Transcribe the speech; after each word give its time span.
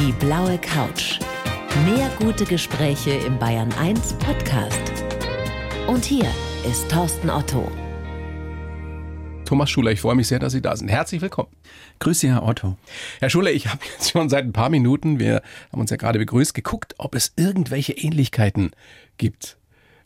Die 0.00 0.12
blaue 0.12 0.56
Couch. 0.56 1.20
Mehr 1.84 2.10
gute 2.18 2.46
Gespräche 2.46 3.10
im 3.10 3.38
Bayern 3.38 3.70
1 3.74 4.14
Podcast. 4.14 4.80
Und 5.88 6.06
hier 6.06 6.24
ist 6.66 6.90
Thorsten 6.90 7.28
Otto. 7.28 7.70
Thomas 9.44 9.68
Schuler, 9.68 9.90
ich 9.90 10.00
freue 10.00 10.14
mich 10.14 10.28
sehr, 10.28 10.38
dass 10.38 10.54
Sie 10.54 10.62
da 10.62 10.74
sind. 10.74 10.88
Herzlich 10.88 11.20
willkommen. 11.20 11.50
Grüße, 11.98 12.28
Herr 12.28 12.44
Otto. 12.44 12.78
Herr 13.18 13.28
Schuler, 13.28 13.50
ich 13.50 13.66
habe 13.66 13.80
jetzt 13.92 14.12
schon 14.12 14.30
seit 14.30 14.44
ein 14.46 14.54
paar 14.54 14.70
Minuten, 14.70 15.18
wir 15.18 15.42
haben 15.70 15.82
uns 15.82 15.90
ja 15.90 15.98
gerade 15.98 16.18
begrüßt, 16.18 16.54
geguckt, 16.54 16.94
ob 16.96 17.14
es 17.14 17.34
irgendwelche 17.36 17.92
Ähnlichkeiten 17.92 18.70
gibt 19.18 19.58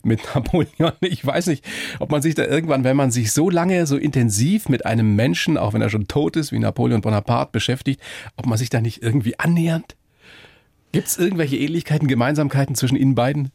mit 0.05 0.21
Napoleon. 0.35 0.93
Ich 1.01 1.25
weiß 1.25 1.47
nicht, 1.47 1.65
ob 1.99 2.11
man 2.11 2.21
sich 2.21 2.35
da 2.35 2.45
irgendwann, 2.45 2.83
wenn 2.83 2.97
man 2.97 3.11
sich 3.11 3.31
so 3.31 3.49
lange, 3.49 3.85
so 3.87 3.97
intensiv 3.97 4.69
mit 4.69 4.85
einem 4.85 5.15
Menschen, 5.15 5.57
auch 5.57 5.73
wenn 5.73 5.81
er 5.81 5.89
schon 5.89 6.07
tot 6.07 6.35
ist, 6.35 6.51
wie 6.51 6.59
Napoleon 6.59 7.01
Bonaparte 7.01 7.51
beschäftigt, 7.51 8.01
ob 8.37 8.45
man 8.45 8.57
sich 8.57 8.69
da 8.69 8.81
nicht 8.81 9.01
irgendwie 9.03 9.39
annähernd? 9.39 9.95
Gibt 10.91 11.07
es 11.07 11.17
irgendwelche 11.17 11.57
Ähnlichkeiten, 11.57 12.07
Gemeinsamkeiten 12.07 12.75
zwischen 12.75 12.95
Ihnen 12.95 13.15
beiden? 13.15 13.51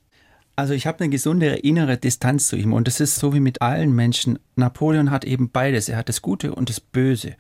Also 0.57 0.75
ich 0.75 0.87
habe 0.87 1.01
eine 1.01 1.09
gesunde 1.09 1.55
innere 1.55 1.97
Distanz 1.97 2.49
zu 2.49 2.57
ihm 2.57 2.75
und 2.75 2.87
das 2.87 3.01
ist 3.01 3.17
so 3.17 3.33
wie 3.33 3.41
mit 3.41 3.63
allen 3.63 3.95
Menschen. 3.95 4.39
Napoleon 4.57 5.11
hat 5.11 5.25
eben 5.25 5.51
beides. 5.51 5.89
Er 5.89 5.97
hat 5.97 6.11
das 6.11 6.21
Gute 6.21 6.55
und 6.55 6.69
das 6.69 6.81
Böse. 6.81 7.35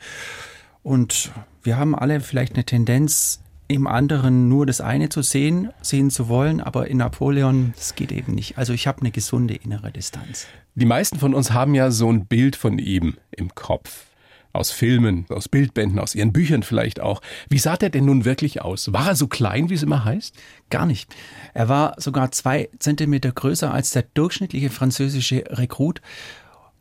Und 0.82 1.30
wir 1.62 1.76
haben 1.76 1.94
alle 1.94 2.20
vielleicht 2.20 2.54
eine 2.54 2.64
Tendenz, 2.64 3.42
im 3.70 3.86
anderen 3.86 4.48
nur 4.48 4.66
das 4.66 4.80
eine 4.80 5.10
zu 5.10 5.22
sehen, 5.22 5.70
sehen 5.80 6.10
zu 6.10 6.28
wollen, 6.28 6.60
aber 6.60 6.88
in 6.88 6.96
Napoleon, 6.96 7.72
das 7.76 7.94
geht 7.94 8.10
eben 8.10 8.34
nicht. 8.34 8.58
Also 8.58 8.72
ich 8.72 8.88
habe 8.88 9.00
eine 9.00 9.12
gesunde 9.12 9.54
innere 9.54 9.92
Distanz. 9.92 10.46
Die 10.74 10.86
meisten 10.86 11.18
von 11.20 11.34
uns 11.34 11.52
haben 11.52 11.74
ja 11.76 11.92
so 11.92 12.10
ein 12.10 12.26
Bild 12.26 12.56
von 12.56 12.80
ihm 12.80 13.16
im 13.30 13.54
Kopf 13.54 14.06
aus 14.52 14.72
Filmen, 14.72 15.26
aus 15.28 15.48
Bildbänden, 15.48 16.00
aus 16.00 16.16
ihren 16.16 16.32
Büchern 16.32 16.64
vielleicht 16.64 16.98
auch. 16.98 17.22
Wie 17.48 17.60
sah 17.60 17.76
der 17.76 17.90
denn 17.90 18.04
nun 18.04 18.24
wirklich 18.24 18.60
aus? 18.60 18.92
War 18.92 19.06
er 19.10 19.14
so 19.14 19.28
klein, 19.28 19.70
wie 19.70 19.74
es 19.74 19.84
immer 19.84 20.04
heißt? 20.04 20.34
Gar 20.70 20.86
nicht. 20.86 21.14
Er 21.54 21.68
war 21.68 21.94
sogar 21.98 22.32
zwei 22.32 22.68
Zentimeter 22.80 23.30
größer 23.30 23.72
als 23.72 23.92
der 23.92 24.02
durchschnittliche 24.14 24.70
französische 24.70 25.44
Rekrut 25.48 26.00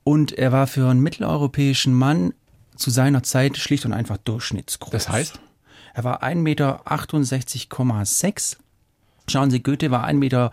und 0.04 0.32
er 0.32 0.52
war 0.52 0.66
für 0.66 0.90
einen 0.90 1.02
mitteleuropäischen 1.02 1.94
Mann 1.94 2.34
zu 2.76 2.90
seiner 2.90 3.22
Zeit 3.22 3.58
schlicht 3.58 3.86
und 3.86 3.94
einfach 3.94 4.18
durchschnittsgroß. 4.18 4.92
Das 4.92 5.10
heißt? 5.10 5.40
Er 5.94 6.04
war 6.04 6.24
1,68,6 6.24 7.78
Meter. 7.84 8.64
Schauen 9.28 9.52
Sie, 9.52 9.62
Goethe 9.62 9.92
war 9.92 10.08
1,69 10.08 10.16
Meter. 10.16 10.52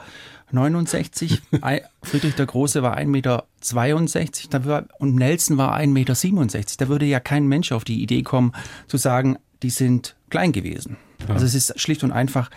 Friedrich 2.03 2.35
der 2.35 2.47
Große 2.47 2.83
war 2.83 2.97
1,62 2.99 3.07
Meter 3.07 4.89
und 4.99 5.15
Nelson 5.15 5.57
war 5.57 5.77
1,67 5.77 5.89
Meter. 5.89 6.61
Da 6.79 6.89
würde 6.89 7.07
ja 7.07 7.21
kein 7.21 7.47
Mensch 7.47 7.73
auf 7.73 7.85
die 7.85 8.03
Idee 8.03 8.23
kommen, 8.23 8.53
zu 8.87 8.97
sagen, 8.97 9.39
die 9.63 9.71
sind 9.71 10.17
klein 10.31 10.53
gewesen. 10.53 10.97
Ja. 11.27 11.35
Also 11.35 11.47
es 11.47 11.55
ist 11.55 11.81
schlicht 11.81 12.05
und 12.05 12.13
einfach 12.13 12.51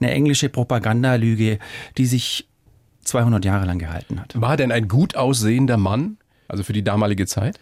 eine 0.00 0.10
englische 0.10 0.48
Propagandalüge, 0.48 1.58
die 1.96 2.06
sich 2.06 2.48
200 3.04 3.44
Jahre 3.44 3.66
lang 3.66 3.78
gehalten 3.78 4.20
hat. 4.20 4.40
War 4.40 4.52
er 4.52 4.56
denn 4.56 4.72
ein 4.72 4.88
gut 4.88 5.16
aussehender 5.16 5.76
Mann, 5.76 6.18
also 6.46 6.62
für 6.62 6.72
die 6.72 6.84
damalige 6.84 7.26
Zeit? 7.26 7.58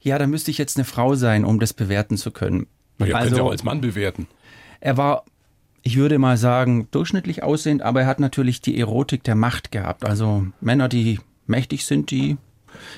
Ja, 0.00 0.18
da 0.18 0.26
müsste 0.26 0.50
ich 0.50 0.58
jetzt 0.58 0.76
eine 0.76 0.84
Frau 0.84 1.14
sein, 1.14 1.44
um 1.44 1.58
das 1.58 1.72
bewerten 1.72 2.16
zu 2.16 2.30
können. 2.30 2.66
Na, 2.98 3.06
ihr 3.06 3.16
also, 3.16 3.28
könnt 3.28 3.38
ja 3.38 3.44
auch 3.44 3.50
als 3.50 3.64
Mann 3.64 3.80
bewerten. 3.80 4.26
Er 4.80 4.96
war 4.96 5.24
ich 5.86 5.96
würde 5.96 6.18
mal 6.18 6.36
sagen, 6.36 6.88
durchschnittlich 6.90 7.44
aussehend, 7.44 7.80
aber 7.80 8.00
er 8.00 8.06
hat 8.08 8.18
natürlich 8.18 8.60
die 8.60 8.76
Erotik 8.76 9.22
der 9.22 9.36
Macht 9.36 9.70
gehabt. 9.70 10.04
Also 10.04 10.44
Männer, 10.60 10.88
die 10.88 11.20
mächtig 11.46 11.86
sind, 11.86 12.10
die 12.10 12.38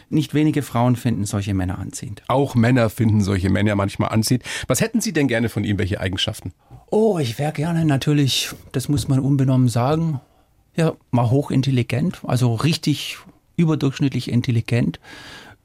nicht 0.08 0.32
wenige 0.32 0.62
Frauen 0.62 0.96
finden 0.96 1.26
solche 1.26 1.52
Männer 1.52 1.78
anziehend. 1.78 2.22
Auch 2.28 2.54
Männer 2.54 2.88
finden 2.88 3.20
solche 3.20 3.50
Männer 3.50 3.74
manchmal 3.74 4.08
anziehend. 4.08 4.42
Was 4.69 4.80
hätten 4.80 5.02
Sie 5.02 5.12
denn 5.12 5.28
gerne 5.28 5.50
von 5.50 5.64
ihm? 5.64 5.78
Welche 5.78 6.00
Eigenschaften? 6.00 6.54
Oh, 6.91 7.19
ich 7.19 7.38
wäre 7.38 7.52
gerne 7.52 7.84
natürlich, 7.84 8.48
das 8.72 8.88
muss 8.88 9.06
man 9.06 9.20
unbenommen 9.20 9.69
sagen, 9.69 10.22
ja, 10.74 10.94
mal 11.10 11.30
hochintelligent, 11.30 12.22
also 12.26 12.54
richtig 12.54 13.19
überdurchschnittlich 13.56 14.31
intelligent, 14.31 14.98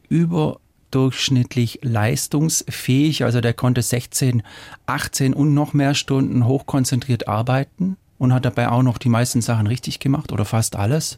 über 0.09 0.59
durchschnittlich 0.93 1.79
leistungsfähig. 1.81 3.23
Also 3.23 3.41
der 3.41 3.53
konnte 3.53 3.81
16, 3.81 4.43
18 4.85 5.33
und 5.33 5.53
noch 5.53 5.73
mehr 5.73 5.93
Stunden 5.93 6.45
hochkonzentriert 6.45 7.27
arbeiten 7.27 7.97
und 8.17 8.33
hat 8.33 8.45
dabei 8.45 8.69
auch 8.69 8.83
noch 8.83 8.97
die 8.97 9.09
meisten 9.09 9.41
Sachen 9.41 9.67
richtig 9.67 9.99
gemacht 9.99 10.31
oder 10.31 10.45
fast 10.45 10.75
alles. 10.75 11.17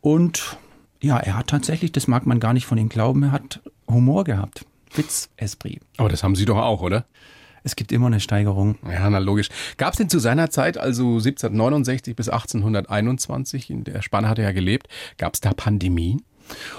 Und 0.00 0.58
ja, 1.00 1.18
er 1.18 1.36
hat 1.36 1.48
tatsächlich, 1.48 1.92
das 1.92 2.06
mag 2.06 2.26
man 2.26 2.40
gar 2.40 2.52
nicht 2.52 2.66
von 2.66 2.78
ihm 2.78 2.88
glauben, 2.88 3.22
er 3.22 3.32
hat 3.32 3.60
Humor 3.88 4.24
gehabt. 4.24 4.66
Witz, 4.94 5.30
Esprit. 5.36 5.80
Aber 5.96 6.08
das 6.08 6.22
haben 6.22 6.36
Sie 6.36 6.44
doch 6.44 6.58
auch, 6.58 6.82
oder? 6.82 7.06
Es 7.62 7.76
gibt 7.76 7.92
immer 7.92 8.06
eine 8.06 8.20
Steigerung. 8.20 8.78
Ja, 8.90 9.08
na 9.10 9.18
logisch. 9.18 9.48
Gab 9.76 9.92
es 9.92 9.98
denn 9.98 10.08
zu 10.08 10.18
seiner 10.18 10.50
Zeit, 10.50 10.78
also 10.78 11.18
1769 11.18 12.16
bis 12.16 12.28
1821, 12.28 13.70
in 13.70 13.84
der 13.84 14.02
Spanne 14.02 14.28
hat 14.28 14.38
er 14.38 14.44
ja 14.44 14.52
gelebt, 14.52 14.88
gab 15.18 15.34
es 15.34 15.40
da 15.40 15.52
Pandemien? 15.52 16.22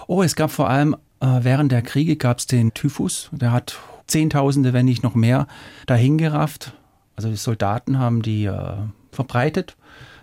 Oh, 0.07 0.23
es 0.23 0.35
gab 0.35 0.51
vor 0.51 0.69
allem 0.69 0.95
während 1.21 1.71
der 1.71 1.81
Kriege 1.81 2.15
gab 2.15 2.39
es 2.39 2.47
den 2.47 2.73
Typhus. 2.73 3.29
Der 3.31 3.51
hat 3.51 3.79
Zehntausende, 4.07 4.73
wenn 4.73 4.85
nicht 4.85 5.03
noch 5.03 5.15
mehr, 5.15 5.47
dahingerafft. 5.85 6.73
Also 7.15 7.29
die 7.29 7.37
Soldaten 7.37 7.99
haben 7.99 8.21
die 8.21 8.45
äh, 8.45 8.73
verbreitet. 9.11 9.77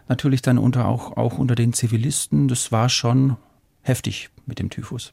Natürlich 0.08 0.42
dann 0.42 0.58
unter, 0.58 0.86
auch, 0.86 1.16
auch 1.16 1.38
unter 1.38 1.54
den 1.54 1.72
Zivilisten. 1.72 2.48
Das 2.48 2.72
war 2.72 2.88
schon 2.88 3.36
heftig 3.82 4.30
mit 4.46 4.58
dem 4.58 4.70
Typhus. 4.70 5.12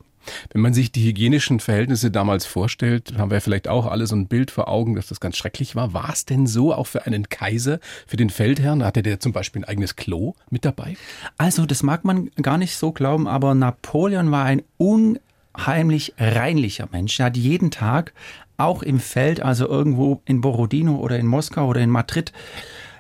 Wenn 0.52 0.62
man 0.62 0.74
sich 0.74 0.92
die 0.92 1.06
hygienischen 1.06 1.60
Verhältnisse 1.60 2.10
damals 2.10 2.46
vorstellt, 2.46 3.18
haben 3.18 3.30
wir 3.30 3.42
vielleicht 3.42 3.68
auch 3.68 3.86
alle 3.86 4.08
so 4.08 4.16
ein 4.16 4.28
Bild 4.28 4.50
vor 4.52 4.68
Augen, 4.68 4.96
dass 4.96 5.08
das 5.08 5.20
ganz 5.20 5.38
schrecklich 5.38 5.76
war. 5.76 5.94
War 5.94 6.10
es 6.12 6.26
denn 6.26 6.48
so 6.48 6.74
auch 6.74 6.88
für 6.88 7.06
einen 7.06 7.30
Kaiser, 7.30 7.80
für 8.08 8.18
den 8.18 8.30
Feldherrn? 8.30 8.84
Hatte 8.84 9.04
der 9.04 9.20
zum 9.20 9.34
Beispiel 9.34 9.62
ein 9.62 9.66
eigenes 9.66 9.96
Klo 9.96 10.34
mit 10.50 10.66
dabei? 10.66 10.98
Also, 11.38 11.66
das 11.66 11.84
mag 11.84 12.06
man 12.06 12.32
gar 12.42 12.58
nicht 12.58 12.76
so 12.76 12.92
glauben, 12.92 13.28
aber 13.28 13.54
Napoleon 13.54 14.32
war 14.32 14.46
ein 14.46 14.64
un 14.80 15.20
heimlich 15.58 16.14
reinlicher 16.18 16.88
Mensch. 16.92 17.20
Er 17.20 17.28
hat 17.28 17.38
jeden 17.38 17.72
Tag, 17.72 18.14
auch 18.58 18.84
im 18.84 19.00
Feld, 19.00 19.42
also 19.42 19.68
irgendwo 19.68 20.22
in 20.26 20.42
Borodino 20.42 20.96
oder 20.96 21.20
in 21.20 21.28
Moskau 21.28 21.68
oder 21.68 21.82
in 21.82 21.90
Madrid, 21.90 22.32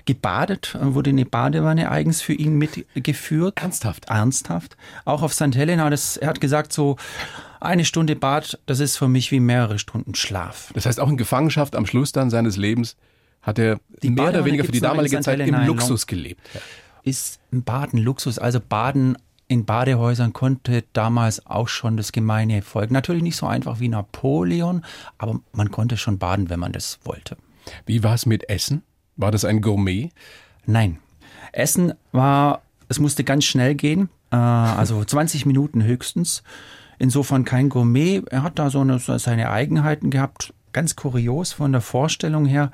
gebadet, 0.05 0.77
wurde 0.79 1.09
eine 1.09 1.25
Badewanne 1.25 1.89
eigens 1.89 2.21
für 2.21 2.33
ihn 2.33 2.57
mitgeführt. 2.57 3.59
Ernsthaft? 3.59 4.05
Ernsthaft. 4.09 4.77
Auch 5.03 5.23
auf 5.23 5.33
St. 5.33 5.55
Helena, 5.55 5.89
das, 5.89 6.17
er 6.17 6.29
hat 6.29 6.41
gesagt, 6.41 6.73
so 6.73 6.97
eine 7.59 7.85
Stunde 7.85 8.15
Bad, 8.15 8.59
das 8.67 8.79
ist 8.79 8.97
für 8.97 9.07
mich 9.07 9.31
wie 9.31 9.39
mehrere 9.39 9.79
Stunden 9.79 10.13
Schlaf. 10.13 10.71
Das 10.75 10.85
heißt, 10.85 10.99
auch 10.99 11.09
in 11.09 11.17
Gefangenschaft 11.17 11.75
am 11.75 11.85
Schluss 11.85 12.11
dann 12.11 12.29
seines 12.29 12.57
Lebens 12.57 12.95
hat 13.41 13.59
er 13.59 13.79
die 14.01 14.09
mehr 14.09 14.25
Badewanne 14.25 14.37
oder 14.37 14.45
weniger 14.45 14.63
für 14.63 14.71
die 14.71 14.79
damalige 14.79 15.19
Zeit 15.21 15.39
im 15.39 15.65
Luxus 15.65 16.07
gelebt. 16.07 16.41
Ist 17.03 17.39
ein 17.51 17.63
Baden 17.63 17.99
Luxus, 17.99 18.39
also 18.39 18.59
Baden 18.59 19.17
in 19.47 19.65
Badehäusern 19.65 20.33
konnte 20.33 20.83
damals 20.93 21.45
auch 21.45 21.67
schon 21.67 21.97
das 21.97 22.11
gemeine 22.11 22.61
Volk. 22.61 22.91
Natürlich 22.91 23.23
nicht 23.23 23.35
so 23.35 23.45
einfach 23.45 23.79
wie 23.79 23.89
Napoleon, 23.89 24.83
aber 25.17 25.39
man 25.53 25.71
konnte 25.71 25.97
schon 25.97 26.17
baden, 26.17 26.49
wenn 26.49 26.59
man 26.59 26.71
das 26.71 26.99
wollte. 27.03 27.37
Wie 27.85 28.03
war 28.03 28.15
es 28.15 28.25
mit 28.25 28.49
Essen? 28.49 28.83
War 29.15 29.31
das 29.31 29.45
ein 29.45 29.61
Gourmet? 29.61 30.09
Nein. 30.65 30.97
Essen 31.51 31.93
war, 32.11 32.63
es 32.89 32.99
musste 32.99 33.23
ganz 33.23 33.45
schnell 33.45 33.75
gehen, 33.75 34.09
äh, 34.31 34.35
also 34.35 35.03
20 35.05 35.45
Minuten 35.45 35.83
höchstens. 35.83 36.43
Insofern 36.97 37.45
kein 37.45 37.69
Gourmet. 37.69 38.23
Er 38.29 38.43
hat 38.43 38.57
da 38.57 38.69
so 38.69 38.79
eine, 38.79 38.99
seine 38.99 39.51
Eigenheiten 39.51 40.09
gehabt. 40.09 40.53
Ganz 40.71 40.95
kurios 40.95 41.53
von 41.53 41.71
der 41.71 41.81
Vorstellung 41.81 42.45
her. 42.45 42.71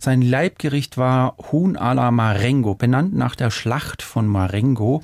Sein 0.00 0.22
Leibgericht 0.22 0.96
war 0.96 1.36
Huhn 1.52 1.76
à 1.76 1.94
la 1.94 2.10
Marengo, 2.10 2.74
benannt 2.74 3.14
nach 3.14 3.36
der 3.36 3.50
Schlacht 3.50 4.02
von 4.02 4.26
Marengo 4.26 5.02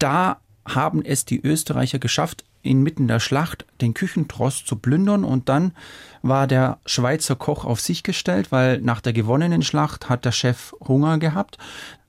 da 0.00 0.38
haben 0.66 1.04
es 1.04 1.24
die 1.24 1.40
Österreicher 1.40 1.98
geschafft, 1.98 2.44
inmitten 2.62 3.08
der 3.08 3.20
Schlacht 3.20 3.64
den 3.80 3.94
Küchentrost 3.94 4.66
zu 4.66 4.76
plündern 4.76 5.24
und 5.24 5.48
dann 5.48 5.72
war 6.22 6.46
der 6.46 6.78
Schweizer 6.84 7.36
Koch 7.36 7.64
auf 7.64 7.80
sich 7.80 8.02
gestellt, 8.02 8.52
weil 8.52 8.80
nach 8.80 9.00
der 9.00 9.12
gewonnenen 9.12 9.62
Schlacht 9.62 10.08
hat 10.08 10.24
der 10.24 10.32
Chef 10.32 10.74
Hunger 10.86 11.18
gehabt, 11.18 11.56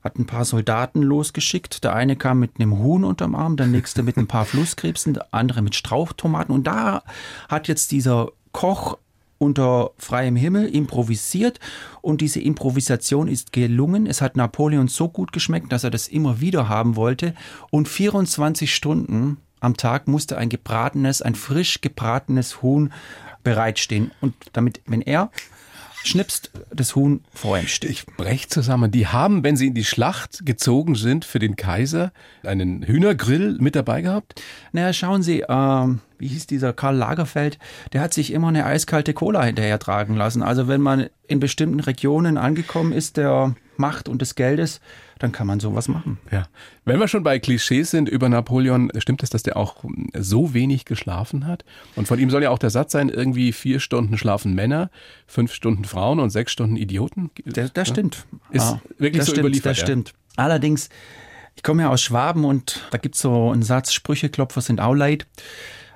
hat 0.02 0.18
ein 0.18 0.26
paar 0.26 0.44
Soldaten 0.44 1.00
losgeschickt. 1.00 1.84
Der 1.84 1.94
eine 1.94 2.16
kam 2.16 2.40
mit 2.40 2.52
einem 2.58 2.78
Huhn 2.78 3.04
unterm 3.04 3.34
Arm, 3.34 3.56
der 3.56 3.66
nächste 3.66 4.02
mit 4.02 4.16
ein 4.16 4.26
paar 4.26 4.44
Flusskrebsen, 4.46 5.14
der 5.14 5.28
andere 5.32 5.62
mit 5.62 5.74
Strauchtomaten 5.74 6.54
und 6.54 6.66
da 6.66 7.02
hat 7.48 7.68
jetzt 7.68 7.90
dieser 7.90 8.28
Koch 8.52 8.98
unter 9.42 9.90
freiem 9.98 10.36
Himmel 10.36 10.68
improvisiert. 10.68 11.58
Und 12.00 12.20
diese 12.20 12.40
Improvisation 12.40 13.26
ist 13.26 13.52
gelungen. 13.52 14.06
Es 14.06 14.22
hat 14.22 14.36
Napoleon 14.36 14.86
so 14.86 15.08
gut 15.08 15.32
geschmeckt, 15.32 15.72
dass 15.72 15.82
er 15.82 15.90
das 15.90 16.06
immer 16.06 16.40
wieder 16.40 16.68
haben 16.68 16.94
wollte. 16.94 17.34
Und 17.70 17.88
24 17.88 18.72
Stunden 18.72 19.38
am 19.58 19.76
Tag 19.76 20.06
musste 20.06 20.38
ein 20.38 20.48
gebratenes, 20.48 21.22
ein 21.22 21.34
frisch 21.34 21.80
gebratenes 21.80 22.62
Huhn 22.62 22.92
bereitstehen. 23.42 24.12
Und 24.20 24.34
damit, 24.52 24.80
wenn 24.86 25.02
er 25.02 25.30
schnipst 26.04 26.50
das 26.74 26.96
Huhn 26.96 27.24
vor 27.32 27.58
ihm 27.58 27.66
Stich. 27.66 27.90
Ich 27.90 28.06
brech 28.06 28.48
zusammen. 28.48 28.90
Die 28.90 29.06
haben, 29.06 29.44
wenn 29.44 29.56
sie 29.56 29.68
in 29.68 29.74
die 29.74 29.84
Schlacht 29.84 30.44
gezogen 30.44 30.94
sind 30.94 31.24
für 31.24 31.38
den 31.38 31.56
Kaiser, 31.56 32.12
einen 32.44 32.82
Hühnergrill 32.82 33.58
mit 33.60 33.76
dabei 33.76 34.02
gehabt? 34.02 34.40
Naja, 34.72 34.92
schauen 34.92 35.22
Sie, 35.22 35.44
ähm, 35.48 36.00
wie 36.18 36.28
hieß 36.28 36.46
dieser 36.46 36.72
Karl 36.72 36.96
Lagerfeld, 36.96 37.58
der 37.92 38.00
hat 38.00 38.14
sich 38.14 38.32
immer 38.32 38.48
eine 38.48 38.64
eiskalte 38.64 39.14
Cola 39.14 39.42
hinterher 39.44 39.78
tragen 39.78 40.16
lassen. 40.16 40.42
Also 40.42 40.68
wenn 40.68 40.80
man 40.80 41.08
in 41.26 41.40
bestimmten 41.40 41.80
Regionen 41.80 42.36
angekommen 42.36 42.92
ist, 42.92 43.16
der 43.16 43.54
Macht 43.76 44.08
und 44.08 44.20
des 44.22 44.34
Geldes, 44.34 44.80
dann 45.18 45.32
kann 45.32 45.46
man 45.46 45.60
sowas 45.60 45.88
machen. 45.88 46.18
Ja. 46.30 46.44
Wenn 46.84 46.98
wir 47.00 47.08
schon 47.08 47.22
bei 47.22 47.38
Klischees 47.38 47.90
sind 47.90 48.08
über 48.08 48.28
Napoleon, 48.28 48.90
stimmt 48.98 49.22
es, 49.22 49.30
dass 49.30 49.42
der 49.42 49.56
auch 49.56 49.84
so 50.18 50.54
wenig 50.54 50.84
geschlafen 50.84 51.46
hat? 51.46 51.64
Und 51.96 52.06
von 52.08 52.18
ihm 52.18 52.30
soll 52.30 52.42
ja 52.42 52.50
auch 52.50 52.58
der 52.58 52.70
Satz 52.70 52.92
sein, 52.92 53.08
irgendwie 53.08 53.52
vier 53.52 53.80
Stunden 53.80 54.18
schlafen 54.18 54.54
Männer, 54.54 54.90
fünf 55.26 55.52
Stunden 55.52 55.84
Frauen 55.84 56.20
und 56.20 56.30
sechs 56.30 56.52
Stunden 56.52 56.76
Idioten. 56.76 57.30
Das, 57.44 57.72
das 57.72 57.88
stimmt. 57.88 58.26
Ist 58.50 58.62
Ah, 58.62 58.82
wirklich 58.98 59.18
das 59.18 59.26
so 59.26 59.32
stimmt, 59.32 59.46
überliefert, 59.46 59.70
Das 59.72 59.78
ja. 59.78 59.84
stimmt. 59.86 60.12
Allerdings, 60.36 60.88
ich 61.56 61.62
komme 61.62 61.82
ja 61.82 61.88
aus 61.90 62.02
Schwaben 62.02 62.44
und 62.44 62.86
da 62.90 62.98
gibt 62.98 63.14
es 63.14 63.20
so 63.20 63.50
einen 63.50 63.62
Satz, 63.62 63.92
Sprücheklopfer 63.92 64.60
sind 64.60 64.80
auch 64.80 64.94
leid. 64.94 65.26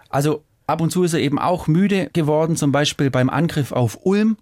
Also 0.09 0.45
ab 0.67 0.81
und 0.81 0.91
zu 0.91 1.05
ist 1.05 1.15
er 1.15 1.21
eben 1.21 1.39
auch 1.39 1.67
müde 1.67 2.11
geworden, 2.13 2.57
zum 2.57 2.73
Beispiel 2.73 3.11
beim 3.11 3.31
Angriff 3.31 3.73
auf 3.73 3.99
Ulm 4.05 4.37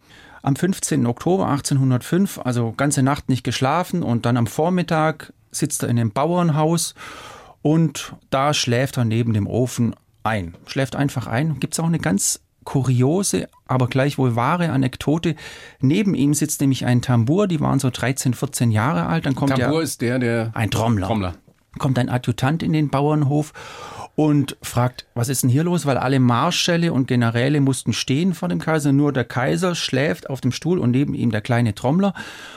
am 0.44 0.56
15. 0.56 1.06
Oktober 1.06 1.49
1805, 1.49 2.41
also 2.44 2.73
ganze 2.76 3.02
Nacht 3.02 3.29
nicht 3.29 3.44
geschlafen 3.44 4.02
und 4.02 4.26
dann 4.26 4.37
am 4.37 4.46
Vormittag 4.46 5.32
sitzt 5.50 5.82
er 5.82 5.88
in 5.88 5.99
einem 5.99 6.11
Bauernhaus 6.11 6.94
und 7.62 8.14
da 8.29 8.52
schläft 8.52 8.99
er 8.99 9.06
neben 9.06 9.32
dem 9.32 9.46
Ofen 9.46 9.94
ein. 10.23 10.55
Schläft 10.67 10.96
einfach 10.96 11.26
ein. 11.26 11.61
Gibt 11.61 11.75
es 11.75 11.81
auch 11.81 11.87
eine 11.87 11.99
ganz 11.99 12.41
kuriose, 12.64 13.49
aber 13.67 13.87
gleichwohl 13.87 14.37
wahre 14.37 14.70
Anekdote. 14.70 15.35
Neben 15.81 16.14
ihm 16.14 16.35
sitzt 16.35 16.61
nämlich 16.61 16.85
ein 16.85 17.00
Tambour, 17.00 17.47
die 17.47 17.61
waren 17.61 17.79
so 17.79 17.90
13, 17.90 18.35
14 18.35 18.70
Jahre 18.70 19.06
alt. 19.06 19.25
Dann 19.25 19.35
kommt 19.35 19.50
Tambour 19.50 19.79
der, 19.79 19.82
ist 19.82 20.00
der, 20.02 20.19
der 20.19 20.50
ein 20.55 20.70
Trommler. 20.70 21.06
Trommler. 21.06 21.35
Kommt 21.79 21.99
ein 21.99 22.09
Adjutant 22.09 22.62
in 22.62 22.73
den 22.73 22.91
Bauernhof 22.91 23.53
und 24.17 24.56
fragt, 24.62 25.06
was 25.15 25.29
ist 25.29 25.43
denn 25.43 25.50
hier 25.50 25.65
los? 25.65 25.87
Weil 25.87 25.99
alle 25.99 26.21
Marschälle 26.21 26.93
und 26.93 27.09
Generäle 27.09 27.61
mussten 27.61 27.93
stehen 27.93 28.35
vor 28.35 28.49
dem 28.49 28.61
Kaiser. 28.61 28.93
Nur 28.93 29.12
der 29.12 29.25
Kaiser 29.25 29.75
schläft 29.75 30.31
auf 30.31 30.41
dem 30.41 30.53
Stuhl 30.53 30.79
und 30.79 30.93
neben 30.93 31.15
ihm 31.15 31.31
der 31.31 31.41
kleine 31.41 31.75
Trommler. 31.75 32.15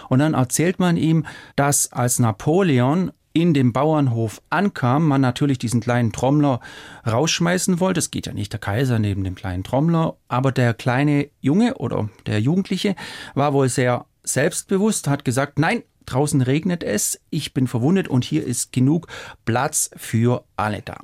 Und 0.09 0.19
dann 0.19 0.33
erzählt 0.33 0.79
man 0.79 0.97
ihm, 0.97 1.25
dass 1.55 1.91
als 1.91 2.19
Napoleon 2.19 3.11
in 3.33 3.53
dem 3.53 3.71
Bauernhof 3.71 4.41
ankam, 4.49 5.07
man 5.07 5.21
natürlich 5.21 5.59
diesen 5.59 5.79
kleinen 5.79 6.11
Trommler 6.11 6.59
rausschmeißen 7.05 7.79
wollte. 7.79 7.99
Es 7.99 8.09
geht 8.09 8.25
ja 8.25 8.33
nicht 8.33 8.51
der 8.51 8.59
Kaiser 8.59 8.97
neben 8.97 9.23
dem 9.23 9.35
kleinen 9.35 9.63
Trommler, 9.63 10.15
aber 10.27 10.51
der 10.51 10.73
kleine 10.73 11.29
Junge 11.39 11.75
oder 11.75 12.09
der 12.25 12.41
Jugendliche 12.41 12.95
war 13.35 13.53
wohl 13.53 13.69
sehr 13.69 14.05
selbstbewusst, 14.23 15.07
hat 15.07 15.23
gesagt, 15.23 15.59
nein, 15.59 15.83
draußen 16.07 16.41
regnet 16.41 16.83
es, 16.83 17.19
ich 17.29 17.53
bin 17.53 17.67
verwundet 17.67 18.07
und 18.07 18.25
hier 18.25 18.43
ist 18.45 18.71
genug 18.71 19.07
Platz 19.45 19.91
für 19.95 20.43
alle 20.55 20.81
da. 20.81 20.97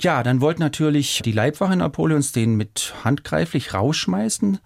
Ja, 0.00 0.22
dann 0.22 0.40
wollte 0.40 0.60
natürlich 0.60 1.20
die 1.24 1.32
Leibwache 1.32 1.76
Napoleons 1.76 2.32
den 2.32 2.56
mit 2.56 2.94
handgreiflich 3.04 3.74
rausschmeißen 3.74 4.58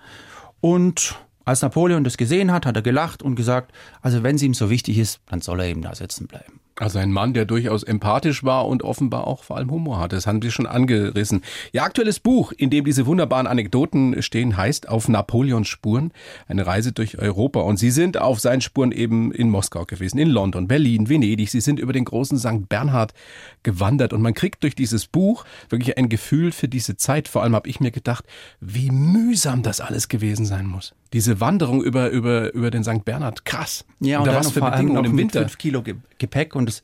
und 0.61 1.17
als 1.45 1.61
Napoleon 1.61 2.05
das 2.05 2.17
gesehen 2.17 2.53
hat, 2.53 2.65
hat 2.65 2.77
er 2.77 2.83
gelacht 2.83 3.23
und 3.23 3.35
gesagt, 3.35 3.73
also 4.01 4.23
wenn 4.23 4.37
es 4.37 4.43
ihm 4.43 4.55
so 4.55 4.71
wichtig 4.71 4.97
ist, 4.97 5.21
dann 5.27 5.43
soll 5.43 5.61
er 5.61 5.67
eben 5.67 5.83
da 5.83 5.95
sitzen 5.95 6.27
bleiben. 6.27 6.61
Also 6.77 6.99
ein 6.99 7.13
Mann, 7.13 7.35
der 7.35 7.45
durchaus 7.45 7.85
empathisch 7.85 8.43
war 8.43 8.67
und 8.67 8.83
offenbar 8.83 9.29
auch 9.29 9.45
vor 9.45 9.57
allem 9.57 9.71
Humor 9.71 10.01
hatte. 10.01 10.17
Das 10.17 10.27
haben 10.27 10.43
Sie 10.43 10.51
schon 10.51 10.67
angerissen. 10.67 11.43
Ihr 11.73 11.85
aktuelles 11.85 12.19
Buch, 12.19 12.51
in 12.51 12.69
dem 12.71 12.85
diese 12.85 13.07
wunderbaren 13.07 13.47
Anekdoten 13.47 14.21
stehen, 14.23 14.57
heißt 14.57 14.89
Auf 14.89 15.09
Napoleons 15.09 15.69
Spuren. 15.69 16.13
Eine 16.49 16.67
Reise 16.67 16.91
durch 16.91 17.19
Europa. 17.19 17.61
Und 17.61 17.77
Sie 17.77 17.93
sind 17.93 18.19
auf 18.19 18.41
seinen 18.41 18.61
Spuren 18.61 18.91
eben 18.91 19.31
in 19.31 19.51
Moskau 19.51 19.85
gewesen, 19.85 20.19
in 20.19 20.29
London, 20.29 20.67
Berlin, 20.67 21.09
Venedig. 21.09 21.49
Sie 21.49 21.61
sind 21.61 21.79
über 21.79 21.93
den 21.93 22.05
großen 22.05 22.39
St. 22.39 22.69
Bernhard 22.69 23.15
gewandert. 23.63 24.13
Und 24.13 24.23
man 24.23 24.35
kriegt 24.35 24.65
durch 24.65 24.75
dieses 24.75 25.07
Buch 25.07 25.45
wirklich 25.69 25.97
ein 25.97 26.09
Gefühl 26.09 26.51
für 26.51 26.67
diese 26.67 26.97
Zeit. 26.97 27.29
Vor 27.29 27.45
allem 27.45 27.55
habe 27.55 27.69
ich 27.69 27.79
mir 27.79 27.93
gedacht, 27.93 28.25
wie 28.61 28.91
mühsam 28.91 29.63
das 29.63 29.81
alles 29.81 30.09
gewesen 30.09 30.45
sein 30.45 30.67
muss. 30.67 30.93
Diese 31.15 31.41
Wanderung 31.41 31.83
über, 31.83 32.11
über, 32.11 32.53
über 32.55 32.73
den 32.73 32.83
St. 32.83 33.05
Bernhard. 33.05 33.45
Krass. 33.45 33.85
Ja, 34.01 34.19
und 34.19 34.27
dann 34.27 34.35
was 34.35 34.47
noch 34.47 34.53
für 34.53 34.61
Bedingungen 34.61 35.05
im 35.05 35.17
Winter. 35.17 35.41
fünf 35.41 35.59
Kilo 35.59 35.81
Ge 35.81 35.95
Gepäck 36.19 36.57
und 36.57 36.67
das 36.67 36.83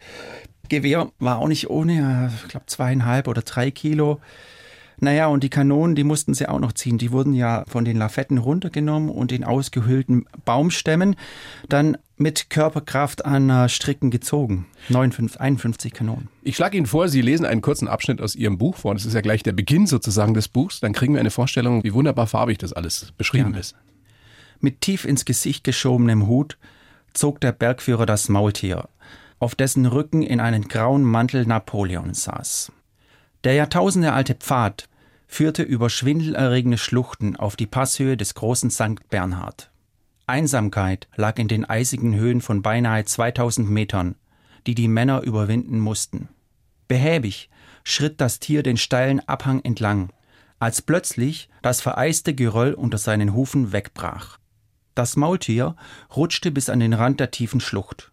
Gewehr 0.68 1.10
war 1.18 1.38
auch 1.38 1.48
nicht 1.48 1.68
ohne, 1.68 2.30
ich 2.44 2.48
glaube 2.48 2.66
zweieinhalb 2.66 3.26
oder 3.26 3.42
drei 3.42 3.72
Kilo. 3.72 4.20
Naja, 5.00 5.26
und 5.26 5.42
die 5.42 5.48
Kanonen, 5.48 5.96
die 5.96 6.04
mussten 6.04 6.32
sie 6.34 6.48
auch 6.48 6.60
noch 6.60 6.72
ziehen. 6.72 6.96
Die 6.96 7.10
wurden 7.10 7.32
ja 7.32 7.64
von 7.66 7.84
den 7.84 7.96
Lafetten 7.96 8.38
runtergenommen 8.38 9.08
und 9.08 9.32
in 9.32 9.42
ausgehöhlten 9.42 10.26
Baumstämmen 10.44 11.16
dann 11.68 11.96
mit 12.16 12.50
Körperkraft 12.50 13.24
an 13.24 13.50
äh, 13.50 13.68
Stricken 13.68 14.10
gezogen. 14.10 14.66
59, 14.90 15.40
51 15.40 15.92
Kanonen. 15.92 16.28
Ich 16.42 16.54
schlage 16.54 16.76
Ihnen 16.76 16.86
vor, 16.86 17.08
Sie 17.08 17.22
lesen 17.22 17.46
einen 17.46 17.62
kurzen 17.62 17.88
Abschnitt 17.88 18.20
aus 18.20 18.36
Ihrem 18.36 18.58
Buch 18.58 18.76
vor. 18.76 18.94
Das 18.94 19.06
ist 19.06 19.14
ja 19.14 19.22
gleich 19.22 19.42
der 19.42 19.52
Beginn 19.52 19.88
sozusagen 19.88 20.34
des 20.34 20.46
Buchs. 20.46 20.78
Dann 20.78 20.92
kriegen 20.92 21.14
wir 21.14 21.20
eine 21.20 21.30
Vorstellung, 21.30 21.82
wie 21.82 21.94
wunderbar 21.94 22.28
farbig 22.28 22.58
das 22.58 22.72
alles 22.72 23.12
beschrieben 23.16 23.46
Gerne. 23.46 23.60
ist. 23.60 23.74
Mit 24.60 24.82
tief 24.82 25.04
ins 25.04 25.24
Gesicht 25.24 25.64
geschobenem 25.64 26.26
Hut 26.26 26.58
zog 27.14 27.40
der 27.40 27.52
Bergführer 27.52 28.06
das 28.06 28.28
Maultier, 28.28 28.88
auf 29.38 29.54
dessen 29.54 29.86
Rücken 29.86 30.22
in 30.22 30.38
einen 30.38 30.68
grauen 30.68 31.02
Mantel 31.02 31.46
Napoleon 31.46 32.12
saß. 32.12 32.70
Der 33.44 33.54
jahrtausendealte 33.54 34.34
Pfad 34.34 34.88
führte 35.26 35.62
über 35.62 35.88
schwindelerregende 35.88 36.76
Schluchten 36.76 37.36
auf 37.36 37.56
die 37.56 37.66
Passhöhe 37.66 38.16
des 38.16 38.34
großen 38.34 38.70
St. 38.70 39.08
Bernhard. 39.08 39.70
Einsamkeit 40.26 41.08
lag 41.16 41.38
in 41.38 41.48
den 41.48 41.64
eisigen 41.64 42.14
Höhen 42.16 42.40
von 42.40 42.62
beinahe 42.62 43.04
2000 43.04 43.70
Metern, 43.70 44.16
die 44.66 44.74
die 44.74 44.88
Männer 44.88 45.22
überwinden 45.22 45.78
mussten. 45.78 46.28
Behäbig 46.86 47.48
schritt 47.84 48.20
das 48.20 48.40
Tier 48.40 48.62
den 48.62 48.76
steilen 48.76 49.20
Abhang 49.26 49.60
entlang, 49.60 50.10
als 50.58 50.82
plötzlich 50.82 51.48
das 51.62 51.80
vereiste 51.80 52.34
Geröll 52.34 52.74
unter 52.74 52.98
seinen 52.98 53.32
Hufen 53.32 53.72
wegbrach. 53.72 54.39
Das 55.00 55.16
Maultier 55.16 55.76
rutschte 56.14 56.50
bis 56.50 56.68
an 56.68 56.78
den 56.78 56.92
Rand 56.92 57.20
der 57.20 57.30
tiefen 57.30 57.60
Schlucht. 57.60 58.12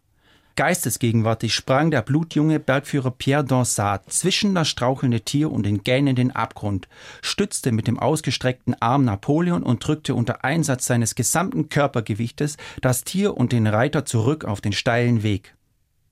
Geistesgegenwärtig 0.55 1.53
sprang 1.53 1.91
der 1.91 2.01
blutjunge 2.01 2.61
Bergführer 2.61 3.11
Pierre 3.11 3.43
Dansat 3.43 4.09
zwischen 4.09 4.55
das 4.55 4.69
strauchelnde 4.69 5.19
Tier 5.19 5.51
und 5.51 5.65
den 5.65 5.83
gähnenden 5.83 6.31
Abgrund, 6.31 6.87
stützte 7.21 7.73
mit 7.73 7.87
dem 7.87 7.99
ausgestreckten 7.99 8.81
Arm 8.81 9.03
Napoleon 9.03 9.63
und 9.63 9.85
drückte 9.85 10.15
unter 10.15 10.45
Einsatz 10.45 10.85
seines 10.85 11.15
gesamten 11.15 11.67
Körpergewichtes 11.67 12.55
das 12.79 13.03
Tier 13.03 13.35
und 13.35 13.51
den 13.51 13.67
Reiter 13.67 14.05
zurück 14.05 14.45
auf 14.45 14.61
den 14.61 14.71
steilen 14.71 15.23
Weg. 15.23 15.57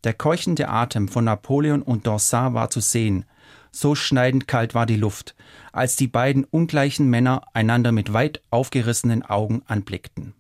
Der 0.04 0.14
keuchende 0.14 0.68
Atem 0.68 1.08
von 1.08 1.24
Napoleon 1.24 1.84
und 1.84 2.06
Dansat 2.06 2.54
war 2.54 2.70
zu 2.70 2.82
sehen. 2.82 3.24
So 3.72 3.96
schneidend 3.96 4.46
kalt 4.50 4.76
war 4.76 4.86
die 4.86 4.98
Luft, 4.98 5.36
als 5.72 5.96
die 5.96 6.08
beiden 6.08 6.44
ungleichen 6.44 7.10
Männer 7.10 7.44
einander 7.54 7.94
mit 7.94 8.12
weit 8.12 8.42
aufgerissenen 8.50 9.24
Augen 9.24 9.62
anblickten. 9.68 10.34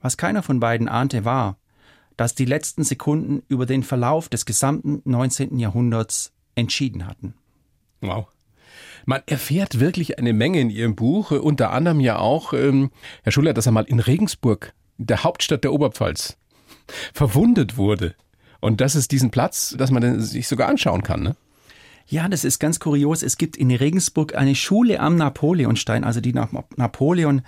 Was 0.00 0.16
keiner 0.16 0.42
von 0.42 0.60
beiden 0.60 0.88
ahnte, 0.88 1.24
war, 1.24 1.58
dass 2.16 2.34
die 2.34 2.44
letzten 2.44 2.84
Sekunden 2.84 3.42
über 3.48 3.66
den 3.66 3.82
Verlauf 3.82 4.28
des 4.28 4.44
gesamten 4.44 5.00
19. 5.04 5.58
Jahrhunderts 5.58 6.32
entschieden 6.54 7.06
hatten. 7.06 7.34
Wow. 8.00 8.26
Man 9.06 9.22
erfährt 9.26 9.80
wirklich 9.80 10.18
eine 10.18 10.32
Menge 10.32 10.60
in 10.60 10.70
Ihrem 10.70 10.94
Buch, 10.94 11.30
unter 11.30 11.70
anderem 11.70 12.00
ja 12.00 12.18
auch, 12.18 12.52
ähm, 12.52 12.90
Herr 13.22 13.32
Schuller, 13.32 13.54
dass 13.54 13.66
er 13.66 13.72
mal 13.72 13.84
in 13.84 14.00
Regensburg, 14.00 14.74
der 14.98 15.24
Hauptstadt 15.24 15.64
der 15.64 15.72
Oberpfalz, 15.72 16.36
verwundet 17.14 17.76
wurde. 17.76 18.14
Und 18.60 18.80
das 18.80 18.96
ist 18.96 19.12
diesen 19.12 19.30
Platz, 19.30 19.74
dass 19.78 19.90
man 19.90 20.20
sich 20.20 20.48
sogar 20.48 20.68
anschauen 20.68 21.02
kann, 21.02 21.22
ne? 21.22 21.36
Ja, 22.10 22.26
das 22.26 22.44
ist 22.44 22.58
ganz 22.58 22.80
kurios. 22.80 23.22
Es 23.22 23.36
gibt 23.36 23.58
in 23.58 23.70
Regensburg 23.70 24.34
eine 24.34 24.54
Schule 24.54 24.98
am 24.98 25.16
Napoleonstein, 25.16 26.04
also 26.04 26.22
die 26.22 26.32
nach 26.32 26.48
Napoleon 26.76 27.42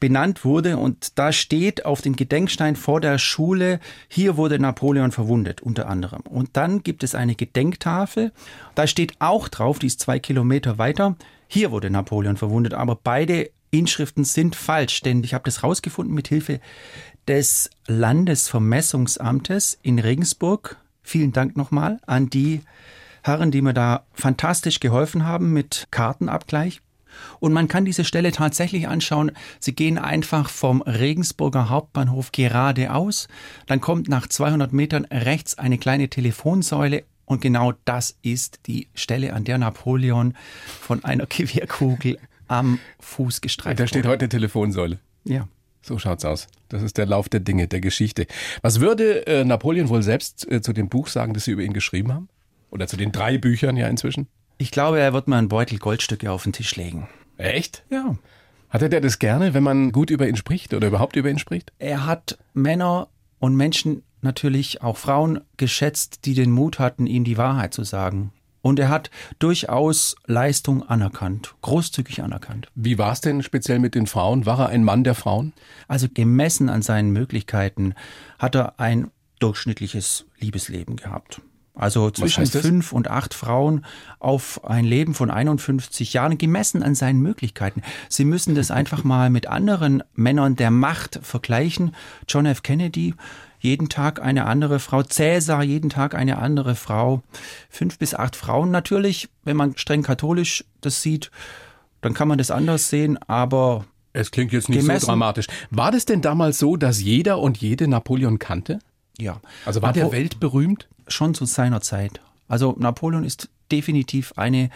benannt 0.00 0.42
wurde. 0.42 0.78
Und 0.78 1.18
da 1.18 1.32
steht 1.32 1.84
auf 1.84 2.00
dem 2.00 2.16
Gedenkstein 2.16 2.76
vor 2.76 3.02
der 3.02 3.18
Schule, 3.18 3.78
hier 4.08 4.38
wurde 4.38 4.58
Napoleon 4.58 5.12
verwundet, 5.12 5.60
unter 5.60 5.90
anderem. 5.90 6.22
Und 6.22 6.56
dann 6.56 6.82
gibt 6.82 7.04
es 7.04 7.14
eine 7.14 7.34
Gedenktafel. 7.34 8.32
Da 8.74 8.86
steht 8.86 9.12
auch 9.18 9.48
drauf, 9.48 9.78
die 9.78 9.88
ist 9.88 10.00
zwei 10.00 10.18
Kilometer 10.18 10.78
weiter, 10.78 11.16
hier 11.46 11.70
wurde 11.70 11.90
Napoleon 11.90 12.38
verwundet. 12.38 12.72
Aber 12.72 12.96
beide 12.96 13.50
Inschriften 13.70 14.24
sind 14.24 14.56
falsch, 14.56 15.02
denn 15.02 15.24
ich 15.24 15.34
habe 15.34 15.44
das 15.44 15.62
rausgefunden 15.62 16.14
mit 16.14 16.28
Hilfe 16.28 16.60
des 17.28 17.68
Landesvermessungsamtes 17.86 19.78
in 19.82 19.98
Regensburg. 19.98 20.78
Vielen 21.02 21.32
Dank 21.32 21.54
nochmal 21.54 22.00
an 22.06 22.30
die 22.30 22.62
Herren, 23.26 23.50
die 23.50 23.62
mir 23.62 23.74
da 23.74 24.04
fantastisch 24.12 24.80
geholfen 24.80 25.24
haben 25.24 25.52
mit 25.52 25.88
Kartenabgleich. 25.90 26.80
Und 27.40 27.52
man 27.52 27.68
kann 27.68 27.84
diese 27.84 28.04
Stelle 28.04 28.32
tatsächlich 28.32 28.88
anschauen. 28.88 29.32
Sie 29.58 29.74
gehen 29.74 29.98
einfach 29.98 30.50
vom 30.50 30.82
Regensburger 30.82 31.68
Hauptbahnhof 31.70 32.32
geradeaus. 32.32 33.28
Dann 33.66 33.80
kommt 33.80 34.08
nach 34.08 34.26
200 34.26 34.72
Metern 34.72 35.06
rechts 35.06 35.58
eine 35.58 35.78
kleine 35.78 36.08
Telefonsäule. 36.08 37.04
Und 37.24 37.40
genau 37.40 37.72
das 37.84 38.16
ist 38.22 38.60
die 38.66 38.88
Stelle, 38.94 39.32
an 39.32 39.44
der 39.44 39.58
Napoleon 39.58 40.34
von 40.80 41.04
einer 41.04 41.26
Gewehrkugel 41.28 42.18
am 42.48 42.78
Fuß 43.00 43.40
gestreift 43.40 43.80
Da 43.80 43.86
steht 43.86 44.04
wurde. 44.04 44.12
heute 44.12 44.24
eine 44.24 44.28
Telefonsäule. 44.28 44.98
Ja. 45.24 45.48
So 45.82 45.98
schaut's 45.98 46.24
aus. 46.24 46.48
Das 46.68 46.82
ist 46.82 46.98
der 46.98 47.06
Lauf 47.06 47.28
der 47.28 47.40
Dinge, 47.40 47.68
der 47.68 47.80
Geschichte. 47.80 48.26
Was 48.60 48.80
würde 48.80 49.26
äh, 49.26 49.44
Napoleon 49.44 49.88
wohl 49.88 50.02
selbst 50.02 50.50
äh, 50.50 50.60
zu 50.60 50.72
dem 50.72 50.88
Buch 50.88 51.08
sagen, 51.08 51.32
das 51.32 51.44
Sie 51.44 51.52
über 51.52 51.62
ihn 51.62 51.72
geschrieben 51.72 52.12
haben? 52.12 52.28
Oder 52.70 52.86
zu 52.86 52.96
den 52.96 53.12
drei 53.12 53.38
Büchern 53.38 53.76
ja 53.76 53.88
inzwischen? 53.88 54.28
Ich 54.58 54.70
glaube, 54.70 55.00
er 55.00 55.12
wird 55.12 55.28
mal 55.28 55.38
einen 55.38 55.48
Beutel 55.48 55.78
Goldstücke 55.78 56.30
auf 56.30 56.44
den 56.44 56.52
Tisch 56.52 56.76
legen. 56.76 57.08
Echt? 57.36 57.84
Ja. 57.90 58.16
Hatte 58.68 58.88
der 58.88 59.00
das 59.00 59.18
gerne, 59.18 59.54
wenn 59.54 59.62
man 59.62 59.92
gut 59.92 60.10
über 60.10 60.28
ihn 60.28 60.36
spricht 60.36 60.74
oder 60.74 60.88
überhaupt 60.88 61.16
über 61.16 61.30
ihn 61.30 61.38
spricht? 61.38 61.72
Er 61.78 62.06
hat 62.06 62.38
Männer 62.54 63.08
und 63.38 63.54
Menschen, 63.54 64.02
natürlich 64.22 64.82
auch 64.82 64.96
Frauen, 64.96 65.40
geschätzt, 65.56 66.24
die 66.24 66.34
den 66.34 66.50
Mut 66.50 66.78
hatten, 66.78 67.06
ihm 67.06 67.24
die 67.24 67.36
Wahrheit 67.36 67.74
zu 67.74 67.84
sagen. 67.84 68.32
Und 68.62 68.80
er 68.80 68.88
hat 68.88 69.10
durchaus 69.38 70.16
Leistung 70.26 70.82
anerkannt, 70.82 71.54
großzügig 71.62 72.22
anerkannt. 72.22 72.66
Wie 72.74 72.98
war 72.98 73.12
es 73.12 73.20
denn 73.20 73.44
speziell 73.44 73.78
mit 73.78 73.94
den 73.94 74.08
Frauen? 74.08 74.44
War 74.44 74.58
er 74.58 74.68
ein 74.70 74.82
Mann 74.82 75.04
der 75.04 75.14
Frauen? 75.14 75.52
Also 75.86 76.08
gemessen 76.12 76.68
an 76.68 76.82
seinen 76.82 77.10
Möglichkeiten 77.10 77.94
hat 78.40 78.56
er 78.56 78.80
ein 78.80 79.12
durchschnittliches 79.38 80.26
Liebesleben 80.40 80.96
gehabt. 80.96 81.40
Also 81.76 82.10
zwischen 82.10 82.46
fünf 82.46 82.92
und 82.92 83.08
acht 83.10 83.34
Frauen 83.34 83.84
auf 84.18 84.64
ein 84.64 84.86
Leben 84.86 85.12
von 85.12 85.30
51 85.30 86.14
Jahren, 86.14 86.38
gemessen 86.38 86.82
an 86.82 86.94
seinen 86.94 87.20
Möglichkeiten. 87.20 87.82
Sie 88.08 88.24
müssen 88.24 88.54
das 88.54 88.70
einfach 88.70 89.04
mal 89.04 89.28
mit 89.28 89.46
anderen 89.46 90.02
Männern 90.14 90.56
der 90.56 90.70
Macht 90.70 91.20
vergleichen. 91.22 91.94
John 92.26 92.46
F. 92.46 92.62
Kennedy 92.62 93.14
jeden 93.58 93.88
Tag 93.88 94.22
eine 94.22 94.46
andere 94.46 94.78
Frau. 94.78 95.02
Cäsar, 95.02 95.62
jeden 95.62 95.90
Tag 95.90 96.14
eine 96.14 96.38
andere 96.38 96.74
Frau. 96.74 97.22
Fünf 97.68 97.98
bis 97.98 98.14
acht 98.14 98.36
Frauen 98.36 98.70
natürlich. 98.70 99.28
Wenn 99.44 99.56
man 99.56 99.76
streng 99.76 100.02
katholisch 100.02 100.64
das 100.80 101.02
sieht, 101.02 101.30
dann 102.00 102.14
kann 102.14 102.28
man 102.28 102.38
das 102.38 102.50
anders 102.50 102.88
sehen, 102.88 103.18
aber. 103.26 103.84
Es 104.12 104.30
klingt 104.30 104.52
jetzt 104.52 104.70
nicht 104.70 104.80
gemessen. 104.80 105.00
so 105.00 105.06
dramatisch. 105.08 105.46
War 105.70 105.90
das 105.90 106.06
denn 106.06 106.22
damals 106.22 106.58
so, 106.58 106.76
dass 106.76 107.02
jeder 107.02 107.38
und 107.38 107.58
jede 107.58 107.86
Napoleon 107.86 108.38
kannte? 108.38 108.78
Ja. 109.20 109.40
Also 109.64 109.82
war 109.82 109.88
Napo 109.88 110.00
der 110.00 110.12
weltberühmt? 110.12 110.88
Schon 111.08 111.34
zu 111.34 111.44
seiner 111.44 111.80
Zeit. 111.80 112.20
Also 112.48 112.74
Napoleon 112.78 113.24
ist 113.24 113.48
definitiv 113.70 114.32
eine 114.36 114.70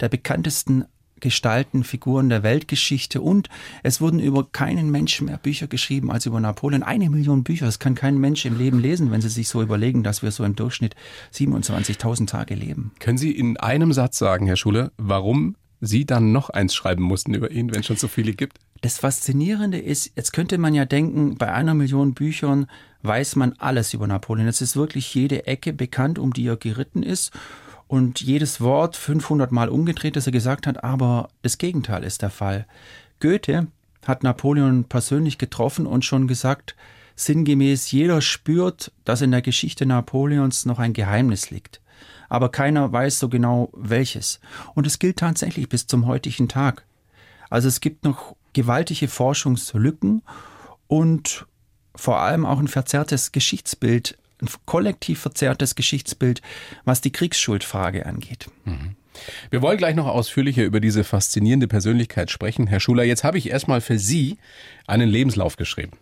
der 0.00 0.08
bekanntesten 0.08 0.84
Gestalten, 1.20 1.82
Figuren 1.82 2.28
der 2.28 2.44
Weltgeschichte 2.44 3.20
und 3.20 3.48
es 3.82 4.00
wurden 4.00 4.20
über 4.20 4.44
keinen 4.44 4.90
Menschen 4.90 5.26
mehr 5.26 5.38
Bücher 5.38 5.66
geschrieben 5.66 6.12
als 6.12 6.26
über 6.26 6.38
Napoleon. 6.38 6.82
Eine 6.82 7.10
Million 7.10 7.42
Bücher, 7.42 7.66
das 7.66 7.78
kann 7.78 7.94
kein 7.94 8.18
Mensch 8.18 8.44
im 8.44 8.56
Leben 8.56 8.78
lesen, 8.78 9.10
wenn 9.10 9.20
Sie 9.20 9.28
sich 9.28 9.48
so 9.48 9.62
überlegen, 9.62 10.02
dass 10.02 10.22
wir 10.22 10.30
so 10.30 10.44
im 10.44 10.54
Durchschnitt 10.54 10.94
27.000 11.34 12.28
Tage 12.28 12.54
leben. 12.54 12.92
Können 13.00 13.18
Sie 13.18 13.32
in 13.32 13.56
einem 13.56 13.92
Satz 13.92 14.18
sagen, 14.18 14.46
Herr 14.46 14.56
Schuler, 14.56 14.92
warum 14.96 15.56
Sie 15.80 16.04
dann 16.04 16.32
noch 16.32 16.50
eins 16.50 16.74
schreiben 16.74 17.02
mussten 17.02 17.34
über 17.34 17.50
ihn, 17.50 17.72
wenn 17.72 17.80
es 17.80 17.86
schon 17.86 17.96
so 17.96 18.08
viele 18.08 18.32
gibt? 18.32 18.58
Das 18.80 18.98
Faszinierende 18.98 19.78
ist, 19.78 20.12
jetzt 20.16 20.32
könnte 20.32 20.58
man 20.58 20.74
ja 20.74 20.84
denken, 20.84 21.36
bei 21.36 21.52
einer 21.52 21.74
Million 21.74 22.14
Büchern 22.14 22.66
weiß 23.02 23.36
man 23.36 23.54
alles 23.58 23.94
über 23.94 24.06
Napoleon. 24.06 24.48
Es 24.48 24.60
ist 24.60 24.76
wirklich 24.76 25.14
jede 25.14 25.46
Ecke 25.46 25.72
bekannt, 25.72 26.18
um 26.18 26.32
die 26.32 26.46
er 26.46 26.56
geritten 26.56 27.02
ist 27.02 27.32
und 27.88 28.20
jedes 28.20 28.60
Wort 28.60 28.96
500 28.96 29.50
Mal 29.50 29.68
umgedreht, 29.68 30.14
das 30.14 30.26
er 30.26 30.32
gesagt 30.32 30.66
hat, 30.66 30.84
aber 30.84 31.28
das 31.42 31.58
Gegenteil 31.58 32.04
ist 32.04 32.22
der 32.22 32.30
Fall. 32.30 32.66
Goethe 33.20 33.66
hat 34.06 34.22
Napoleon 34.22 34.84
persönlich 34.84 35.38
getroffen 35.38 35.86
und 35.86 36.04
schon 36.04 36.28
gesagt, 36.28 36.76
sinngemäß, 37.16 37.90
jeder 37.90 38.20
spürt, 38.20 38.92
dass 39.04 39.22
in 39.22 39.32
der 39.32 39.42
Geschichte 39.42 39.86
Napoleons 39.86 40.66
noch 40.66 40.78
ein 40.78 40.92
Geheimnis 40.92 41.50
liegt. 41.50 41.80
Aber 42.28 42.50
keiner 42.50 42.92
weiß 42.92 43.18
so 43.18 43.28
genau 43.28 43.70
welches. 43.72 44.40
Und 44.74 44.86
es 44.86 44.98
gilt 44.98 45.18
tatsächlich 45.18 45.68
bis 45.68 45.86
zum 45.86 46.06
heutigen 46.06 46.48
Tag. 46.48 46.84
Also 47.50 47.68
es 47.68 47.80
gibt 47.80 48.04
noch 48.04 48.36
gewaltige 48.52 49.08
Forschungslücken 49.08 50.22
und 50.86 51.46
vor 51.94 52.18
allem 52.18 52.44
auch 52.44 52.58
ein 52.58 52.68
verzerrtes 52.68 53.32
Geschichtsbild 53.32 54.18
ein 54.40 54.48
kollektiv 54.66 55.20
verzerrtes 55.20 55.74
Geschichtsbild, 55.74 56.42
was 56.84 57.00
die 57.00 57.12
Kriegsschuldfrage 57.12 58.06
angeht. 58.06 58.46
Mhm. 58.64 58.96
Wir 59.50 59.62
wollen 59.62 59.78
gleich 59.78 59.96
noch 59.96 60.06
ausführlicher 60.06 60.62
über 60.62 60.78
diese 60.78 61.02
faszinierende 61.02 61.66
Persönlichkeit 61.66 62.30
sprechen. 62.30 62.68
Herr 62.68 62.78
Schuler, 62.78 63.02
jetzt 63.02 63.24
habe 63.24 63.36
ich 63.36 63.50
erstmal 63.50 63.80
für 63.80 63.98
Sie 63.98 64.38
einen 64.86 65.08
Lebenslauf 65.08 65.56
geschrieben. 65.56 65.92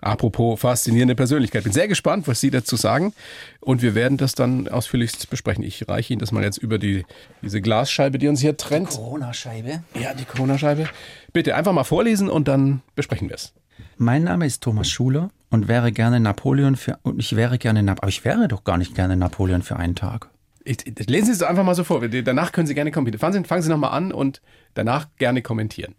Apropos 0.00 0.60
faszinierende 0.60 1.14
Persönlichkeit. 1.14 1.64
Bin 1.64 1.72
sehr 1.72 1.88
gespannt, 1.88 2.26
was 2.26 2.40
Sie 2.40 2.50
dazu 2.50 2.76
sagen. 2.76 3.12
Und 3.60 3.82
wir 3.82 3.94
werden 3.94 4.16
das 4.16 4.34
dann 4.34 4.68
ausführlichst 4.68 5.28
besprechen. 5.30 5.62
Ich 5.62 5.88
reiche 5.88 6.12
Ihnen 6.12 6.20
das 6.20 6.32
mal 6.32 6.42
jetzt 6.42 6.58
über 6.58 6.78
die, 6.78 7.04
diese 7.42 7.60
Glasscheibe, 7.60 8.18
die 8.18 8.28
uns 8.28 8.40
hier 8.40 8.56
trennt. 8.56 8.92
Die 8.92 8.96
Corona-Scheibe. 8.96 9.82
Ja, 10.00 10.14
die 10.14 10.24
Corona-Scheibe. 10.24 10.88
Bitte 11.32 11.54
einfach 11.54 11.72
mal 11.72 11.84
vorlesen 11.84 12.28
und 12.28 12.48
dann 12.48 12.82
besprechen 12.94 13.28
wir 13.28 13.36
es. 13.36 13.52
Mein 13.96 14.24
Name 14.24 14.46
ist 14.46 14.62
Thomas 14.62 14.88
Schuler 14.88 15.30
und 15.50 15.68
wäre 15.68 15.92
gerne 15.92 16.20
Napoleon 16.20 16.76
für 16.76 16.98
und 17.02 17.18
ich 17.18 17.36
wäre 17.36 17.58
gerne 17.58 17.80
aber 17.90 18.08
ich 18.08 18.24
wäre 18.24 18.48
doch 18.48 18.64
gar 18.64 18.78
nicht 18.78 18.94
gerne 18.94 19.16
Napoleon 19.16 19.62
für 19.62 19.76
einen 19.76 19.94
Tag. 19.94 20.30
Ich, 20.64 20.84
lesen 21.08 21.26
Sie 21.26 21.32
es 21.32 21.42
einfach 21.42 21.64
mal 21.64 21.74
so 21.74 21.84
vor. 21.84 22.06
Danach 22.06 22.52
können 22.52 22.66
Sie 22.66 22.74
gerne 22.74 22.90
kommentieren. 22.90 23.20
Fangen 23.20 23.44
Sie, 23.44 23.48
fangen 23.48 23.62
Sie 23.62 23.70
nochmal 23.70 23.92
an 23.92 24.12
und 24.12 24.42
danach 24.74 25.08
gerne 25.16 25.42
kommentieren. 25.42 25.94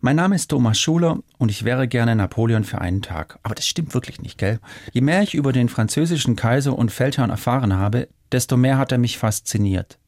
Mein 0.00 0.16
Name 0.16 0.36
ist 0.36 0.48
Thomas 0.48 0.78
Schuler 0.78 1.18
und 1.38 1.50
ich 1.50 1.64
wäre 1.64 1.88
gerne 1.88 2.14
Napoleon 2.14 2.64
für 2.64 2.80
einen 2.80 3.02
Tag. 3.02 3.38
Aber 3.42 3.54
das 3.54 3.66
stimmt 3.66 3.94
wirklich 3.94 4.20
nicht, 4.20 4.38
gell? 4.38 4.60
Je 4.92 5.00
mehr 5.00 5.22
ich 5.22 5.34
über 5.34 5.52
den 5.52 5.68
französischen 5.68 6.36
Kaiser 6.36 6.78
und 6.78 6.92
Feldherrn 6.92 7.30
erfahren 7.30 7.74
habe, 7.74 8.08
desto 8.32 8.56
mehr 8.56 8.78
hat 8.78 8.92
er 8.92 8.98
mich 8.98 9.18
fasziniert. 9.18 9.98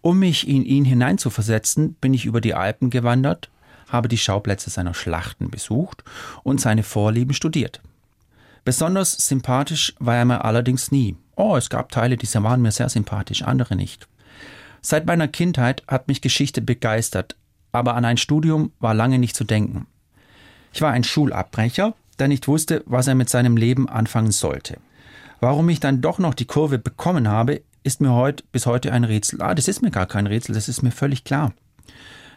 Um 0.00 0.18
mich 0.18 0.48
in 0.48 0.64
ihn 0.64 0.84
hineinzuversetzen, 0.84 1.94
bin 1.94 2.14
ich 2.14 2.24
über 2.24 2.40
die 2.40 2.54
Alpen 2.54 2.90
gewandert 2.90 3.50
habe 3.88 4.08
die 4.08 4.18
Schauplätze 4.18 4.70
seiner 4.70 4.94
Schlachten 4.94 5.50
besucht 5.50 6.04
und 6.42 6.60
seine 6.60 6.82
Vorlieben 6.82 7.34
studiert. 7.34 7.80
Besonders 8.64 9.12
sympathisch 9.12 9.94
war 9.98 10.16
er 10.16 10.24
mir 10.24 10.44
allerdings 10.44 10.90
nie. 10.90 11.16
Oh, 11.36 11.56
es 11.56 11.70
gab 11.70 11.90
Teile, 11.90 12.16
die 12.16 12.32
waren 12.34 12.60
mir 12.60 12.72
sehr 12.72 12.88
sympathisch, 12.88 13.42
andere 13.42 13.76
nicht. 13.76 14.06
Seit 14.82 15.06
meiner 15.06 15.28
Kindheit 15.28 15.82
hat 15.88 16.08
mich 16.08 16.20
Geschichte 16.20 16.60
begeistert, 16.60 17.36
aber 17.72 17.94
an 17.94 18.04
ein 18.04 18.16
Studium 18.16 18.72
war 18.80 18.94
lange 18.94 19.18
nicht 19.18 19.36
zu 19.36 19.44
denken. 19.44 19.86
Ich 20.72 20.82
war 20.82 20.92
ein 20.92 21.04
Schulabbrecher, 21.04 21.94
der 22.18 22.28
nicht 22.28 22.48
wusste, 22.48 22.82
was 22.86 23.06
er 23.06 23.14
mit 23.14 23.28
seinem 23.28 23.56
Leben 23.56 23.88
anfangen 23.88 24.32
sollte. 24.32 24.78
Warum 25.40 25.68
ich 25.68 25.80
dann 25.80 26.00
doch 26.00 26.18
noch 26.18 26.34
die 26.34 26.46
Kurve 26.46 26.78
bekommen 26.78 27.28
habe, 27.28 27.62
ist 27.84 28.00
mir 28.00 28.12
heute 28.12 28.44
bis 28.50 28.66
heute 28.66 28.92
ein 28.92 29.04
Rätsel. 29.04 29.40
Ah, 29.40 29.54
das 29.54 29.68
ist 29.68 29.82
mir 29.82 29.90
gar 29.90 30.06
kein 30.06 30.26
Rätsel, 30.26 30.54
das 30.54 30.68
ist 30.68 30.82
mir 30.82 30.90
völlig 30.90 31.24
klar. 31.24 31.52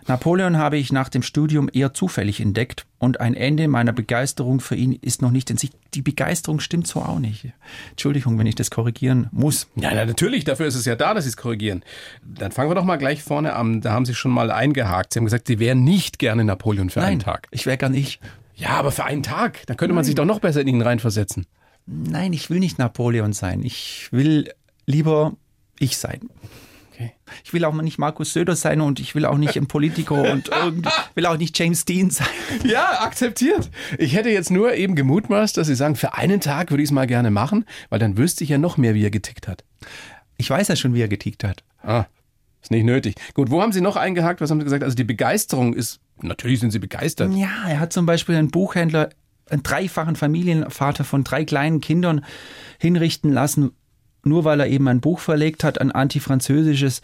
Napoleon 0.08 0.58
habe 0.58 0.78
ich 0.78 0.92
nach 0.92 1.10
dem 1.10 1.22
Studium 1.22 1.70
eher 1.72 1.94
zufällig 1.94 2.40
entdeckt 2.40 2.86
und 3.00 3.20
ein 3.20 3.34
Ende 3.34 3.68
meiner 3.68 3.94
Begeisterung 3.94 4.60
für 4.60 4.76
ihn 4.76 4.94
ist 4.94 5.22
noch 5.22 5.32
nicht 5.32 5.50
in 5.50 5.58
Sicht. 5.58 5.74
Die 5.94 6.02
Begeisterung 6.02 6.60
stimmt 6.60 6.88
so 6.88 7.02
auch 7.02 7.20
nicht. 7.20 7.48
Entschuldigung, 7.92 8.38
wenn 8.40 8.48
ich 8.48 8.56
das 8.56 8.72
korrigieren 8.72 9.28
muss. 9.32 9.68
Ja, 9.76 9.94
natürlich, 9.94 10.44
dafür 10.44 10.68
ist 10.68 10.76
es 10.76 10.86
ja 10.86 10.96
da, 10.96 11.14
dass 11.14 11.26
Sie 11.26 11.30
es 11.30 11.38
korrigieren. 11.38 11.84
Dann 12.24 12.52
fangen 12.52 12.70
wir 12.70 12.76
doch 12.76 12.84
mal 12.84 12.98
gleich 12.98 13.24
vorne 13.24 13.54
an. 13.54 13.82
Da 13.82 13.92
haben 13.92 14.06
Sie 14.06 14.16
schon 14.16 14.32
mal 14.32 14.52
eingehakt. 14.52 15.14
Sie 15.14 15.20
haben 15.20 15.26
gesagt, 15.26 15.48
Sie 15.48 15.60
wären 15.60 15.84
nicht 15.84 16.20
gerne 16.20 16.44
Napoleon 16.44 16.90
für 16.90 17.00
Nein, 17.00 17.10
einen 17.10 17.20
Tag. 17.20 17.48
Ich 17.52 17.66
wäre 17.66 17.78
gern 17.78 17.94
ich. 17.94 18.20
Ja, 18.56 18.70
aber 18.72 18.92
für 18.92 19.06
einen 19.06 19.24
Tag. 19.24 19.66
Dann 19.68 19.78
könnte 19.78 19.96
man 19.96 20.04
sich 20.04 20.16
doch 20.16 20.26
noch 20.26 20.40
besser 20.40 20.62
in 20.62 20.68
ihn 20.68 20.82
reinversetzen. 20.82 21.48
Nein, 21.86 22.34
ich 22.34 22.50
will 22.50 22.60
nicht 22.60 22.78
Napoleon 22.78 23.34
sein. 23.34 23.64
Ich 23.64 24.10
will 24.12 24.52
lieber 24.86 25.34
ich 25.80 25.98
sein. 25.98 26.30
Okay. 27.02 27.14
Ich 27.44 27.54
will 27.54 27.66
auch 27.66 27.74
nicht 27.74 27.98
Markus 27.98 28.34
Söder 28.34 28.56
sein 28.56 28.82
und 28.82 29.00
ich 29.00 29.16
will 29.16 29.26
auch 29.26 29.38
nicht 29.38 29.58
ein 29.58 29.68
Politiker 29.68 30.32
und 30.32 30.50
will 31.16 31.26
auch 31.26 31.38
nicht 31.38 31.58
James 31.58 31.86
Dean 31.86 32.10
sein. 32.10 32.28
Ja, 32.64 33.02
akzeptiert. 33.02 33.70
Ich 33.98 34.16
hätte 34.16 34.30
jetzt 34.30 34.52
nur 34.52 34.74
eben 34.74 34.96
gemutmaßt, 34.96 35.58
dass 35.58 35.68
Sie 35.68 35.76
sagen, 35.76 35.96
für 35.96 36.14
einen 36.14 36.42
Tag 36.42 36.72
würde 36.72 36.84
ich 36.84 36.90
es 36.90 36.94
mal 36.94 37.08
gerne 37.08 37.32
machen, 37.32 37.66
weil 37.90 38.00
dann 38.00 38.18
wüsste 38.18 38.44
ich 38.44 38.50
ja 38.50 38.58
noch 38.58 38.78
mehr, 38.78 38.94
wie 38.94 39.04
er 39.04 39.12
getickt 39.12 39.48
hat. 39.48 39.64
Ich 40.38 40.50
weiß 40.50 40.68
ja 40.68 40.76
schon, 40.76 40.94
wie 40.94 41.02
er 41.02 41.08
getickt 41.08 41.44
hat. 41.44 41.64
Ah, 41.84 42.06
ist 42.62 42.72
nicht 42.72 42.86
nötig. 42.86 43.16
Gut, 43.34 43.50
wo 43.50 43.62
haben 43.62 43.72
Sie 43.72 43.82
noch 43.82 43.96
eingehakt? 43.96 44.42
Was 44.42 44.52
haben 44.52 44.60
Sie 44.60 44.66
gesagt? 44.66 44.84
Also 44.84 44.96
die 44.96 45.04
Begeisterung 45.04 45.74
ist, 45.74 46.00
natürlich 46.22 46.60
sind 46.60 46.72
Sie 46.72 46.80
begeistert. 46.80 47.34
Ja, 47.34 47.68
er 47.68 47.80
hat 47.80 47.94
zum 47.94 48.06
Beispiel 48.06 48.36
einen 48.36 48.52
Buchhändler, 48.52 49.10
einen 49.50 49.64
dreifachen 49.64 50.16
Familienvater 50.16 51.04
von 51.04 51.24
drei 51.24 51.46
kleinen 51.46 51.82
Kindern 51.82 52.24
hinrichten 52.80 53.32
lassen, 53.32 53.72
nur 54.24 54.44
weil 54.44 54.60
er 54.60 54.68
eben 54.68 54.88
ein 54.88 55.02
Buch 55.02 55.20
verlegt 55.20 55.64
hat, 55.64 55.80
ein 55.80 55.92
antifranzösisches. 55.92 57.02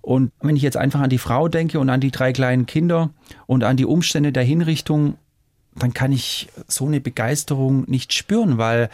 Und 0.00 0.32
wenn 0.40 0.56
ich 0.56 0.62
jetzt 0.62 0.76
einfach 0.76 1.00
an 1.00 1.10
die 1.10 1.18
Frau 1.18 1.48
denke 1.48 1.78
und 1.78 1.90
an 1.90 2.00
die 2.00 2.10
drei 2.10 2.32
kleinen 2.32 2.66
Kinder 2.66 3.10
und 3.46 3.64
an 3.64 3.76
die 3.76 3.84
Umstände 3.84 4.32
der 4.32 4.44
Hinrichtung, 4.44 5.16
dann 5.76 5.94
kann 5.94 6.12
ich 6.12 6.48
so 6.66 6.86
eine 6.86 7.00
Begeisterung 7.00 7.84
nicht 7.88 8.12
spüren, 8.12 8.58
weil 8.58 8.88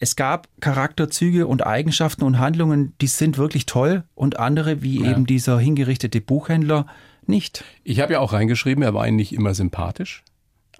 es 0.00 0.16
gab 0.16 0.48
Charakterzüge 0.60 1.46
und 1.46 1.66
Eigenschaften 1.66 2.24
und 2.24 2.38
Handlungen, 2.38 2.94
die 3.00 3.08
sind 3.08 3.36
wirklich 3.36 3.66
toll 3.66 4.04
und 4.14 4.38
andere, 4.38 4.82
wie 4.82 5.02
ja. 5.02 5.10
eben 5.10 5.26
dieser 5.26 5.58
hingerichtete 5.58 6.20
Buchhändler, 6.20 6.86
nicht. 7.26 7.64
Ich 7.84 8.00
habe 8.00 8.14
ja 8.14 8.20
auch 8.20 8.32
reingeschrieben, 8.32 8.82
er 8.82 8.94
war 8.94 9.10
nicht 9.10 9.32
immer 9.32 9.54
sympathisch. 9.54 10.22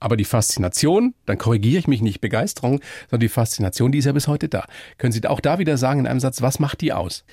Aber 0.00 0.16
die 0.16 0.24
Faszination, 0.24 1.14
dann 1.26 1.38
korrigiere 1.38 1.78
ich 1.78 1.88
mich 1.88 2.02
nicht 2.02 2.20
Begeisterung, 2.20 2.80
sondern 3.10 3.20
die 3.20 3.28
Faszination, 3.28 3.92
die 3.92 3.98
ist 3.98 4.04
ja 4.04 4.12
bis 4.12 4.28
heute 4.28 4.48
da. 4.48 4.64
Können 4.96 5.12
Sie 5.12 5.26
auch 5.26 5.40
da 5.40 5.58
wieder 5.58 5.76
sagen 5.76 6.00
in 6.00 6.06
einem 6.06 6.20
Satz, 6.20 6.42
was 6.42 6.58
macht 6.58 6.80
die 6.80 6.92
aus? 6.92 7.24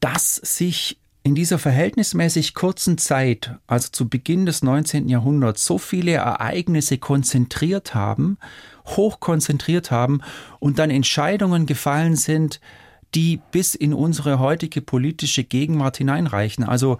Dass 0.00 0.36
sich 0.36 0.98
in 1.22 1.34
dieser 1.34 1.58
verhältnismäßig 1.58 2.52
kurzen 2.52 2.98
Zeit, 2.98 3.54
also 3.66 3.88
zu 3.90 4.10
Beginn 4.10 4.44
des 4.44 4.62
19. 4.62 5.08
Jahrhunderts, 5.08 5.64
so 5.64 5.78
viele 5.78 6.12
Ereignisse 6.12 6.98
konzentriert 6.98 7.94
haben, 7.94 8.36
hoch 8.84 9.20
konzentriert 9.20 9.90
haben 9.90 10.20
und 10.58 10.78
dann 10.78 10.90
Entscheidungen 10.90 11.64
gefallen 11.64 12.16
sind, 12.16 12.60
die 13.14 13.40
bis 13.52 13.74
in 13.74 13.94
unsere 13.94 14.38
heutige 14.38 14.82
politische 14.82 15.44
Gegenwart 15.44 15.96
hineinreichen. 15.96 16.62
Also 16.62 16.98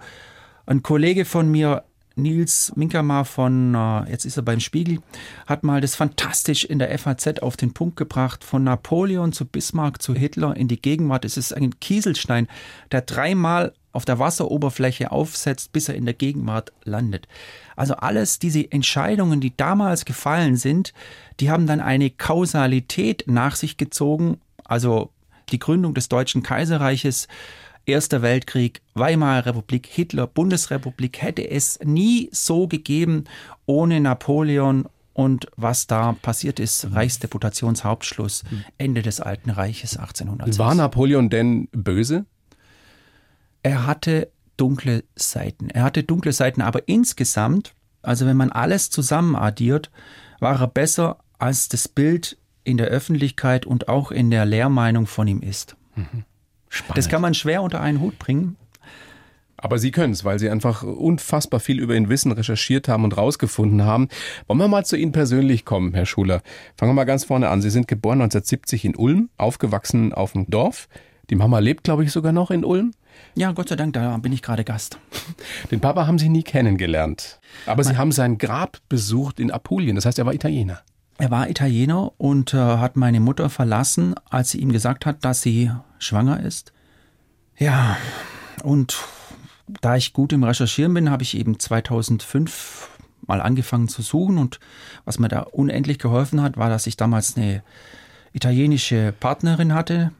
ein 0.65 0.81
Kollege 0.81 1.25
von 1.25 1.51
mir, 1.51 1.83
Nils 2.15 2.71
Minkermar 2.75 3.25
von, 3.25 3.75
äh, 3.75 4.09
jetzt 4.09 4.25
ist 4.25 4.37
er 4.37 4.43
beim 4.43 4.59
Spiegel, 4.59 4.99
hat 5.45 5.63
mal 5.63 5.81
das 5.81 5.95
fantastisch 5.95 6.63
in 6.63 6.79
der 6.79 6.97
FAZ 6.97 7.39
auf 7.41 7.57
den 7.57 7.73
Punkt 7.73 7.97
gebracht, 7.97 8.43
von 8.43 8.63
Napoleon 8.63 9.33
zu 9.33 9.45
Bismarck 9.45 10.01
zu 10.01 10.13
Hitler 10.13 10.55
in 10.55 10.67
die 10.67 10.81
Gegenwart. 10.81 11.25
Es 11.25 11.37
ist 11.37 11.53
ein 11.53 11.79
Kieselstein, 11.79 12.47
der 12.91 13.01
dreimal 13.01 13.73
auf 13.91 14.05
der 14.05 14.19
Wasseroberfläche 14.19 15.11
aufsetzt, 15.11 15.71
bis 15.71 15.87
er 15.87 15.95
in 15.95 16.05
der 16.05 16.13
Gegenwart 16.13 16.73
landet. 16.83 17.27
Also 17.75 17.95
alles 17.95 18.39
diese 18.39 18.69
Entscheidungen, 18.71 19.39
die 19.39 19.55
damals 19.55 20.03
gefallen 20.03 20.57
sind, 20.57 20.93
die 21.39 21.49
haben 21.49 21.65
dann 21.65 21.79
eine 21.79 22.09
Kausalität 22.09 23.23
nach 23.27 23.55
sich 23.55 23.77
gezogen, 23.77 24.39
also 24.65 25.11
die 25.49 25.59
Gründung 25.59 25.93
des 25.93 26.09
Deutschen 26.09 26.43
Kaiserreiches, 26.43 27.27
Erster 27.85 28.21
Weltkrieg, 28.21 28.81
Weimarer 28.93 29.47
Republik, 29.47 29.87
Hitler, 29.87 30.27
Bundesrepublik 30.27 31.21
hätte 31.21 31.49
es 31.49 31.79
nie 31.83 32.29
so 32.31 32.67
gegeben 32.67 33.25
ohne 33.65 33.99
Napoleon 33.99 34.87
und 35.13 35.47
was 35.55 35.87
da 35.87 36.13
passiert 36.21 36.59
ist, 36.59 36.91
Reichsdeputationshauptschluss, 36.91 38.43
Ende 38.77 39.01
des 39.01 39.21
Alten 39.21 39.49
Reiches 39.49 39.97
1800. 39.97 40.57
War 40.57 40.75
Napoleon 40.75 41.29
denn 41.29 41.69
böse? 41.71 42.25
er 43.65 43.87
hatte 43.87 44.31
dunkle 44.57 45.03
Seiten. 45.15 45.71
Er 45.71 45.81
hatte 45.81 46.03
dunkle 46.03 46.33
Seiten, 46.33 46.61
aber 46.61 46.87
insgesamt, 46.87 47.73
also 48.03 48.27
wenn 48.27 48.37
man 48.37 48.51
alles 48.51 48.91
zusammen 48.91 49.35
addiert, 49.35 49.89
war 50.39 50.61
er 50.61 50.67
besser, 50.67 51.17
als 51.39 51.67
das 51.67 51.87
Bild 51.87 52.37
in 52.63 52.77
der 52.77 52.87
Öffentlichkeit 52.89 53.65
und 53.65 53.87
auch 53.87 54.11
in 54.11 54.29
der 54.29 54.45
Lehrmeinung 54.45 55.07
von 55.07 55.27
ihm 55.27 55.41
ist. 55.41 55.77
Mhm. 55.95 56.25
Das 56.93 57.09
kann 57.09 57.21
man 57.21 57.33
schwer 57.33 57.61
unter 57.61 57.81
einen 57.81 58.01
Hut 58.01 58.19
bringen. 58.19 58.57
Aber 59.57 59.79
Sie 59.79 59.91
können 59.91 60.13
es, 60.13 60.23
weil 60.25 60.37
Sie 60.37 60.49
einfach 60.49 60.83
unfassbar 60.83 61.59
viel 61.59 61.79
über 61.79 61.95
ihn 61.95 62.09
wissen, 62.09 62.31
recherchiert 62.31 62.87
haben 62.87 63.03
und 63.03 63.17
rausgefunden 63.17 63.83
haben. 63.83 64.09
Wollen 64.47 64.59
wir 64.59 64.67
mal 64.67 64.85
zu 64.85 64.95
Ihnen 64.97 65.11
persönlich 65.11 65.65
kommen, 65.65 65.93
Herr 65.93 66.05
Schuler? 66.05 66.41
Fangen 66.75 66.91
wir 66.91 66.95
mal 66.95 67.05
ganz 67.05 67.23
vorne 67.23 67.49
an. 67.49 67.61
Sie 67.61 67.69
sind 67.69 67.87
geboren 67.87 68.21
1970 68.21 68.85
in 68.85 68.95
Ulm, 68.95 69.29
aufgewachsen 69.37 70.13
auf 70.13 70.33
dem 70.33 70.49
Dorf. 70.49 70.87
Die 71.29 71.35
Mama 71.35 71.59
lebt, 71.59 71.83
glaube 71.83 72.03
ich, 72.03 72.11
sogar 72.11 72.31
noch 72.31 72.51
in 72.51 72.63
Ulm. 72.63 72.91
Ja, 73.33 73.53
Gott 73.53 73.69
sei 73.69 73.75
Dank, 73.75 73.93
da 73.93 74.17
bin 74.17 74.33
ich 74.33 74.41
gerade 74.41 74.63
Gast. 74.63 74.99
Den 75.71 75.79
Papa 75.79 76.05
haben 76.05 76.19
Sie 76.19 76.29
nie 76.29 76.43
kennengelernt. 76.43 77.39
Aber 77.65 77.83
Sie 77.83 77.97
haben 77.97 78.11
sein 78.11 78.37
Grab 78.37 78.77
besucht 78.89 79.39
in 79.39 79.51
Apulien. 79.51 79.95
Das 79.95 80.05
heißt, 80.05 80.19
er 80.19 80.25
war 80.25 80.33
Italiener. 80.33 80.81
Er 81.17 81.31
war 81.31 81.49
Italiener 81.49 82.11
und 82.17 82.53
äh, 82.53 82.57
hat 82.57 82.97
meine 82.97 83.21
Mutter 83.21 83.49
verlassen, 83.49 84.15
als 84.29 84.51
sie 84.51 84.59
ihm 84.59 84.73
gesagt 84.73 85.05
hat, 85.05 85.23
dass 85.23 85.41
sie 85.41 85.71
schwanger 86.05 86.39
ist. 86.41 86.73
Ja, 87.57 87.97
und 88.63 88.97
da 89.81 89.95
ich 89.95 90.13
gut 90.13 90.33
im 90.33 90.43
Recherchieren 90.43 90.93
bin, 90.93 91.09
habe 91.09 91.23
ich 91.23 91.37
eben 91.37 91.59
2005 91.59 92.89
mal 93.25 93.41
angefangen 93.41 93.87
zu 93.87 94.01
suchen 94.01 94.37
und 94.37 94.59
was 95.03 95.19
mir 95.19 95.27
da 95.27 95.41
unendlich 95.41 95.99
geholfen 95.99 96.41
hat, 96.41 96.57
war, 96.57 96.69
dass 96.69 96.87
ich 96.87 96.97
damals 96.97 97.35
eine 97.35 97.63
italienische 98.33 99.13
Partnerin 99.19 99.73
hatte 99.73 100.11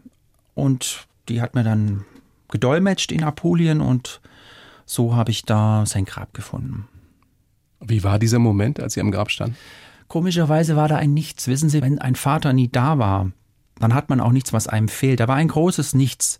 und 0.56 1.06
die 1.30 1.42
hat 1.42 1.54
mir 1.54 1.64
dann 1.64 2.06
gedolmetscht 2.50 3.12
in 3.12 3.24
Apulien 3.24 3.82
und 3.82 4.22
so 4.86 5.16
habe 5.16 5.32
ich 5.32 5.44
da 5.44 5.86
sein 5.86 6.06
Grab 6.06 6.34
gefunden. 6.34 6.88
Wie 7.80 8.04
war 8.04 8.20
dieser 8.20 8.40
Moment, 8.40 8.80
als 8.80 8.94
Sie 8.94 9.02
am 9.02 9.12
Grab 9.12 9.30
standen? 9.30 9.58
Komischerweise 10.08 10.76
war 10.76 10.88
da 10.88 10.98
ein 10.98 11.14
Nichts. 11.14 11.48
Wissen 11.48 11.70
Sie, 11.70 11.82
wenn 11.82 12.00
ein 12.00 12.16
Vater 12.16 12.54
nie 12.54 12.70
da 12.70 12.98
war, 12.98 13.32
dann 13.80 13.94
hat 13.94 14.10
man 14.10 14.20
auch 14.20 14.32
nichts, 14.32 14.54
was 14.54 14.68
einem 14.68 14.88
fehlt. 14.88 15.20
Da 15.20 15.28
war 15.28 15.36
ein 15.36 15.48
großes 15.48 15.94
Nichts. 15.94 16.40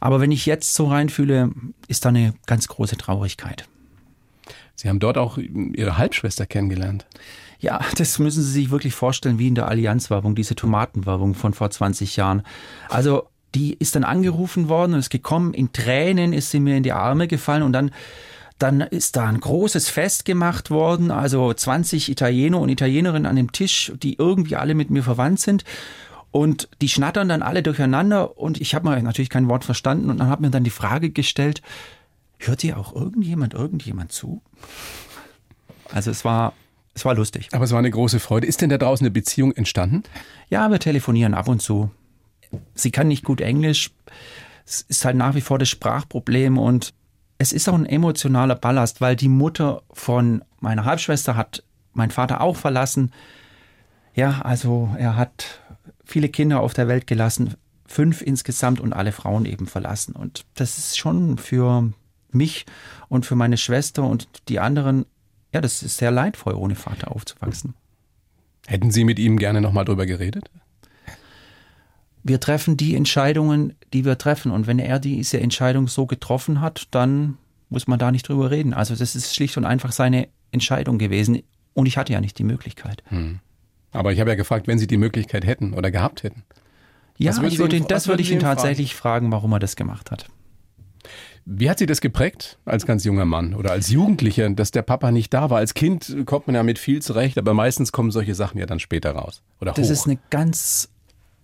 Aber 0.00 0.20
wenn 0.20 0.32
ich 0.32 0.46
jetzt 0.46 0.74
so 0.74 0.86
reinfühle, 0.86 1.50
ist 1.88 2.04
da 2.04 2.10
eine 2.10 2.34
ganz 2.46 2.68
große 2.68 2.96
Traurigkeit. 2.96 3.68
Sie 4.74 4.88
haben 4.88 5.00
dort 5.00 5.18
auch 5.18 5.38
Ihre 5.38 5.98
Halbschwester 5.98 6.46
kennengelernt. 6.46 7.06
Ja, 7.60 7.80
das 7.96 8.18
müssen 8.18 8.42
Sie 8.42 8.50
sich 8.50 8.70
wirklich 8.70 8.94
vorstellen, 8.94 9.38
wie 9.38 9.48
in 9.48 9.54
der 9.54 9.68
Allianzwerbung, 9.68 10.34
diese 10.34 10.54
Tomatenwerbung 10.54 11.34
von 11.34 11.54
vor 11.54 11.70
20 11.70 12.16
Jahren. 12.16 12.42
Also 12.88 13.28
die 13.54 13.74
ist 13.74 13.94
dann 13.94 14.04
angerufen 14.04 14.68
worden 14.68 14.94
und 14.94 14.98
ist 14.98 15.10
gekommen. 15.10 15.54
In 15.54 15.72
Tränen 15.72 16.32
ist 16.32 16.50
sie 16.50 16.60
mir 16.60 16.76
in 16.76 16.82
die 16.82 16.92
Arme 16.92 17.28
gefallen 17.28 17.62
und 17.62 17.72
dann 17.72 17.90
dann 18.58 18.82
ist 18.82 19.16
da 19.16 19.26
ein 19.26 19.40
großes 19.40 19.88
Fest 19.88 20.24
gemacht 20.24 20.70
worden, 20.70 21.10
also 21.10 21.52
20 21.52 22.08
Italiener 22.08 22.60
und 22.60 22.68
Italienerinnen 22.68 23.26
an 23.26 23.34
dem 23.34 23.50
Tisch, 23.50 23.92
die 23.96 24.14
irgendwie 24.16 24.54
alle 24.54 24.74
mit 24.74 24.90
mir 24.90 25.02
verwandt 25.02 25.40
sind. 25.40 25.64
Und 26.34 26.68
die 26.80 26.88
schnattern 26.88 27.28
dann 27.28 27.42
alle 27.42 27.62
durcheinander 27.62 28.36
und 28.36 28.60
ich 28.60 28.74
habe 28.74 28.90
natürlich 29.02 29.30
kein 29.30 29.48
Wort 29.48 29.64
verstanden 29.64 30.10
und 30.10 30.18
dann 30.18 30.28
hat 30.28 30.40
mir 30.40 30.50
dann 30.50 30.64
die 30.64 30.70
Frage 30.70 31.10
gestellt, 31.10 31.62
hört 32.38 32.64
ihr 32.64 32.76
auch 32.76 32.92
irgendjemand, 32.94 33.54
irgendjemand 33.54 34.10
zu? 34.10 34.42
Also 35.92 36.10
es 36.10 36.24
war, 36.24 36.52
es 36.92 37.04
war 37.04 37.14
lustig. 37.14 37.50
Aber 37.52 37.64
es 37.64 37.70
war 37.70 37.78
eine 37.78 37.90
große 37.90 38.18
Freude. 38.18 38.48
Ist 38.48 38.62
denn 38.62 38.70
da 38.70 38.78
draußen 38.78 39.04
eine 39.04 39.12
Beziehung 39.12 39.52
entstanden? 39.52 40.02
Ja, 40.50 40.68
wir 40.72 40.80
telefonieren 40.80 41.34
ab 41.34 41.46
und 41.46 41.62
zu 41.62 41.90
sie 42.74 42.90
kann 42.90 43.08
nicht 43.08 43.24
gut 43.24 43.40
Englisch. 43.40 43.90
Es 44.66 44.82
ist 44.82 45.04
halt 45.04 45.16
nach 45.16 45.34
wie 45.34 45.40
vor 45.40 45.58
das 45.58 45.68
Sprachproblem 45.68 46.58
und 46.58 46.94
es 47.38 47.52
ist 47.52 47.68
auch 47.68 47.74
ein 47.74 47.86
emotionaler 47.86 48.54
Ballast, 48.54 49.00
weil 49.00 49.16
die 49.16 49.28
Mutter 49.28 49.82
von 49.92 50.42
meiner 50.60 50.84
Halbschwester 50.84 51.36
hat 51.36 51.62
mein 51.92 52.10
Vater 52.10 52.40
auch 52.40 52.56
verlassen. 52.56 53.12
Ja, 54.14 54.40
also 54.42 54.90
er 54.98 55.16
hat 55.16 55.60
viele 56.04 56.28
Kinder 56.28 56.60
auf 56.60 56.74
der 56.74 56.88
Welt 56.88 57.06
gelassen, 57.06 57.54
fünf 57.86 58.22
insgesamt 58.22 58.80
und 58.80 58.92
alle 58.92 59.12
Frauen 59.12 59.46
eben 59.46 59.66
verlassen. 59.66 60.14
Und 60.14 60.44
das 60.54 60.78
ist 60.78 60.98
schon 60.98 61.38
für 61.38 61.92
mich 62.30 62.66
und 63.08 63.26
für 63.26 63.36
meine 63.36 63.56
Schwester 63.56 64.04
und 64.04 64.28
die 64.48 64.60
anderen, 64.60 65.06
ja, 65.52 65.60
das 65.60 65.82
ist 65.82 65.98
sehr 65.98 66.10
leidvoll, 66.10 66.54
ohne 66.54 66.74
Vater 66.74 67.12
aufzuwachsen. 67.12 67.74
Hätten 68.66 68.90
Sie 68.90 69.04
mit 69.04 69.18
ihm 69.18 69.38
gerne 69.38 69.60
nochmal 69.60 69.84
drüber 69.84 70.06
geredet? 70.06 70.50
wir 72.24 72.40
treffen 72.40 72.76
die 72.76 72.96
Entscheidungen, 72.96 73.74
die 73.92 74.04
wir 74.04 74.18
treffen. 74.18 74.50
Und 74.50 74.66
wenn 74.66 74.78
er 74.78 74.98
diese 74.98 75.38
Entscheidung 75.38 75.86
so 75.86 76.06
getroffen 76.06 76.60
hat, 76.60 76.88
dann 76.90 77.36
muss 77.68 77.86
man 77.86 77.98
da 77.98 78.10
nicht 78.10 78.28
drüber 78.28 78.50
reden. 78.50 78.72
Also 78.72 78.96
das 78.96 79.14
ist 79.14 79.34
schlicht 79.34 79.56
und 79.58 79.66
einfach 79.66 79.92
seine 79.92 80.28
Entscheidung 80.50 80.98
gewesen. 80.98 81.42
Und 81.74 81.86
ich 81.86 81.98
hatte 81.98 82.14
ja 82.14 82.20
nicht 82.20 82.38
die 82.38 82.44
Möglichkeit. 82.44 83.04
Hm. 83.08 83.40
Aber 83.94 84.12
ich 84.12 84.20
habe 84.20 84.28
ja 84.28 84.36
gefragt, 84.36 84.66
wenn 84.66 84.78
Sie 84.78 84.86
die 84.86 84.96
Möglichkeit 84.98 85.46
hätten 85.46 85.72
oder 85.72 85.90
gehabt 85.90 86.22
hätten. 86.22 86.42
Ja, 87.16 87.30
ich 87.42 87.58
würde 87.58 87.76
ihn, 87.76 87.86
das 87.86 88.08
würde 88.08 88.22
ich 88.22 88.30
ihn 88.30 88.40
tatsächlich 88.40 88.94
fragen? 88.94 89.30
fragen, 89.30 89.32
warum 89.32 89.52
er 89.52 89.60
das 89.60 89.76
gemacht 89.76 90.10
hat. 90.10 90.26
Wie 91.46 91.68
hat 91.68 91.78
Sie 91.78 91.86
das 91.86 92.00
geprägt 92.00 92.58
als 92.64 92.86
ganz 92.86 93.04
junger 93.04 93.26
Mann 93.26 93.54
oder 93.54 93.70
als 93.70 93.90
Jugendlicher, 93.90 94.48
dass 94.50 94.70
der 94.70 94.82
Papa 94.82 95.10
nicht 95.10 95.32
da 95.32 95.50
war? 95.50 95.58
Als 95.58 95.74
Kind 95.74 96.16
kommt 96.24 96.46
man 96.46 96.56
ja 96.56 96.62
mit 96.62 96.78
viel 96.78 97.02
zurecht, 97.02 97.38
aber 97.38 97.54
meistens 97.54 97.92
kommen 97.92 98.10
solche 98.10 98.34
Sachen 98.34 98.58
ja 98.58 98.66
dann 98.66 98.80
später 98.80 99.12
raus. 99.12 99.42
Oder 99.60 99.72
das 99.72 99.88
hoch. 99.88 99.92
ist 99.92 100.06
eine 100.06 100.18
ganz 100.30 100.88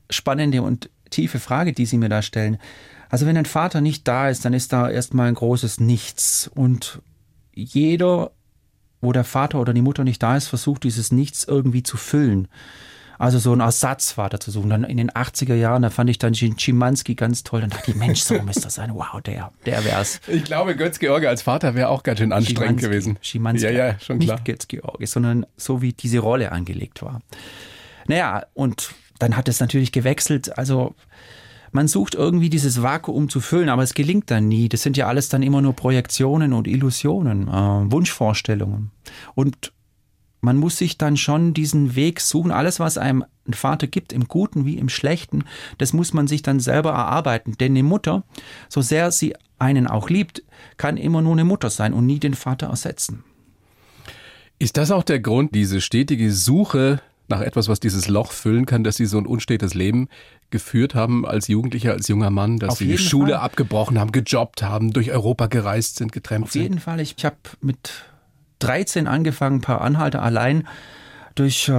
spannende 0.08 0.62
und 0.62 0.90
tiefe 1.10 1.38
Frage, 1.38 1.72
die 1.72 1.86
Sie 1.86 1.98
mir 1.98 2.08
da 2.08 2.22
stellen. 2.22 2.58
Also 3.10 3.26
wenn 3.26 3.36
ein 3.36 3.44
Vater 3.44 3.80
nicht 3.80 4.08
da 4.08 4.30
ist, 4.30 4.44
dann 4.44 4.54
ist 4.54 4.72
da 4.72 4.88
erstmal 4.88 5.28
ein 5.28 5.34
großes 5.34 5.80
Nichts. 5.80 6.50
Und 6.54 7.02
jeder, 7.52 8.30
wo 9.00 9.12
der 9.12 9.24
Vater 9.24 9.60
oder 9.60 9.72
die 9.72 9.82
Mutter 9.82 10.04
nicht 10.04 10.22
da 10.22 10.36
ist, 10.36 10.48
versucht 10.48 10.84
dieses 10.84 11.12
Nichts 11.12 11.44
irgendwie 11.44 11.82
zu 11.82 11.96
füllen. 11.96 12.48
Also 13.18 13.38
so 13.38 13.52
einen 13.52 13.60
Ersatzvater 13.60 14.40
zu 14.40 14.50
suchen. 14.50 14.70
Dann 14.70 14.82
in 14.82 14.96
den 14.96 15.10
80er 15.10 15.54
Jahren, 15.54 15.82
da 15.82 15.90
fand 15.90 16.08
ich 16.08 16.16
dann 16.16 16.34
Schimanski 16.34 17.16
ganz 17.16 17.42
toll. 17.42 17.60
Dann 17.60 17.68
dachte 17.68 17.90
ich, 17.90 17.96
Mensch, 17.96 18.22
so 18.22 18.40
müsste 18.40 18.62
das 18.62 18.76
sein. 18.76 18.94
Wow, 18.94 19.20
der, 19.20 19.52
der 19.66 19.84
wär's. 19.84 20.22
Ich 20.26 20.42
glaube, 20.44 20.74
Götz-George 20.74 21.28
als 21.28 21.42
Vater 21.42 21.74
wäre 21.74 21.90
auch 21.90 22.02
ganz 22.02 22.18
schön 22.18 22.32
anstrengend 22.32 22.80
Schimanski, 22.80 22.86
gewesen. 22.86 23.18
Schimanski, 23.20 23.66
ja, 23.66 23.88
ja, 23.88 24.00
schon 24.00 24.20
klar. 24.20 24.36
Nicht 24.36 24.46
Götz-George, 24.46 25.06
sondern 25.06 25.44
so 25.58 25.82
wie 25.82 25.92
diese 25.92 26.20
Rolle 26.20 26.50
angelegt 26.50 27.02
war. 27.02 27.20
Naja, 28.06 28.46
und 28.54 28.94
dann 29.18 29.36
hat 29.36 29.48
es 29.48 29.60
natürlich 29.60 29.92
gewechselt. 29.92 30.56
Also 30.56 30.94
man 31.72 31.88
sucht 31.88 32.14
irgendwie 32.14 32.50
dieses 32.50 32.82
Vakuum 32.82 33.28
zu 33.28 33.40
füllen, 33.40 33.68
aber 33.68 33.82
es 33.82 33.94
gelingt 33.94 34.30
dann 34.30 34.48
nie. 34.48 34.68
Das 34.68 34.82
sind 34.82 34.96
ja 34.96 35.06
alles 35.06 35.28
dann 35.28 35.42
immer 35.42 35.62
nur 35.62 35.74
Projektionen 35.74 36.52
und 36.52 36.66
Illusionen, 36.66 37.48
äh, 37.48 37.92
Wunschvorstellungen. 37.92 38.90
Und 39.34 39.72
man 40.40 40.56
muss 40.56 40.78
sich 40.78 40.98
dann 40.98 41.16
schon 41.16 41.54
diesen 41.54 41.94
Weg 41.94 42.20
suchen. 42.20 42.50
Alles, 42.50 42.80
was 42.80 42.98
einem 42.98 43.24
ein 43.46 43.54
Vater 43.54 43.86
gibt, 43.86 44.12
im 44.12 44.26
Guten 44.26 44.64
wie 44.64 44.78
im 44.78 44.88
Schlechten, 44.88 45.44
das 45.78 45.92
muss 45.92 46.12
man 46.12 46.26
sich 46.26 46.42
dann 46.42 46.60
selber 46.60 46.90
erarbeiten. 46.90 47.56
Denn 47.58 47.72
eine 47.72 47.82
Mutter, 47.82 48.24
so 48.68 48.80
sehr 48.80 49.12
sie 49.12 49.34
einen 49.58 49.86
auch 49.86 50.08
liebt, 50.08 50.42
kann 50.76 50.96
immer 50.96 51.20
nur 51.20 51.32
eine 51.32 51.44
Mutter 51.44 51.70
sein 51.70 51.92
und 51.92 52.06
nie 52.06 52.18
den 52.18 52.34
Vater 52.34 52.68
ersetzen. 52.68 53.22
Ist 54.58 54.76
das 54.76 54.90
auch 54.90 55.04
der 55.04 55.20
Grund, 55.20 55.54
diese 55.54 55.80
stetige 55.80 56.32
Suche 56.32 57.00
nach 57.28 57.40
etwas, 57.40 57.68
was 57.68 57.80
dieses 57.80 58.08
Loch 58.08 58.32
füllen 58.32 58.66
kann, 58.66 58.84
dass 58.84 58.96
Sie 58.96 59.06
so 59.06 59.16
ein 59.16 59.26
unstetes 59.26 59.72
Leben 59.74 60.08
geführt 60.50 60.94
haben 60.94 61.26
als 61.26 61.48
Jugendlicher, 61.48 61.92
als 61.92 62.08
junger 62.08 62.30
Mann, 62.30 62.58
dass 62.58 62.70
Auf 62.70 62.78
Sie 62.78 62.86
die 62.86 62.98
Schule 62.98 63.34
Fall. 63.34 63.42
abgebrochen 63.42 63.98
haben, 63.98 64.12
gejobbt 64.12 64.62
haben, 64.62 64.92
durch 64.92 65.10
Europa 65.10 65.46
gereist 65.46 65.96
sind, 65.96 66.12
getrennt 66.12 66.44
Auf 66.44 66.52
sind. 66.52 66.62
jeden 66.62 66.80
Fall. 66.80 67.00
Ich, 67.00 67.14
ich 67.16 67.24
habe 67.24 67.36
mit 67.60 68.04
13 68.60 69.06
angefangen, 69.06 69.56
ein 69.56 69.60
paar 69.62 69.80
Anhalte 69.80 70.20
allein 70.20 70.66
durch 71.34 71.68
äh, 71.68 71.72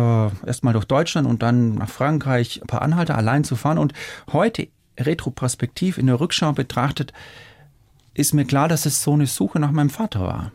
erstmal 0.46 0.74
durch 0.74 0.86
Deutschland 0.86 1.28
und 1.28 1.44
dann 1.44 1.76
nach 1.76 1.90
Frankreich 1.90 2.62
ein 2.64 2.68
paar 2.68 2.82
Anhalte 2.82 3.16
allein 3.16 3.44
zu 3.44 3.56
fahren. 3.56 3.78
Und 3.78 3.94
heute 4.32 4.68
retroperspektiv 5.00 5.98
in 5.98 6.08
der 6.08 6.20
Rückschau 6.20 6.54
betrachtet, 6.54 7.14
ist 8.14 8.34
mir 8.34 8.46
klar, 8.46 8.68
dass 8.68 8.86
es 8.86 9.04
so 9.04 9.14
eine 9.14 9.28
Suche 9.28 9.60
nach 9.60 9.72
meinem 9.72 9.90
Vater 9.90 10.22
war. 10.22 10.52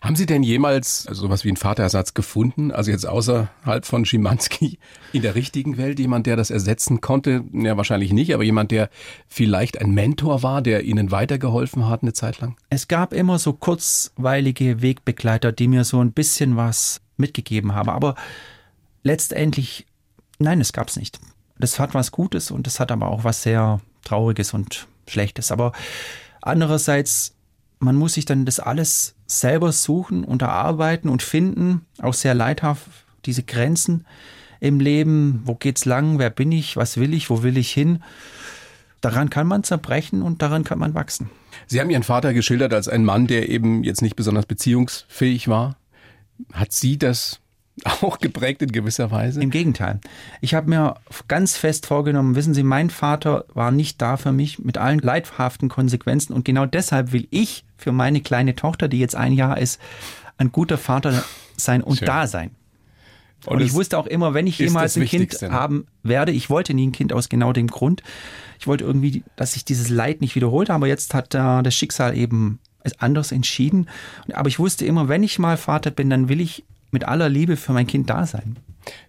Haben 0.00 0.16
Sie 0.16 0.26
denn 0.26 0.42
jemals 0.42 1.06
also 1.06 1.22
sowas 1.22 1.44
wie 1.44 1.48
einen 1.48 1.56
Vaterersatz 1.56 2.14
gefunden? 2.14 2.70
Also 2.70 2.90
jetzt 2.90 3.06
außerhalb 3.06 3.84
von 3.84 4.04
Schimanski 4.04 4.78
in 5.12 5.22
der 5.22 5.34
richtigen 5.34 5.76
Welt 5.76 5.98
jemand, 5.98 6.26
der 6.26 6.36
das 6.36 6.50
ersetzen 6.50 7.00
konnte? 7.00 7.44
Ja, 7.52 7.76
wahrscheinlich 7.76 8.12
nicht, 8.12 8.34
aber 8.34 8.44
jemand, 8.44 8.70
der 8.70 8.90
vielleicht 9.26 9.80
ein 9.80 9.90
Mentor 9.90 10.42
war, 10.42 10.62
der 10.62 10.84
Ihnen 10.84 11.10
weitergeholfen 11.10 11.88
hat 11.88 12.02
eine 12.02 12.12
Zeit 12.12 12.40
lang? 12.40 12.56
Es 12.70 12.88
gab 12.88 13.12
immer 13.12 13.38
so 13.38 13.52
kurzweilige 13.52 14.82
Wegbegleiter, 14.82 15.52
die 15.52 15.68
mir 15.68 15.84
so 15.84 16.00
ein 16.00 16.12
bisschen 16.12 16.56
was 16.56 17.00
mitgegeben 17.16 17.74
haben. 17.74 17.90
Aber 17.90 18.14
letztendlich, 19.02 19.86
nein, 20.38 20.60
es 20.60 20.72
gab 20.72 20.88
es 20.88 20.96
nicht. 20.96 21.18
Das 21.58 21.78
hat 21.78 21.94
was 21.94 22.12
Gutes 22.12 22.50
und 22.50 22.66
es 22.66 22.78
hat 22.80 22.92
aber 22.92 23.08
auch 23.08 23.24
was 23.24 23.42
sehr 23.42 23.80
Trauriges 24.04 24.54
und 24.54 24.86
Schlechtes. 25.08 25.50
Aber 25.50 25.72
andererseits, 26.40 27.34
man 27.80 27.96
muss 27.96 28.14
sich 28.14 28.24
dann 28.24 28.44
das 28.44 28.60
alles 28.60 29.14
selber 29.28 29.70
suchen 29.70 30.24
und 30.24 30.42
erarbeiten 30.42 31.08
und 31.08 31.22
finden. 31.22 31.86
Auch 32.02 32.14
sehr 32.14 32.34
leidhaft, 32.34 32.86
diese 33.26 33.44
Grenzen 33.44 34.06
im 34.58 34.80
Leben. 34.80 35.42
Wo 35.44 35.54
geht's 35.54 35.84
lang? 35.84 36.18
Wer 36.18 36.30
bin 36.30 36.50
ich? 36.50 36.76
Was 36.76 36.96
will 36.96 37.14
ich? 37.14 37.30
Wo 37.30 37.44
will 37.44 37.56
ich 37.56 37.70
hin? 37.70 38.02
Daran 39.00 39.30
kann 39.30 39.46
man 39.46 39.62
zerbrechen 39.62 40.22
und 40.22 40.42
daran 40.42 40.64
kann 40.64 40.78
man 40.78 40.94
wachsen. 40.94 41.30
Sie 41.66 41.80
haben 41.80 41.90
Ihren 41.90 42.02
Vater 42.02 42.34
geschildert 42.34 42.74
als 42.74 42.88
einen 42.88 43.04
Mann, 43.04 43.28
der 43.28 43.48
eben 43.48 43.84
jetzt 43.84 44.02
nicht 44.02 44.16
besonders 44.16 44.46
beziehungsfähig 44.46 45.46
war. 45.46 45.76
Hat 46.52 46.72
Sie 46.72 46.98
das 46.98 47.40
auch 48.02 48.18
geprägt 48.18 48.62
in 48.62 48.72
gewisser 48.72 49.10
Weise? 49.10 49.40
Im 49.40 49.50
Gegenteil. 49.50 50.00
Ich 50.40 50.54
habe 50.54 50.68
mir 50.68 50.94
ganz 51.28 51.56
fest 51.56 51.86
vorgenommen, 51.86 52.34
wissen 52.34 52.54
Sie, 52.54 52.62
mein 52.62 52.90
Vater 52.90 53.44
war 53.54 53.70
nicht 53.70 54.00
da 54.00 54.16
für 54.16 54.32
mich 54.32 54.58
mit 54.58 54.78
allen 54.78 54.98
leidhaften 55.00 55.68
Konsequenzen 55.68 56.32
und 56.32 56.44
genau 56.44 56.66
deshalb 56.66 57.12
will 57.12 57.26
ich 57.30 57.64
für 57.76 57.92
meine 57.92 58.20
kleine 58.20 58.56
Tochter, 58.56 58.88
die 58.88 58.98
jetzt 58.98 59.14
ein 59.14 59.32
Jahr 59.32 59.58
ist, 59.58 59.80
ein 60.36 60.52
guter 60.52 60.78
Vater 60.78 61.24
sein 61.56 61.82
und 61.82 61.98
Schön. 61.98 62.06
da 62.06 62.26
sein. 62.26 62.50
Und, 63.46 63.60
es 63.60 63.68
ich 63.68 63.74
wusste 63.74 63.98
auch 63.98 64.06
immer, 64.06 64.34
wenn 64.34 64.46
ich 64.46 64.58
jemals 64.58 64.96
ein 64.96 65.04
Kind 65.04 65.22
Wichtigste, 65.22 65.48
ne? 65.48 65.52
haben 65.52 65.86
werde, 66.02 66.32
ich 66.32 66.50
wollte 66.50 66.74
nie 66.74 66.88
ein 66.88 66.92
Kind 66.92 67.12
aus 67.12 67.28
genau 67.28 67.52
dem 67.52 67.68
Grund. 67.68 68.02
Ich 68.58 68.66
wollte 68.66 68.84
irgendwie, 68.84 69.22
dass 69.36 69.52
sich 69.52 69.64
dieses 69.64 69.88
Leid 69.90 70.20
nicht 70.20 70.34
wiederholt, 70.34 70.70
aber 70.70 70.88
jetzt 70.88 71.14
hat 71.14 71.34
äh, 71.34 71.62
das 71.62 71.74
Schicksal 71.74 72.16
eben 72.16 72.58
es 72.82 72.98
anders 73.00 73.30
entschieden. 73.30 73.88
Aber 74.32 74.48
ich 74.48 74.58
wusste 74.58 74.84
immer, 74.84 75.08
wenn 75.08 75.22
ich 75.22 75.38
mal 75.38 75.56
Vater 75.56 75.90
bin, 75.90 76.10
dann 76.10 76.28
will 76.28 76.40
ich 76.40 76.64
mit 76.90 77.04
aller 77.04 77.28
Liebe 77.28 77.56
für 77.56 77.72
mein 77.72 77.86
Kind 77.86 78.10
da 78.10 78.26
sein. 78.26 78.56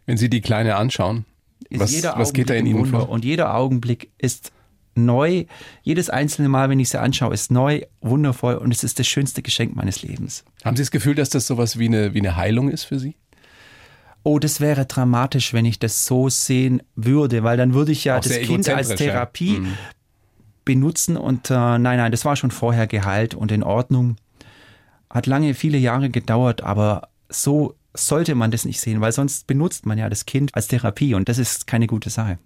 Wenn 0.06 0.18
Sie 0.18 0.30
die 0.30 0.42
Kleine 0.42 0.76
anschauen, 0.76 1.26
was, 1.70 2.04
was 2.04 2.34
geht 2.34 2.50
da 2.50 2.54
in 2.56 2.66
Ihnen 2.66 2.86
vor? 2.86 3.10
Und 3.10 3.26
jeder 3.26 3.56
Augenblick 3.56 4.12
ist 4.18 4.52
neu. 4.96 5.46
Jedes 5.84 6.10
einzelne 6.10 6.50
Mal, 6.50 6.70
wenn 6.70 6.80
ich 6.80 6.90
sie 6.90 7.00
anschaue, 7.00 7.34
ist 7.34 7.52
neu, 7.52 7.82
wundervoll 8.02 8.56
und 8.56 8.72
es 8.72 8.84
ist 8.84 9.00
das 9.00 9.08
schönste 9.08 9.42
Geschenk 9.42 9.76
meines 9.76 10.02
Lebens. 10.02 10.44
Haben 10.64 10.76
Sie 10.76 10.84
das 10.84 10.92
Gefühl, 10.92 11.16
dass 11.16 11.30
das 11.30 11.48
sowas 11.48 11.80
wie 11.80 11.88
eine, 11.88 12.14
wie 12.14 12.20
eine 12.20 12.36
Heilung 12.36 12.70
ist 12.70 12.86
für 12.86 13.00
Sie? 13.00 13.16
Oh, 14.24 14.40
das 14.40 14.60
wäre 14.60 14.86
dramatisch, 14.86 15.54
wenn 15.54 15.66
ich 15.66 15.80
das 15.80 16.06
so 16.06 16.28
sehen 16.30 16.84
würde, 16.96 17.44
weil 17.44 17.58
dann 17.58 17.74
würde 17.74 17.92
ich 17.92 18.04
ja 18.04 18.18
Auch 18.18 18.22
das 18.22 18.34
Kind 18.40 18.68
als 18.70 18.90
egozentrisch, 18.90 19.08
ja. 19.08 19.14
Therapie 19.14 19.62
benutzen 20.66 21.18
und 21.18 21.50
äh, 21.50 21.54
nein, 21.54 21.98
nein, 21.98 22.12
das 22.12 22.26
war 22.26 22.36
schon 22.36 22.52
vorher 22.52 22.86
geheilt 22.86 23.34
und 23.34 23.52
in 23.52 23.64
Ordnung. 23.64 24.18
Hat 25.10 25.26
lange, 25.26 25.54
viele 25.54 25.78
Jahre 25.78 26.10
gedauert, 26.10 26.62
aber 26.62 27.10
so 27.30 27.76
sollte 27.94 28.36
man 28.36 28.52
das 28.52 28.66
nicht 28.66 28.80
sehen, 28.80 29.02
weil 29.02 29.12
sonst 29.12 29.48
benutzt 29.48 29.86
man 29.86 29.98
ja 29.98 30.10
das 30.10 30.26
Kind 30.26 30.54
als 30.56 30.68
Therapie 30.68 31.16
und 31.16 31.28
das 31.28 31.38
ist 31.38 31.66
keine 31.66 31.88
gute 31.88 32.10
Sache. 32.10 32.38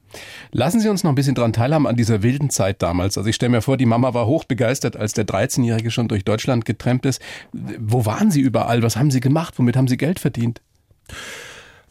Lassen 0.51 0.79
Sie 0.79 0.89
uns 0.89 1.03
noch 1.03 1.11
ein 1.11 1.15
bisschen 1.15 1.35
dran 1.35 1.53
teilhaben 1.53 1.85
an 1.85 1.97
dieser 1.97 2.23
wilden 2.23 2.49
Zeit 2.49 2.81
damals. 2.81 3.17
Also 3.17 3.29
ich 3.29 3.35
stelle 3.35 3.49
mir 3.49 3.61
vor, 3.61 3.75
die 3.77 3.85
Mama 3.85 4.13
war 4.13 4.25
hochbegeistert, 4.25 4.95
als 4.95 5.13
der 5.13 5.25
13-Jährige 5.25 5.91
schon 5.91 6.07
durch 6.07 6.23
Deutschland 6.23 6.65
getrennt 6.65 7.05
ist. 7.05 7.21
Wo 7.51 8.05
waren 8.05 8.31
Sie 8.31 8.41
überall? 8.41 8.83
Was 8.83 8.95
haben 8.95 9.11
Sie 9.11 9.19
gemacht? 9.19 9.55
Womit 9.57 9.75
haben 9.75 9.87
Sie 9.87 9.97
Geld 9.97 10.19
verdient? 10.19 10.61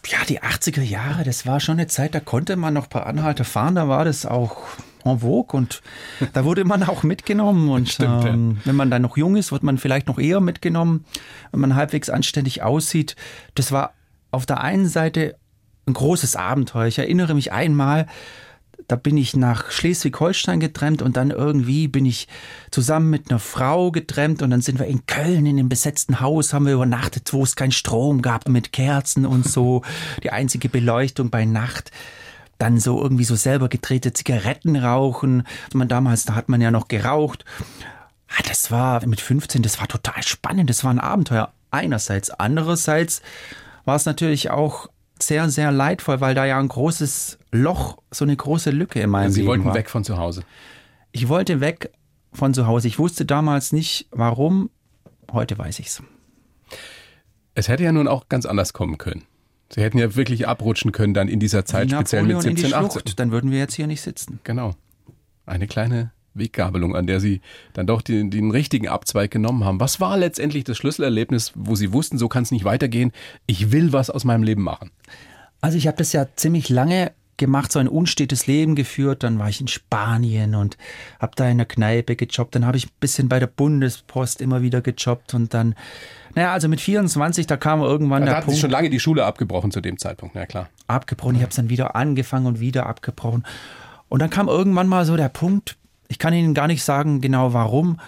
Ja, 0.07 0.19
die 0.29 0.41
80er 0.41 0.83
Jahre, 0.83 1.23
das 1.23 1.47
war 1.47 1.61
schon 1.61 1.79
eine 1.79 1.87
Zeit, 1.87 2.15
da 2.15 2.21
konnte 2.21 2.57
man 2.57 2.75
noch 2.75 2.85
ein 2.85 2.91
paar 2.91 3.07
Anhalter 3.07 3.45
fahren, 3.45 3.77
da 3.77 3.89
war 3.89 4.05
das 4.05 4.27
auch 4.27 4.57
en 5.05 5.21
vogue 5.21 5.57
und 5.57 5.83
da 6.33 6.45
wurde 6.45 6.65
man 6.65 6.83
auch 6.83 7.03
mitgenommen 7.03 7.69
und 7.71 7.89
Stimmt, 7.89 8.25
ja. 8.25 8.31
ähm, 8.31 8.59
wenn 8.65 8.77
man 8.77 8.91
dann 8.91 9.03
noch 9.03 9.17
jung 9.17 9.37
ist, 9.37 9.53
wird 9.53 9.63
man 9.63 9.79
vielleicht 9.79 10.07
noch 10.07 10.19
eher 10.19 10.41
mitgenommen, 10.41 11.05
wenn 11.51 11.61
man 11.61 11.75
halbwegs 11.75 12.11
anständig 12.11 12.63
aussieht. 12.63 13.17
Das 13.55 13.73
war 13.73 13.93
auf 14.31 14.47
der 14.47 14.61
einen 14.61 14.89
Seite 14.89 15.37
ein 15.87 15.95
großes 15.95 16.37
Abenteuer. 16.37 16.87
Ich 16.87 16.99
erinnere 16.99 17.35
mich 17.35 17.53
einmal, 17.53 18.07
da 18.89 18.97
bin 18.97 19.17
ich 19.17 19.37
nach 19.37 19.71
Schleswig-Holstein 19.71 20.61
getrennt 20.61 21.03
und 21.03 21.17
dann 21.17 21.31
irgendwie 21.31 21.89
bin 21.89 22.05
ich 22.05 22.29
zusammen 22.71 23.11
mit 23.11 23.31
einer 23.31 23.39
Frau 23.39 23.91
getrennt 23.91 24.43
und 24.43 24.51
dann 24.51 24.61
sind 24.61 24.79
wir 24.79 24.87
in 24.87 25.07
Köln 25.07 25.47
in 25.47 25.59
einem 25.59 25.69
besetzten 25.69 26.21
Haus, 26.21 26.53
haben 26.53 26.67
wir 26.67 26.75
übernachtet, 26.75 27.33
wo 27.33 27.43
es 27.43 27.57
keinen 27.57 27.73
Strom 27.73 28.23
gab, 28.23 28.49
mit 28.49 28.73
Kerzen 28.73 29.27
und 29.27 29.47
so, 29.47 29.83
die 30.23 30.31
einzige 30.31 30.69
Beleuchtung 30.69 31.31
bei 31.31 31.45
Nacht. 31.45 31.91
Dann 32.63 32.79
so 32.79 33.03
irgendwie 33.03 33.25
so 33.25 33.35
selber 33.35 33.69
gedrehte 33.69 34.13
Zigaretten 34.13 34.77
rauchen. 34.77 35.43
Man 35.75 35.89
damals, 35.89 36.25
da 36.27 36.37
hat 36.37 36.49
man 36.49 36.61
ja 36.61 36.71
noch 36.71 36.87
geraucht. 36.87 37.45
Ah, 38.29 38.43
das 38.47 38.71
war 38.71 39.05
mit 39.05 39.21
15, 39.21 39.63
das 39.63 39.81
war 39.81 39.89
total 39.89 40.23
spannend, 40.23 40.71
das 40.71 40.85
war 40.85 40.93
ein 40.93 41.01
Abenteuer. 41.01 41.53
Einerseits, 41.73 42.31
andererseits 42.31 43.21
war 43.85 43.97
es 43.97 44.07
natürlich 44.07 44.51
auch 44.51 44.89
sehr, 45.21 45.51
sehr 45.51 45.73
leidvoll, 45.73 46.21
weil 46.21 46.37
da 46.37 46.45
ja 46.45 46.57
ein 46.61 46.69
großes 46.69 47.41
Loch, 47.51 47.99
so 48.13 48.25
eine 48.25 48.37
große 48.37 48.71
Lücke 48.71 49.01
in 49.01 49.11
meinem 49.11 49.33
Sie 49.33 49.41
Leben 49.41 49.49
wollten 49.49 49.65
war. 49.65 49.75
weg 49.75 49.91
von 49.91 50.05
zu 50.05 50.17
Hause. 50.17 50.45
Ich 51.11 51.29
wollte 51.29 51.59
weg 51.59 51.91
von 52.33 52.55
zu 52.55 52.69
Hause. 52.69 52.87
Ich 52.87 53.01
wusste 53.01 53.25
damals 53.27 53.73
nicht, 53.73 54.07
warum. 54.13 54.71
Heute 55.33 55.59
weiß 55.59 55.81
ich's. 55.81 56.01
Es 57.57 57.67
hätte 57.67 57.83
ja 57.83 57.91
nun 57.91 58.07
auch 58.07 58.29
ganz 58.29 58.47
anders 58.47 58.73
kommen 58.73 58.99
können. 58.99 59.25
Sie 59.75 59.81
hätten 59.81 59.99
ja 59.99 60.15
wirklich 60.15 60.47
abrutschen 60.47 60.93
können 60.93 61.15
dann 61.15 61.29
in 61.29 61.41
dieser 61.41 61.65
Zeit, 61.65 61.91
Wie 61.91 61.95
speziell 61.95 62.23
mit 62.23 62.33
Napoleon 62.33 62.51
in 62.51 62.57
die 62.57 62.63
17, 62.63 62.79
18. 62.79 62.91
Schlucht, 62.91 63.19
dann 63.19 63.31
würden 63.31 63.51
wir 63.51 63.59
jetzt 63.59 63.75
hier 63.75 63.87
nicht 63.87 64.03
sitzen. 64.03 64.41
Genau. 64.45 64.75
Eine 65.47 65.67
kleine 65.67 66.13
Weggabelung, 66.35 66.95
an 66.95 67.07
der 67.07 67.21
Sie 67.21 67.41
dann 67.73 67.87
doch 67.87 68.03
den, 68.03 68.31
den 68.31 68.51
richtigen 68.51 68.89
Abzweig 68.89 69.31
genommen 69.31 69.65
haben. 69.65 69.81
Was 69.81 70.01
war 70.01 70.17
letztendlich 70.17 70.65
das 70.65 70.77
Schlüsselerlebnis, 70.77 71.53
wo 71.55 71.75
Sie 71.75 71.93
wussten, 71.93 72.19
so 72.19 72.29
kann 72.29 72.43
es 72.43 72.51
nicht 72.51 72.65
weitergehen? 72.65 73.13
Ich 73.47 73.73
will 73.73 73.93
was 73.93 74.11
aus 74.11 74.25
meinem 74.25 74.43
Leben 74.43 74.63
machen. 74.63 74.91
Also 75.61 75.79
ich 75.79 75.87
habe 75.87 75.97
das 75.97 76.13
ja 76.13 76.27
ziemlich 76.37 76.69
lange 76.69 77.13
gemacht, 77.43 77.73
so 77.73 77.81
ein 77.81 77.89
unstetes 77.89 78.47
Leben 78.47 78.77
geführt. 78.77 79.25
Dann 79.25 79.39
war 79.41 79.49
ich 79.49 79.61
in 79.61 79.67
Spanien 79.67 80.55
und 80.55 80.79
habe 81.19 81.33
da 81.35 81.49
in 81.49 81.59
der 81.59 81.67
Kneipe 81.67 82.15
gejobbt. 82.15 82.55
Dann 82.55 82.65
habe 82.65 82.77
ich 82.77 82.87
ein 82.87 82.93
bisschen 83.01 83.29
bei 83.29 83.41
der 83.41 83.49
Bundespost 83.49 84.41
immer 84.41 84.63
wieder 84.63 84.81
gejobbt 84.81 85.35
und 85.35 85.53
dann, 85.53 85.75
naja, 86.37 86.53
also 86.53 86.69
mit 86.69 86.81
24, 86.81 87.49
da 87.49 87.57
kam 87.57 87.81
irgendwann 87.81 88.23
Da 88.23 88.27
der 88.27 88.37
hatten 88.37 88.45
Sie 88.45 88.53
Punkt 88.53 88.61
schon 88.61 88.71
lange 88.71 88.91
die 88.91 89.01
Schule 89.01 89.25
abgebrochen 89.25 89.73
zu 89.73 89.81
dem 89.81 89.99
Zeitpunkt, 89.99 90.37
na 90.37 90.47
klar. 90.47 90.69
abgebrochen. 90.87 91.35
Ich 91.35 91.43
habe 91.43 91.51
es 91.51 91.57
dann 91.57 91.69
wieder 91.69 91.97
angefangen 91.97 92.47
und 92.47 92.61
wieder 92.61 92.87
abgebrochen. 92.87 93.45
Und 94.09 94.23
dann 94.23 94.31
kam 94.31 94.47
irgendwann 94.49 94.87
mal 94.87 95.05
so 95.05 95.17
der 95.17 95.29
Punkt, 95.29 95.77
ich 96.07 96.21
kann 96.21 96.33
Ihnen 96.33 96.55
gar 96.55 96.69
nicht 96.69 96.85
sagen 96.85 97.21
genau 97.21 97.53
warum, 97.53 97.99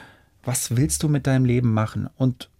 was 0.44 0.76
willst 0.76 1.02
du 1.02 1.08
mit 1.08 1.26
deinem 1.26 1.44
Leben 1.44 1.74
machen? 1.74 2.08
Und 2.16 2.50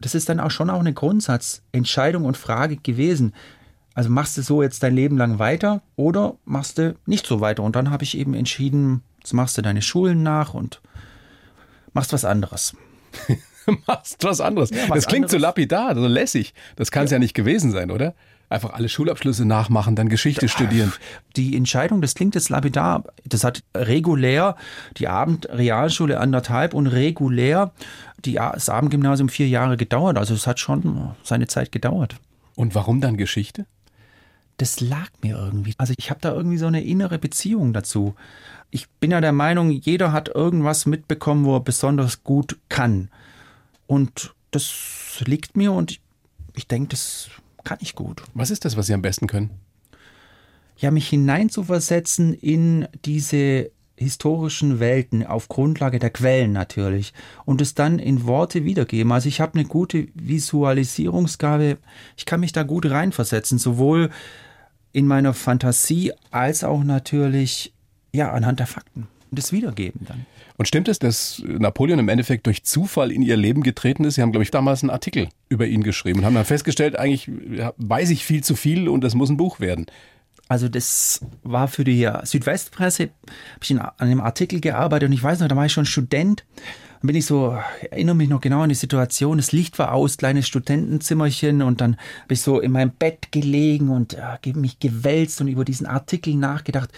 das 0.00 0.14
ist 0.14 0.28
dann 0.28 0.40
auch 0.40 0.50
schon 0.50 0.70
auch 0.70 0.80
eine 0.80 0.92
Grundsatzentscheidung 0.92 2.24
und 2.24 2.36
Frage 2.36 2.76
gewesen. 2.76 3.34
Also 3.98 4.10
machst 4.10 4.38
du 4.38 4.42
so 4.42 4.62
jetzt 4.62 4.84
dein 4.84 4.94
Leben 4.94 5.18
lang 5.18 5.40
weiter 5.40 5.82
oder 5.96 6.36
machst 6.44 6.78
du 6.78 6.94
nicht 7.06 7.26
so 7.26 7.40
weiter? 7.40 7.64
Und 7.64 7.74
dann 7.74 7.90
habe 7.90 8.04
ich 8.04 8.16
eben 8.16 8.32
entschieden, 8.32 9.02
jetzt 9.18 9.34
machst 9.34 9.58
du 9.58 9.62
deine 9.62 9.82
Schulen 9.82 10.22
nach 10.22 10.54
und 10.54 10.80
machst 11.94 12.12
was 12.12 12.24
anderes. 12.24 12.76
Machst 13.86 14.22
was 14.22 14.40
anderes. 14.40 14.70
was 14.70 14.88
das 14.88 15.06
klingt 15.08 15.28
so 15.28 15.36
anderes. 15.36 15.42
lapidar, 15.42 15.94
so 15.96 16.06
lässig. 16.06 16.54
Das 16.76 16.92
kann 16.92 17.06
es 17.06 17.10
ja. 17.10 17.18
nicht 17.18 17.34
gewesen 17.34 17.72
sein, 17.72 17.90
oder? 17.90 18.14
Einfach 18.48 18.72
alle 18.72 18.88
Schulabschlüsse 18.88 19.44
nachmachen, 19.44 19.96
dann 19.96 20.08
Geschichte 20.08 20.48
studieren. 20.48 20.92
Die 21.36 21.56
Entscheidung, 21.56 22.00
das 22.00 22.14
klingt 22.14 22.36
jetzt 22.36 22.50
lapidar, 22.50 23.02
das 23.24 23.42
hat 23.42 23.64
regulär 23.74 24.56
die 24.96 25.08
Abendrealschule 25.08 26.20
anderthalb 26.20 26.72
und 26.72 26.86
regulär 26.86 27.72
die, 28.24 28.34
das 28.34 28.68
Abendgymnasium 28.68 29.28
vier 29.28 29.48
Jahre 29.48 29.76
gedauert. 29.76 30.16
Also 30.18 30.34
es 30.34 30.46
hat 30.46 30.60
schon 30.60 31.16
seine 31.24 31.48
Zeit 31.48 31.72
gedauert. 31.72 32.14
Und 32.54 32.74
warum 32.74 33.00
dann 33.00 33.16
Geschichte? 33.16 33.66
Das 34.58 34.80
lag 34.80 35.08
mir 35.22 35.36
irgendwie. 35.36 35.74
Also 35.78 35.94
ich 35.96 36.10
habe 36.10 36.20
da 36.20 36.32
irgendwie 36.32 36.58
so 36.58 36.66
eine 36.66 36.84
innere 36.84 37.18
Beziehung 37.18 37.72
dazu. 37.72 38.14
Ich 38.70 38.88
bin 39.00 39.12
ja 39.12 39.20
der 39.20 39.32
Meinung, 39.32 39.70
jeder 39.70 40.12
hat 40.12 40.28
irgendwas 40.28 40.84
mitbekommen, 40.84 41.44
wo 41.44 41.56
er 41.56 41.60
besonders 41.60 42.22
gut 42.22 42.58
kann. 42.68 43.08
Und 43.86 44.34
das 44.50 45.22
liegt 45.24 45.56
mir 45.56 45.72
und 45.72 45.92
ich, 45.92 46.00
ich 46.54 46.66
denke, 46.66 46.88
das 46.88 47.30
kann 47.64 47.78
ich 47.80 47.94
gut. 47.94 48.22
Was 48.34 48.50
ist 48.50 48.64
das, 48.64 48.76
was 48.76 48.86
Sie 48.86 48.94
am 48.94 49.02
besten 49.02 49.26
können? 49.26 49.50
Ja, 50.76 50.90
mich 50.90 51.08
hineinzuversetzen 51.08 52.34
in 52.34 52.86
diese 53.04 53.70
historischen 53.96 54.78
Welten 54.78 55.26
auf 55.26 55.48
Grundlage 55.48 55.98
der 55.98 56.10
Quellen 56.10 56.52
natürlich 56.52 57.12
und 57.44 57.60
es 57.60 57.74
dann 57.74 57.98
in 57.98 58.26
Worte 58.26 58.64
wiedergeben. 58.64 59.10
Also 59.12 59.28
ich 59.28 59.40
habe 59.40 59.54
eine 59.54 59.64
gute 59.64 60.08
Visualisierungsgabe. 60.14 61.78
Ich 62.16 62.24
kann 62.24 62.40
mich 62.40 62.52
da 62.52 62.62
gut 62.62 62.86
reinversetzen, 62.86 63.58
sowohl 63.58 64.10
in 64.92 65.06
meiner 65.06 65.34
Fantasie 65.34 66.12
als 66.30 66.64
auch 66.64 66.84
natürlich 66.84 67.72
ja 68.12 68.32
anhand 68.32 68.60
der 68.60 68.66
Fakten 68.66 69.08
und 69.30 69.38
das 69.38 69.52
Wiedergeben 69.52 70.06
dann. 70.06 70.26
Und 70.56 70.66
stimmt 70.66 70.88
es, 70.88 70.98
dass 70.98 71.40
Napoleon 71.46 72.00
im 72.00 72.08
Endeffekt 72.08 72.46
durch 72.46 72.64
Zufall 72.64 73.12
in 73.12 73.22
ihr 73.22 73.36
Leben 73.36 73.62
getreten 73.62 74.04
ist? 74.04 74.16
Sie 74.16 74.22
haben, 74.22 74.32
glaube 74.32 74.42
ich, 74.42 74.50
damals 74.50 74.82
einen 74.82 74.90
Artikel 74.90 75.28
über 75.48 75.66
ihn 75.66 75.84
geschrieben 75.84 76.20
und 76.20 76.24
haben 76.24 76.34
dann 76.34 76.44
festgestellt, 76.44 76.98
eigentlich 76.98 77.30
weiß 77.76 78.10
ich 78.10 78.24
viel 78.24 78.42
zu 78.42 78.56
viel 78.56 78.88
und 78.88 79.04
das 79.04 79.14
muss 79.14 79.30
ein 79.30 79.36
Buch 79.36 79.60
werden. 79.60 79.86
Also 80.48 80.68
das 80.68 81.20
war 81.42 81.68
für 81.68 81.84
die 81.84 82.10
Südwestpresse, 82.24 83.04
habe 83.04 83.62
ich 83.62 83.70
an 83.70 83.90
einem 83.98 84.20
Artikel 84.20 84.60
gearbeitet 84.60 85.08
und 85.08 85.12
ich 85.12 85.22
weiß 85.22 85.40
noch, 85.40 85.48
da 85.48 85.54
war 85.54 85.66
ich 85.66 85.72
schon 85.72 85.84
Student. 85.84 86.44
Dann 87.00 87.06
bin 87.06 87.16
ich 87.16 87.26
so, 87.26 87.56
erinnere 87.90 88.16
mich 88.16 88.28
noch 88.28 88.40
genau 88.40 88.62
an 88.62 88.68
die 88.68 88.74
Situation, 88.74 89.36
das 89.36 89.52
Licht 89.52 89.78
war 89.78 89.92
aus, 89.92 90.16
kleines 90.16 90.48
Studentenzimmerchen 90.48 91.62
und 91.62 91.80
dann 91.80 91.96
habe 92.22 92.34
ich 92.34 92.40
so 92.40 92.60
in 92.60 92.72
meinem 92.72 92.90
Bett 92.90 93.30
gelegen 93.30 93.88
und 93.88 94.14
ja, 94.14 94.38
mich 94.54 94.80
gewälzt 94.80 95.40
und 95.40 95.48
über 95.48 95.64
diesen 95.64 95.86
Artikel 95.86 96.34
nachgedacht. 96.34 96.90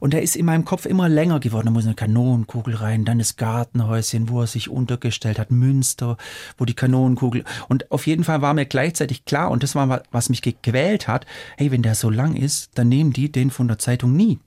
Und 0.00 0.12
der 0.12 0.22
ist 0.22 0.36
in 0.36 0.44
meinem 0.44 0.66
Kopf 0.66 0.84
immer 0.84 1.08
länger 1.08 1.40
geworden. 1.40 1.66
Da 1.66 1.70
muss 1.70 1.86
eine 1.86 1.94
Kanonenkugel 1.94 2.74
rein, 2.74 3.06
dann 3.06 3.18
das 3.18 3.36
Gartenhäuschen, 3.36 4.28
wo 4.28 4.42
er 4.42 4.46
sich 4.46 4.68
untergestellt 4.68 5.38
hat, 5.38 5.50
Münster, 5.50 6.18
wo 6.58 6.66
die 6.66 6.74
Kanonenkugel. 6.74 7.44
Und 7.68 7.90
auf 7.90 8.06
jeden 8.06 8.22
Fall 8.22 8.42
war 8.42 8.52
mir 8.52 8.66
gleichzeitig 8.66 9.24
klar, 9.24 9.50
und 9.50 9.62
das 9.62 9.74
war, 9.74 10.02
was 10.10 10.28
mich 10.28 10.42
gequält 10.42 11.08
hat, 11.08 11.24
hey, 11.56 11.70
wenn 11.70 11.82
der 11.82 11.94
so 11.94 12.10
lang 12.10 12.36
ist, 12.36 12.70
dann 12.74 12.90
nehmen 12.90 13.12
die 13.12 13.32
den 13.32 13.50
von 13.50 13.66
der 13.66 13.78
Zeitung 13.78 14.14
nie. 14.14 14.38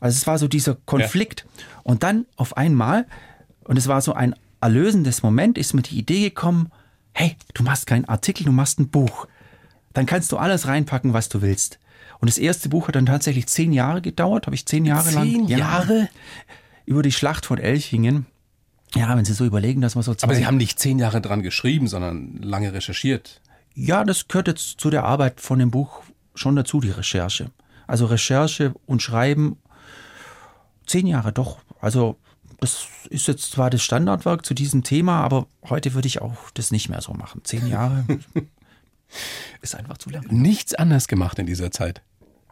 Also 0.00 0.16
es 0.16 0.26
war 0.26 0.38
so 0.38 0.48
dieser 0.48 0.76
Konflikt. 0.86 1.44
Ja. 1.46 1.80
Und 1.82 2.02
dann 2.02 2.26
auf 2.36 2.56
einmal, 2.56 3.06
und 3.68 3.76
es 3.76 3.86
war 3.86 4.00
so 4.00 4.14
ein 4.14 4.34
erlösendes 4.60 5.22
Moment, 5.22 5.58
ist 5.58 5.74
mir 5.74 5.82
die 5.82 5.98
Idee 5.98 6.22
gekommen, 6.22 6.72
hey, 7.12 7.36
du 7.52 7.62
machst 7.62 7.86
keinen 7.86 8.06
Artikel, 8.06 8.44
du 8.44 8.50
machst 8.50 8.80
ein 8.80 8.88
Buch. 8.88 9.28
Dann 9.92 10.06
kannst 10.06 10.32
du 10.32 10.38
alles 10.38 10.66
reinpacken, 10.66 11.12
was 11.12 11.28
du 11.28 11.42
willst. 11.42 11.78
Und 12.18 12.30
das 12.30 12.38
erste 12.38 12.70
Buch 12.70 12.88
hat 12.88 12.96
dann 12.96 13.06
tatsächlich 13.06 13.46
zehn 13.46 13.72
Jahre 13.72 14.00
gedauert, 14.00 14.46
habe 14.46 14.56
ich 14.56 14.64
zehn 14.64 14.86
Jahre 14.86 15.10
lang. 15.10 15.24
Zehn 15.24 15.46
Jahre? 15.46 15.98
Ja, 16.00 16.08
über 16.86 17.02
die 17.02 17.12
Schlacht 17.12 17.44
von 17.44 17.58
Elchingen. 17.58 18.24
Ja, 18.94 19.14
wenn 19.14 19.26
Sie 19.26 19.34
so 19.34 19.44
überlegen, 19.44 19.82
dass 19.82 19.94
man 19.94 20.02
so 20.02 20.14
Aber 20.22 20.34
Sie 20.34 20.46
haben 20.46 20.56
nicht 20.56 20.78
zehn 20.78 20.98
Jahre 20.98 21.20
dran 21.20 21.42
geschrieben, 21.42 21.88
sondern 21.88 22.38
lange 22.40 22.72
recherchiert. 22.72 23.42
Ja, 23.74 24.02
das 24.02 24.28
gehört 24.28 24.48
jetzt 24.48 24.80
zu 24.80 24.88
der 24.88 25.04
Arbeit 25.04 25.42
von 25.42 25.58
dem 25.58 25.70
Buch 25.70 26.02
schon 26.34 26.56
dazu, 26.56 26.80
die 26.80 26.90
Recherche. 26.90 27.50
Also 27.86 28.06
Recherche 28.06 28.74
und 28.86 29.02
Schreiben, 29.02 29.58
zehn 30.86 31.06
Jahre 31.06 31.32
doch. 31.32 31.58
Also 31.82 32.16
das 32.60 32.86
ist 33.10 33.28
jetzt 33.28 33.52
zwar 33.52 33.70
das 33.70 33.82
Standardwerk 33.82 34.44
zu 34.44 34.54
diesem 34.54 34.82
Thema, 34.82 35.20
aber 35.20 35.46
heute 35.68 35.94
würde 35.94 36.08
ich 36.08 36.20
auch 36.20 36.50
das 36.54 36.70
nicht 36.70 36.88
mehr 36.88 37.00
so 37.00 37.12
machen. 37.14 37.42
Zehn 37.44 37.66
Jahre 37.66 38.04
ist 39.62 39.74
einfach 39.74 39.98
zu 39.98 40.10
lang. 40.10 40.26
Nichts 40.30 40.74
anders 40.74 41.08
gemacht 41.08 41.38
in 41.38 41.46
dieser 41.46 41.70
Zeit 41.70 42.02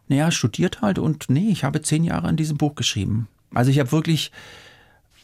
naja, 0.08 0.30
studiert 0.30 0.82
halt 0.82 0.98
und 0.98 1.28
nee, 1.28 1.48
ich 1.50 1.64
habe 1.64 1.82
zehn 1.82 2.04
Jahre 2.04 2.28
an 2.28 2.36
diesem 2.36 2.56
Buch 2.56 2.74
geschrieben. 2.74 3.28
Also 3.52 3.70
ich 3.70 3.78
habe 3.78 3.92
wirklich, 3.92 4.30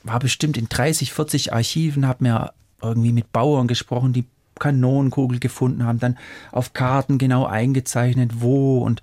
war 0.03 0.19
bestimmt 0.19 0.57
in 0.57 0.69
30, 0.69 1.13
40 1.13 1.53
Archiven, 1.53 2.07
habe 2.07 2.25
mir 2.25 2.53
irgendwie 2.81 3.13
mit 3.13 3.33
Bauern 3.33 3.69
gesprochen, 3.69 4.13
die 4.13 4.25
Kanonenkugel 4.59 5.39
gefunden 5.39 5.85
haben, 5.85 5.99
dann 5.99 6.19
auf 6.51 6.73
Karten 6.73 7.19
genau 7.19 7.47
eingezeichnet, 7.47 8.41
wo 8.41 8.79
und 8.79 9.03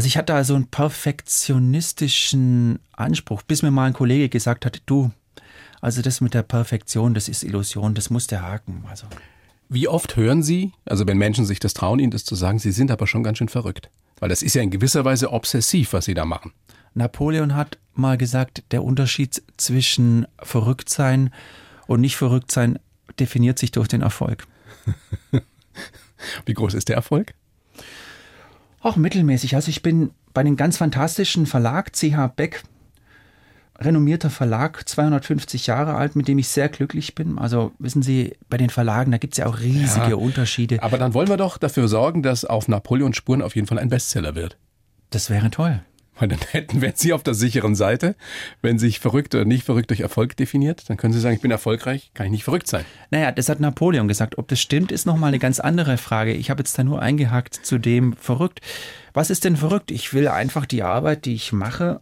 also 0.00 0.06
ich 0.06 0.16
hatte 0.16 0.32
da 0.32 0.42
so 0.44 0.54
einen 0.54 0.68
perfektionistischen 0.68 2.78
Anspruch, 2.92 3.42
bis 3.42 3.60
mir 3.60 3.70
mal 3.70 3.84
ein 3.84 3.92
Kollege 3.92 4.30
gesagt 4.30 4.64
hat, 4.64 4.80
du, 4.86 5.10
also 5.82 6.00
das 6.00 6.22
mit 6.22 6.32
der 6.32 6.42
Perfektion, 6.42 7.12
das 7.12 7.28
ist 7.28 7.44
Illusion, 7.44 7.92
das 7.92 8.08
muss 8.08 8.26
der 8.26 8.40
haken. 8.40 8.82
Also. 8.88 9.06
Wie 9.68 9.88
oft 9.88 10.16
hören 10.16 10.42
Sie, 10.42 10.72
also 10.86 11.06
wenn 11.06 11.18
Menschen 11.18 11.44
sich 11.44 11.60
das 11.60 11.74
trauen, 11.74 11.98
Ihnen 11.98 12.12
das 12.12 12.24
zu 12.24 12.34
sagen, 12.34 12.58
Sie 12.58 12.72
sind 12.72 12.90
aber 12.90 13.06
schon 13.06 13.22
ganz 13.22 13.36
schön 13.36 13.50
verrückt? 13.50 13.90
Weil 14.20 14.30
das 14.30 14.40
ist 14.40 14.54
ja 14.54 14.62
in 14.62 14.70
gewisser 14.70 15.04
Weise 15.04 15.32
obsessiv, 15.32 15.92
was 15.92 16.06
Sie 16.06 16.14
da 16.14 16.24
machen. 16.24 16.54
Napoleon 16.94 17.54
hat 17.54 17.76
mal 17.92 18.16
gesagt, 18.16 18.64
der 18.70 18.82
Unterschied 18.82 19.42
zwischen 19.58 20.26
Verrücktsein 20.38 21.28
und 21.86 22.00
nicht 22.00 22.16
Verrücktsein 22.16 22.78
definiert 23.18 23.58
sich 23.58 23.70
durch 23.70 23.88
den 23.88 24.00
Erfolg. 24.00 24.46
Wie 26.46 26.54
groß 26.54 26.72
ist 26.72 26.88
der 26.88 26.96
Erfolg? 26.96 27.34
Auch 28.80 28.96
mittelmäßig. 28.96 29.54
Also 29.54 29.68
ich 29.68 29.82
bin 29.82 30.10
bei 30.32 30.40
einem 30.40 30.56
ganz 30.56 30.78
fantastischen 30.78 31.46
Verlag, 31.46 31.92
CH 31.94 32.28
Beck, 32.34 32.62
renommierter 33.78 34.30
Verlag, 34.30 34.88
250 34.88 35.66
Jahre 35.66 35.94
alt, 35.94 36.16
mit 36.16 36.28
dem 36.28 36.38
ich 36.38 36.48
sehr 36.48 36.68
glücklich 36.68 37.14
bin. 37.14 37.38
Also 37.38 37.72
wissen 37.78 38.02
Sie, 38.02 38.36
bei 38.48 38.56
den 38.56 38.70
Verlagen, 38.70 39.10
da 39.10 39.18
gibt 39.18 39.34
es 39.34 39.38
ja 39.38 39.46
auch 39.46 39.58
riesige 39.60 40.10
ja, 40.10 40.14
Unterschiede. 40.16 40.82
Aber 40.82 40.98
dann 40.98 41.14
wollen 41.14 41.28
wir 41.28 41.36
doch 41.36 41.58
dafür 41.58 41.88
sorgen, 41.88 42.22
dass 42.22 42.44
auf 42.44 42.68
Napoleons 42.68 43.16
Spuren 43.16 43.42
auf 43.42 43.54
jeden 43.54 43.66
Fall 43.66 43.78
ein 43.78 43.88
Bestseller 43.88 44.34
wird. 44.34 44.58
Das 45.10 45.30
wäre 45.30 45.50
toll. 45.50 45.82
Weil 46.20 46.28
dann 46.28 46.40
hätten 46.50 46.82
wir 46.82 46.92
Sie 46.94 47.12
auf 47.12 47.22
der 47.22 47.34
sicheren 47.34 47.74
Seite. 47.74 48.14
Wenn 48.60 48.78
sich 48.78 49.00
verrückt 49.00 49.34
oder 49.34 49.46
nicht 49.46 49.64
verrückt 49.64 49.90
durch 49.90 50.00
Erfolg 50.00 50.36
definiert, 50.36 50.88
dann 50.88 50.98
können 50.98 51.14
Sie 51.14 51.20
sagen, 51.20 51.34
ich 51.34 51.40
bin 51.40 51.50
erfolgreich, 51.50 52.10
kann 52.14 52.26
ich 52.26 52.32
nicht 52.32 52.44
verrückt 52.44 52.68
sein. 52.68 52.84
Naja, 53.10 53.32
das 53.32 53.48
hat 53.48 53.58
Napoleon 53.58 54.06
gesagt. 54.06 54.36
Ob 54.38 54.46
das 54.48 54.60
stimmt, 54.60 54.92
ist 54.92 55.06
nochmal 55.06 55.28
eine 55.28 55.38
ganz 55.38 55.58
andere 55.60 55.96
Frage. 55.96 56.34
Ich 56.34 56.50
habe 56.50 56.60
jetzt 56.60 56.78
da 56.78 56.84
nur 56.84 57.00
eingehakt 57.00 57.54
zu 57.54 57.78
dem 57.78 58.12
verrückt. 58.12 58.60
Was 59.14 59.30
ist 59.30 59.44
denn 59.44 59.56
verrückt? 59.56 59.90
Ich 59.90 60.12
will 60.12 60.28
einfach 60.28 60.66
die 60.66 60.82
Arbeit, 60.82 61.24
die 61.24 61.34
ich 61.34 61.52
mache, 61.52 62.00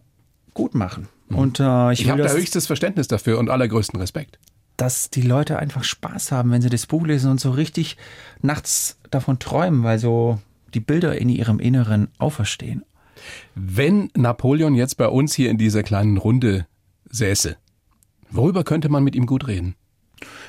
gut 0.53 0.75
machen. 0.75 1.07
Mhm. 1.29 1.37
Und 1.37 1.59
äh, 1.61 1.93
ich, 1.93 2.01
ich 2.01 2.09
habe 2.09 2.21
da 2.21 2.29
höchstes 2.29 2.67
Verständnis 2.67 3.07
dafür 3.07 3.39
und 3.39 3.49
allergrößten 3.49 3.99
Respekt. 3.99 4.37
Dass 4.75 5.09
die 5.09 5.21
Leute 5.21 5.59
einfach 5.59 5.85
Spaß 5.85 6.33
haben, 6.33 6.51
wenn 6.51 6.61
sie 6.61 6.69
das 6.69 6.85
Buch 6.85 7.05
lesen 7.05 7.31
und 7.31 7.39
so 7.39 7.51
richtig 7.51 7.95
nachts 8.41 8.97
davon 9.11 9.39
träumen, 9.39 9.83
weil 9.83 9.97
so 9.97 10.39
die 10.73 10.79
Bilder 10.79 11.17
in 11.17 11.29
ihrem 11.29 11.59
Inneren 11.59 12.09
auferstehen. 12.17 12.83
Wenn 13.55 14.09
Napoleon 14.15 14.75
jetzt 14.75 14.97
bei 14.97 15.07
uns 15.07 15.33
hier 15.33 15.49
in 15.49 15.57
dieser 15.57 15.83
kleinen 15.83 16.17
Runde 16.17 16.65
säße, 17.09 17.57
worüber 18.29 18.63
könnte 18.63 18.89
man 18.89 19.03
mit 19.03 19.15
ihm 19.15 19.25
gut 19.25 19.47
reden? 19.47 19.75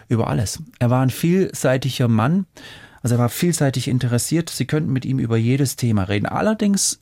Über 0.08 0.28
alles. 0.28 0.62
Er 0.78 0.90
war 0.90 1.02
ein 1.02 1.10
vielseitiger 1.10 2.08
Mann, 2.08 2.46
also 3.02 3.14
er 3.14 3.20
war 3.20 3.28
vielseitig 3.28 3.88
interessiert. 3.88 4.50
Sie 4.50 4.66
könnten 4.66 4.92
mit 4.92 5.04
ihm 5.04 5.18
über 5.18 5.36
jedes 5.36 5.76
Thema 5.76 6.04
reden. 6.04 6.26
Allerdings 6.26 7.00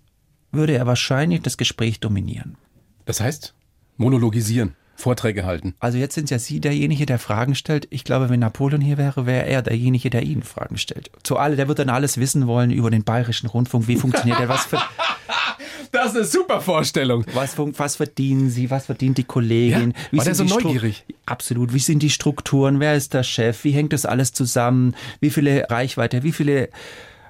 würde 0.53 0.75
er 0.75 0.87
wahrscheinlich 0.87 1.43
das 1.43 1.57
Gespräch 1.57 2.01
dominieren. 2.01 2.57
Das 3.05 3.21
heißt? 3.21 3.55
monologisieren. 3.99 4.75
Vorträge 4.99 5.45
halten. 5.45 5.75
Also 5.79 5.97
jetzt 5.97 6.17
sind 6.17 6.29
ja 6.29 6.41
Sie 6.41 6.61
derjenige, 6.61 7.07
der 7.07 7.21
Fragen 7.21 7.55
stellt. 7.55 7.87
Ich 7.91 8.03
glaube, 8.03 8.31
wenn 8.31 8.41
Napoleon 8.41 8.81
hier 8.81 8.99
wäre, 8.99 9.27
wäre 9.27 9.47
er 9.47 9.63
derjenige, 9.63 10.11
der 10.11 10.25
Ihnen 10.25 10.43
Fragen 10.43 10.77
stellt. 10.77 11.11
Zu 11.23 11.37
alle, 11.37 11.55
der 11.55 11.69
wird 11.69 11.79
dann 11.79 11.89
alles 11.89 12.19
wissen 12.19 12.49
wollen 12.49 12.73
über 12.73 12.91
den 12.91 13.05
bayerischen 13.05 13.49
Rundfunk. 13.49 13.87
Wie 13.87 13.95
funktioniert 13.95 14.41
der? 14.41 14.49
Was 14.49 14.67
für, 14.67 14.77
das 15.93 16.07
ist 16.07 16.17
eine 16.17 16.25
super 16.25 16.61
Vorstellung. 16.61 17.25
Was, 17.33 17.57
was 17.57 17.95
verdienen 17.95 18.51
Sie? 18.51 18.73
Was 18.73 18.87
verdient 18.87 19.19
die 19.19 19.25
Kollegin? 19.25 19.93
Ja, 19.93 19.97
wie 20.11 20.19
war 20.19 20.25
der 20.25 20.35
so 20.35 20.43
neugierig? 20.43 21.05
Absolut. 21.27 21.73
Wie 21.73 21.79
sind 21.79 22.03
die 22.03 22.11
Strukturen? 22.11 22.81
Wer 22.81 22.97
ist 22.97 23.15
der 23.15 23.23
Chef? 23.23 23.63
Wie 23.63 23.71
hängt 23.71 23.93
das 23.93 24.05
alles 24.05 24.33
zusammen? 24.33 24.97
Wie 25.21 25.31
viele 25.31 25.71
Reichweite? 25.71 26.25
Wie 26.25 26.33
viele 26.33 26.71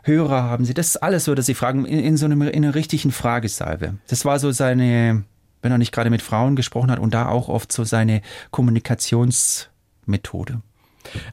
Hörer 0.05 0.43
haben 0.43 0.65
Sie? 0.65 0.73
Das 0.73 0.87
ist 0.87 0.97
alles 0.97 1.27
würde 1.27 1.43
Sie 1.43 1.55
fragen 1.55 1.85
in, 1.85 1.99
in 1.99 2.17
so 2.17 2.25
einem, 2.25 2.41
in 2.41 2.65
einer 2.65 2.75
richtigen 2.75 3.13
Fragesalve. 3.13 3.97
Das 4.07 4.25
war 4.25 4.39
so 4.39 4.53
seine 4.53 5.25
wenn 5.63 5.73
er 5.73 5.79
nicht 5.79 5.93
gerade 5.93 6.11
mit 6.11 6.23
Frauen 6.23 6.57
gesprochen 6.57 6.91
hat 6.91 6.99
und 6.99 7.15
da 7.15 7.29
auch 7.29 7.49
oft 7.49 7.73
so 7.73 7.85
seine 7.85 8.21
Kommunikationsmethode. 8.51 10.61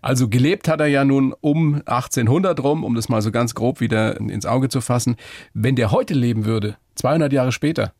Also 0.01 0.29
gelebt 0.29 0.67
hat 0.67 0.79
er 0.79 0.87
ja 0.87 1.03
nun 1.03 1.33
um 1.41 1.75
1800 1.85 2.61
rum, 2.63 2.83
um 2.83 2.95
das 2.95 3.09
mal 3.09 3.21
so 3.21 3.31
ganz 3.31 3.55
grob 3.55 3.81
wieder 3.81 4.19
ins 4.19 4.45
Auge 4.45 4.69
zu 4.69 4.81
fassen. 4.81 5.15
Wenn 5.53 5.75
der 5.75 5.91
heute 5.91 6.13
leben 6.13 6.45
würde, 6.45 6.77
200 6.95 7.33
Jahre 7.33 7.51
später, 7.51 7.93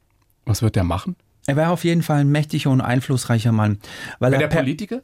was 0.46 0.62
wird 0.62 0.76
der 0.76 0.84
machen? 0.84 1.16
Er 1.48 1.56
wäre 1.56 1.70
auf 1.70 1.84
jeden 1.84 2.02
Fall 2.02 2.22
ein 2.22 2.32
mächtiger 2.32 2.72
und 2.72 2.82
einflussreicher 2.82 3.52
Mann. 3.52 3.80
Weil 4.20 4.32
wäre 4.32 4.48
der 4.48 4.56
Politiker? 4.56 5.02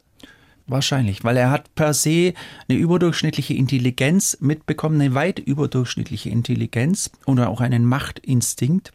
Wahrscheinlich, 0.66 1.24
weil 1.24 1.36
er 1.36 1.50
hat 1.50 1.74
per 1.74 1.92
se 1.92 2.34
eine 2.68 2.78
überdurchschnittliche 2.78 3.54
Intelligenz 3.54 4.38
mitbekommen, 4.40 5.00
eine 5.00 5.14
weit 5.14 5.40
überdurchschnittliche 5.40 6.30
Intelligenz 6.30 7.10
oder 7.26 7.48
auch 7.48 7.60
einen 7.60 7.84
Machtinstinkt 7.84 8.92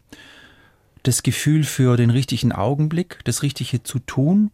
das 1.08 1.22
Gefühl 1.22 1.64
für 1.64 1.96
den 1.96 2.10
richtigen 2.10 2.52
Augenblick, 2.52 3.20
das 3.24 3.42
Richtige 3.42 3.82
zu 3.82 3.98
tun. 3.98 4.50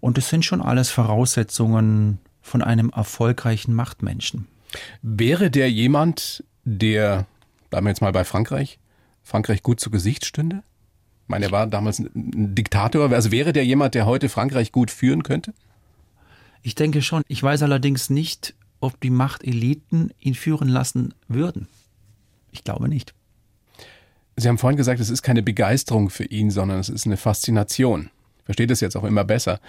Und 0.00 0.18
das 0.18 0.28
sind 0.28 0.44
schon 0.44 0.60
alles 0.60 0.90
Voraussetzungen 0.90 2.18
von 2.42 2.62
einem 2.62 2.90
erfolgreichen 2.90 3.72
Machtmenschen. 3.74 4.48
Wäre 5.02 5.50
der 5.50 5.70
jemand, 5.70 6.42
der, 6.64 7.26
bleiben 7.70 7.86
wir 7.86 7.90
jetzt 7.90 8.00
mal 8.00 8.12
bei 8.12 8.24
Frankreich, 8.24 8.80
Frankreich 9.22 9.62
gut 9.62 9.78
zu 9.78 9.90
Gesicht 9.90 10.26
stünde? 10.26 10.64
Ich 11.22 11.28
meine, 11.28 11.46
er 11.46 11.52
war 11.52 11.66
damals 11.68 12.00
ein 12.00 12.54
Diktator. 12.54 13.10
Also 13.12 13.30
wäre 13.30 13.52
der 13.52 13.64
jemand, 13.64 13.94
der 13.94 14.04
heute 14.04 14.28
Frankreich 14.28 14.72
gut 14.72 14.90
führen 14.90 15.22
könnte? 15.22 15.54
Ich 16.62 16.74
denke 16.74 17.02
schon. 17.02 17.22
Ich 17.28 17.42
weiß 17.42 17.62
allerdings 17.62 18.10
nicht, 18.10 18.54
ob 18.80 19.00
die 19.00 19.10
Machteliten 19.10 20.10
ihn 20.18 20.34
führen 20.34 20.68
lassen 20.68 21.14
würden. 21.28 21.68
Ich 22.50 22.64
glaube 22.64 22.88
nicht. 22.88 23.14
Sie 24.36 24.48
haben 24.48 24.58
vorhin 24.58 24.76
gesagt, 24.76 25.00
es 25.00 25.10
ist 25.10 25.22
keine 25.22 25.42
Begeisterung 25.42 26.10
für 26.10 26.24
ihn, 26.24 26.50
sondern 26.50 26.78
es 26.78 26.88
ist 26.88 27.06
eine 27.06 27.16
Faszination. 27.16 28.10
Ich 28.38 28.44
verstehe 28.46 28.66
das 28.66 28.80
jetzt 28.80 28.96
auch 28.96 29.04
immer 29.04 29.24
besser. 29.24 29.60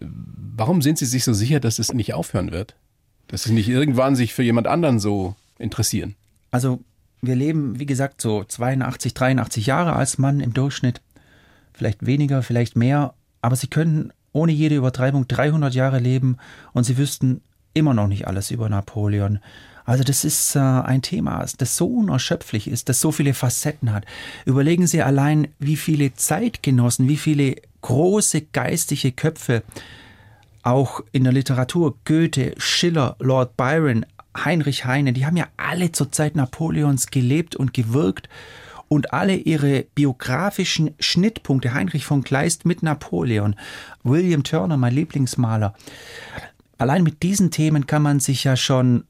Warum 0.00 0.82
sind 0.82 0.98
Sie 0.98 1.06
sich 1.06 1.24
so 1.24 1.32
sicher, 1.32 1.60
dass 1.60 1.78
es 1.78 1.94
nicht 1.94 2.14
aufhören 2.14 2.50
wird? 2.50 2.74
Dass 3.28 3.44
Sie 3.44 3.52
nicht 3.52 3.68
irgendwann 3.68 4.16
sich 4.16 4.34
für 4.34 4.42
jemand 4.42 4.66
anderen 4.66 4.98
so 4.98 5.34
interessieren? 5.58 6.14
Also, 6.50 6.80
wir 7.22 7.36
leben, 7.36 7.78
wie 7.78 7.86
gesagt, 7.86 8.20
so 8.20 8.44
82, 8.44 9.14
83 9.14 9.66
Jahre 9.66 9.94
als 9.94 10.18
Mann 10.18 10.40
im 10.40 10.52
Durchschnitt. 10.52 11.00
Vielleicht 11.72 12.04
weniger, 12.04 12.42
vielleicht 12.42 12.76
mehr. 12.76 13.14
Aber 13.40 13.56
Sie 13.56 13.68
können 13.68 14.12
ohne 14.32 14.52
jede 14.52 14.76
Übertreibung 14.76 15.26
300 15.26 15.74
Jahre 15.74 15.98
leben 15.98 16.36
und 16.72 16.84
Sie 16.84 16.98
wüssten 16.98 17.40
immer 17.74 17.94
noch 17.94 18.08
nicht 18.08 18.26
alles 18.26 18.50
über 18.50 18.68
Napoleon. 18.68 19.38
Also 19.88 20.04
das 20.04 20.22
ist 20.22 20.54
äh, 20.54 20.58
ein 20.58 21.00
Thema, 21.00 21.46
das 21.56 21.78
so 21.78 21.86
unerschöpflich 21.86 22.68
ist, 22.68 22.90
das 22.90 23.00
so 23.00 23.10
viele 23.10 23.32
Facetten 23.32 23.90
hat. 23.90 24.04
Überlegen 24.44 24.86
Sie 24.86 25.00
allein, 25.00 25.48
wie 25.58 25.76
viele 25.76 26.12
Zeitgenossen, 26.12 27.08
wie 27.08 27.16
viele 27.16 27.56
große 27.80 28.42
geistige 28.42 29.12
Köpfe 29.12 29.62
auch 30.62 31.00
in 31.12 31.24
der 31.24 31.32
Literatur, 31.32 31.96
Goethe, 32.04 32.52
Schiller, 32.58 33.16
Lord 33.18 33.56
Byron, 33.56 34.04
Heinrich 34.36 34.84
Heine, 34.84 35.14
die 35.14 35.24
haben 35.24 35.38
ja 35.38 35.46
alle 35.56 35.90
zur 35.90 36.12
Zeit 36.12 36.36
Napoleons 36.36 37.06
gelebt 37.06 37.56
und 37.56 37.72
gewirkt 37.72 38.28
und 38.88 39.14
alle 39.14 39.36
ihre 39.36 39.86
biografischen 39.94 40.90
Schnittpunkte, 41.00 41.72
Heinrich 41.72 42.04
von 42.04 42.22
Kleist 42.22 42.66
mit 42.66 42.82
Napoleon, 42.82 43.56
William 44.02 44.42
Turner, 44.42 44.76
mein 44.76 44.94
Lieblingsmaler, 44.94 45.72
allein 46.76 47.04
mit 47.04 47.22
diesen 47.22 47.50
Themen 47.50 47.86
kann 47.86 48.02
man 48.02 48.20
sich 48.20 48.44
ja 48.44 48.54
schon 48.54 49.04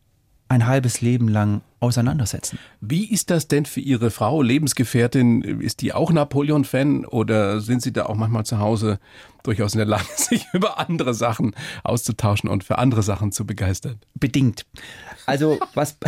ein 0.48 0.66
halbes 0.66 1.00
Leben 1.00 1.28
lang 1.28 1.60
auseinandersetzen. 1.80 2.58
Wie 2.80 3.04
ist 3.04 3.30
das 3.30 3.48
denn 3.48 3.66
für 3.66 3.80
Ihre 3.80 4.10
Frau, 4.10 4.42
Lebensgefährtin? 4.42 5.42
Ist 5.42 5.82
die 5.82 5.92
auch 5.92 6.10
Napoleon-Fan 6.10 7.04
oder 7.04 7.60
sind 7.60 7.82
Sie 7.82 7.92
da 7.92 8.06
auch 8.06 8.14
manchmal 8.14 8.44
zu 8.44 8.58
Hause 8.58 8.98
durchaus 9.42 9.74
in 9.74 9.78
der 9.78 9.86
Lage, 9.86 10.06
sich 10.16 10.46
über 10.52 10.78
andere 10.78 11.14
Sachen 11.14 11.54
auszutauschen 11.84 12.48
und 12.48 12.64
für 12.64 12.78
andere 12.78 13.02
Sachen 13.02 13.30
zu 13.30 13.46
begeistern? 13.46 13.98
Bedingt. 14.14 14.64
Also 15.26 15.58
was, 15.74 15.98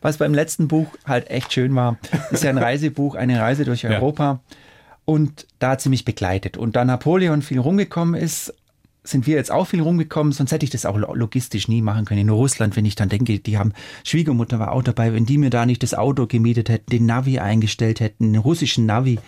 was 0.00 0.18
beim 0.18 0.32
letzten 0.32 0.68
Buch 0.68 0.88
halt 1.04 1.28
echt 1.28 1.52
schön 1.52 1.74
war, 1.74 1.98
ist 2.30 2.44
ja 2.44 2.50
ein 2.50 2.58
Reisebuch, 2.58 3.16
eine 3.16 3.40
Reise 3.40 3.64
durch 3.64 3.86
Europa. 3.86 4.24
Ja. 4.24 4.40
Und 5.04 5.46
da 5.58 5.70
hat 5.70 5.80
sie 5.80 5.90
mich 5.90 6.04
begleitet. 6.04 6.56
Und 6.56 6.76
da 6.76 6.84
Napoleon 6.84 7.42
viel 7.42 7.58
rumgekommen 7.58 8.14
ist, 8.14 8.54
sind 9.04 9.26
wir 9.26 9.36
jetzt 9.36 9.50
auch 9.50 9.66
viel 9.66 9.82
rumgekommen, 9.82 10.32
sonst 10.32 10.50
hätte 10.50 10.64
ich 10.64 10.70
das 10.70 10.86
auch 10.86 10.96
logistisch 10.96 11.68
nie 11.68 11.82
machen 11.82 12.06
können. 12.06 12.22
In 12.22 12.30
Russland, 12.30 12.74
wenn 12.74 12.86
ich 12.86 12.94
dann 12.94 13.10
denke, 13.10 13.38
die 13.38 13.58
haben, 13.58 13.72
Schwiegermutter 14.02 14.58
war 14.58 14.72
auch 14.72 14.82
dabei, 14.82 15.12
wenn 15.12 15.26
die 15.26 15.38
mir 15.38 15.50
da 15.50 15.66
nicht 15.66 15.82
das 15.82 15.94
Auto 15.94 16.26
gemietet 16.26 16.70
hätten, 16.70 16.90
den 16.90 17.06
Navi 17.06 17.38
eingestellt 17.38 18.00
hätten, 18.00 18.32
den 18.32 18.40
russischen 18.40 18.86
Navi, 18.86 19.18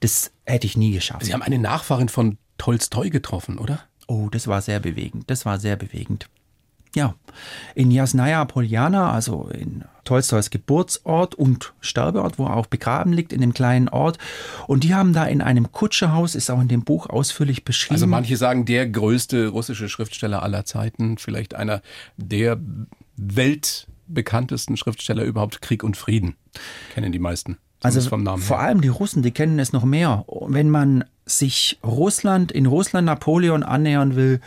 das 0.00 0.32
hätte 0.46 0.66
ich 0.66 0.76
nie 0.76 0.92
geschafft. 0.92 1.26
Sie 1.26 1.34
haben 1.34 1.42
eine 1.42 1.58
Nachfahrin 1.58 2.08
von 2.08 2.38
Tolstoi 2.56 3.10
getroffen, 3.10 3.58
oder? 3.58 3.80
Oh, 4.06 4.28
das 4.30 4.46
war 4.46 4.62
sehr 4.62 4.80
bewegend. 4.80 5.30
Das 5.30 5.44
war 5.44 5.58
sehr 5.58 5.76
bewegend. 5.76 6.28
Ja, 6.94 7.14
in 7.74 7.90
Jasnaya 7.90 8.44
Poljana, 8.44 9.12
also 9.12 9.48
in 9.52 9.84
Tolstois 10.04 10.48
Geburtsort 10.50 11.34
und 11.34 11.74
Sterbeort, 11.80 12.38
wo 12.38 12.46
er 12.46 12.56
auch 12.56 12.66
begraben 12.66 13.12
liegt, 13.12 13.32
in 13.32 13.40
dem 13.42 13.52
kleinen 13.52 13.88
Ort. 13.88 14.18
Und 14.66 14.84
die 14.84 14.94
haben 14.94 15.12
da 15.12 15.24
in 15.24 15.42
einem 15.42 15.70
Kutscherhaus, 15.70 16.34
ist 16.34 16.50
auch 16.50 16.60
in 16.60 16.68
dem 16.68 16.82
Buch 16.82 17.10
ausführlich 17.10 17.64
beschrieben. 17.64 17.96
Also 17.96 18.06
manche 18.06 18.36
sagen, 18.36 18.64
der 18.64 18.88
größte 18.88 19.48
russische 19.48 19.88
Schriftsteller 19.88 20.42
aller 20.42 20.64
Zeiten, 20.64 21.18
vielleicht 21.18 21.54
einer 21.54 21.82
der 22.16 22.58
weltbekanntesten 23.16 24.76
Schriftsteller 24.76 25.24
überhaupt, 25.24 25.60
Krieg 25.60 25.84
und 25.84 25.96
Frieden. 25.96 26.36
Kennen 26.94 27.12
die 27.12 27.18
meisten. 27.18 27.58
Also 27.80 28.00
vor 28.00 28.58
allem 28.58 28.80
die 28.80 28.88
Russen, 28.88 29.22
die 29.22 29.30
kennen 29.30 29.58
es 29.60 29.72
noch 29.72 29.84
mehr. 29.84 30.24
Wenn 30.26 30.68
man 30.68 31.04
sich 31.26 31.78
Russland, 31.84 32.50
in 32.50 32.66
Russland 32.66 33.06
Napoleon 33.06 33.62
annähern 33.62 34.16
will, 34.16 34.40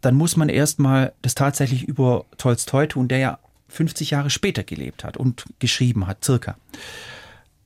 dann 0.00 0.14
muss 0.14 0.36
man 0.36 0.48
erstmal 0.48 1.12
das 1.22 1.34
tatsächlich 1.34 1.84
über 1.84 2.24
Tolstoi 2.38 2.86
tun, 2.86 3.08
der 3.08 3.18
ja 3.18 3.38
50 3.68 4.10
Jahre 4.10 4.30
später 4.30 4.64
gelebt 4.64 5.04
hat 5.04 5.16
und 5.16 5.44
geschrieben 5.58 6.06
hat, 6.06 6.24
circa. 6.24 6.56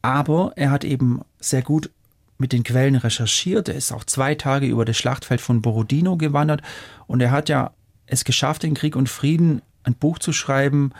Aber 0.02 0.52
er 0.56 0.70
hat 0.70 0.84
eben 0.84 1.22
sehr 1.40 1.62
gut 1.62 1.90
mit 2.36 2.52
den 2.52 2.64
Quellen 2.64 2.96
recherchiert. 2.96 3.68
Er 3.68 3.74
ist 3.74 3.92
auch 3.92 4.04
zwei 4.04 4.34
Tage 4.34 4.66
über 4.66 4.84
das 4.84 4.98
Schlachtfeld 4.98 5.40
von 5.40 5.62
Borodino 5.62 6.16
gewandert 6.16 6.62
und 7.06 7.20
er 7.20 7.30
hat 7.30 7.48
ja 7.48 7.70
es 8.06 8.24
geschafft, 8.24 8.64
in 8.64 8.74
Krieg 8.74 8.96
und 8.96 9.08
Frieden 9.08 9.62
ein 9.82 9.94
Buch 9.94 10.18
zu 10.18 10.32
schreiben, 10.32 10.92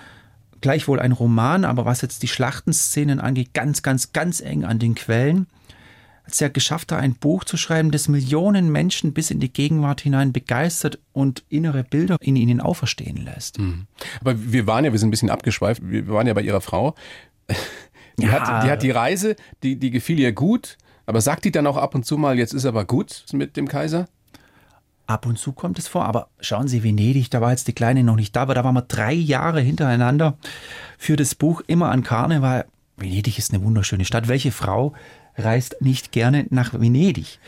gleichwohl 0.61 1.01
ein 1.01 1.13
Roman, 1.13 1.65
aber 1.65 1.85
was 1.85 2.01
jetzt 2.01 2.23
die 2.23 2.29
Schlachtenszenen 2.29 3.21
angeht, 3.21 3.53
ganz, 3.53 3.83
ganz, 3.83 4.13
ganz 4.13 4.41
eng 4.41 4.65
an 4.65 4.79
den 4.79 4.95
Quellen 4.95 5.47
als 6.25 6.41
er 6.41 6.51
geschafft 6.51 6.91
hat, 6.91 7.01
ein 7.01 7.15
Buch 7.15 7.45
zu 7.45 7.57
schreiben, 7.57 7.91
das 7.91 8.09
Millionen 8.09 8.73
Menschen 8.73 9.13
bis 9.13 9.31
in 9.31 9.41
die 9.41 9.53
Gegenwart 9.53 10.01
hinein 10.01 10.33
begeistert 10.33 10.99
und 11.13 11.45
innere 11.49 11.85
Bilder 11.85 12.17
in 12.21 12.37
ihnen 12.37 12.61
auferstehen 12.61 13.19
lässt. 13.19 13.59
Mhm. 13.59 13.87
Aber 14.21 14.35
wir 14.37 14.67
waren 14.67 14.85
ja, 14.85 14.93
wir 14.93 14.99
sind 14.99 15.09
ein 15.09 15.11
bisschen 15.11 15.31
abgeschweift, 15.31 15.83
wir 15.85 16.09
waren 16.09 16.27
ja 16.27 16.35
bei 16.35 16.43
ihrer 16.43 16.61
Frau. 16.61 16.95
Die, 18.17 18.27
ja. 18.27 18.31
hat, 18.31 18.65
die 18.65 18.71
hat 18.71 18.83
die 18.85 18.93
Reise, 18.93 19.35
die, 19.65 19.77
die 19.77 19.91
gefiel 19.91 20.21
ihr 20.21 20.31
gut, 20.31 20.79
aber 21.05 21.21
sagt 21.21 21.45
die 21.45 21.51
dann 21.51 21.67
auch 21.67 21.77
ab 21.77 21.97
und 21.97 22.07
zu 22.07 22.17
mal, 22.17 22.39
jetzt 22.39 22.55
ist 22.55 22.65
aber 22.65 22.85
gut 22.85 23.25
mit 23.33 23.57
dem 23.57 23.67
Kaiser? 23.67 24.07
Ab 25.09 25.27
und 25.27 25.37
zu 25.37 25.51
kommt 25.51 25.81
es 25.81 25.89
vor, 25.89 26.05
aber 26.05 26.29
schauen 26.39 26.69
Sie, 26.69 26.85
Venedig, 26.85 27.29
da 27.31 27.41
war 27.41 27.51
jetzt 27.51 27.67
die 27.67 27.73
Kleine 27.73 28.05
noch 28.05 28.15
nicht 28.15 28.37
da, 28.37 28.43
aber 28.43 28.55
da 28.55 28.63
waren 28.63 28.75
wir 28.77 28.83
drei 28.83 29.13
Jahre 29.13 29.61
hintereinander 29.61 30.39
für 30.97 31.17
das 31.17 31.35
Buch 31.35 31.61
immer 31.67 31.91
an 31.91 32.05
Karneval. 32.05 32.67
Venedig 32.97 33.37
ist 33.37 33.53
eine 33.53 33.65
wunderschöne 33.65 34.05
Stadt. 34.05 34.29
Welche 34.29 34.53
Frau 34.53 34.95
reist 35.37 35.77
nicht 35.81 36.13
gerne 36.13 36.47
nach 36.51 36.75
Venedig. 36.75 37.39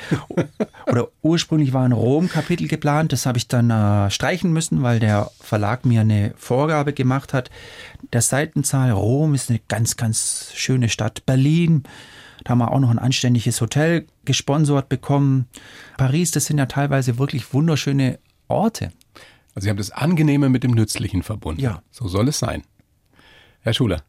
Oder 0.86 1.08
ursprünglich 1.22 1.72
war 1.72 1.84
ein 1.84 1.92
Rom-Kapitel 1.92 2.68
geplant, 2.68 3.12
das 3.12 3.26
habe 3.26 3.38
ich 3.38 3.48
dann 3.48 3.70
äh, 3.70 4.10
streichen 4.10 4.52
müssen, 4.52 4.82
weil 4.82 4.98
der 4.98 5.30
Verlag 5.40 5.84
mir 5.84 6.00
eine 6.00 6.34
Vorgabe 6.36 6.92
gemacht 6.92 7.32
hat. 7.32 7.50
Der 8.12 8.22
Seitenzahl 8.22 8.90
Rom 8.90 9.34
ist 9.34 9.50
eine 9.50 9.60
ganz, 9.68 9.96
ganz 9.96 10.52
schöne 10.54 10.88
Stadt. 10.88 11.26
Berlin, 11.26 11.84
da 12.44 12.50
haben 12.50 12.58
wir 12.58 12.72
auch 12.72 12.80
noch 12.80 12.90
ein 12.90 12.98
anständiges 12.98 13.60
Hotel 13.60 14.06
gesponsert 14.24 14.88
bekommen. 14.88 15.46
Paris, 15.96 16.30
das 16.30 16.46
sind 16.46 16.58
ja 16.58 16.66
teilweise 16.66 17.18
wirklich 17.18 17.52
wunderschöne 17.52 18.18
Orte. 18.48 18.92
Also 19.54 19.64
Sie 19.64 19.70
haben 19.70 19.78
das 19.78 19.90
Angenehme 19.90 20.48
mit 20.48 20.62
dem 20.62 20.72
Nützlichen 20.72 21.22
verbunden. 21.22 21.60
Ja. 21.60 21.82
So 21.90 22.08
soll 22.08 22.28
es 22.28 22.38
sein. 22.38 22.62
Herr 23.60 23.72
Schuler, 23.72 24.02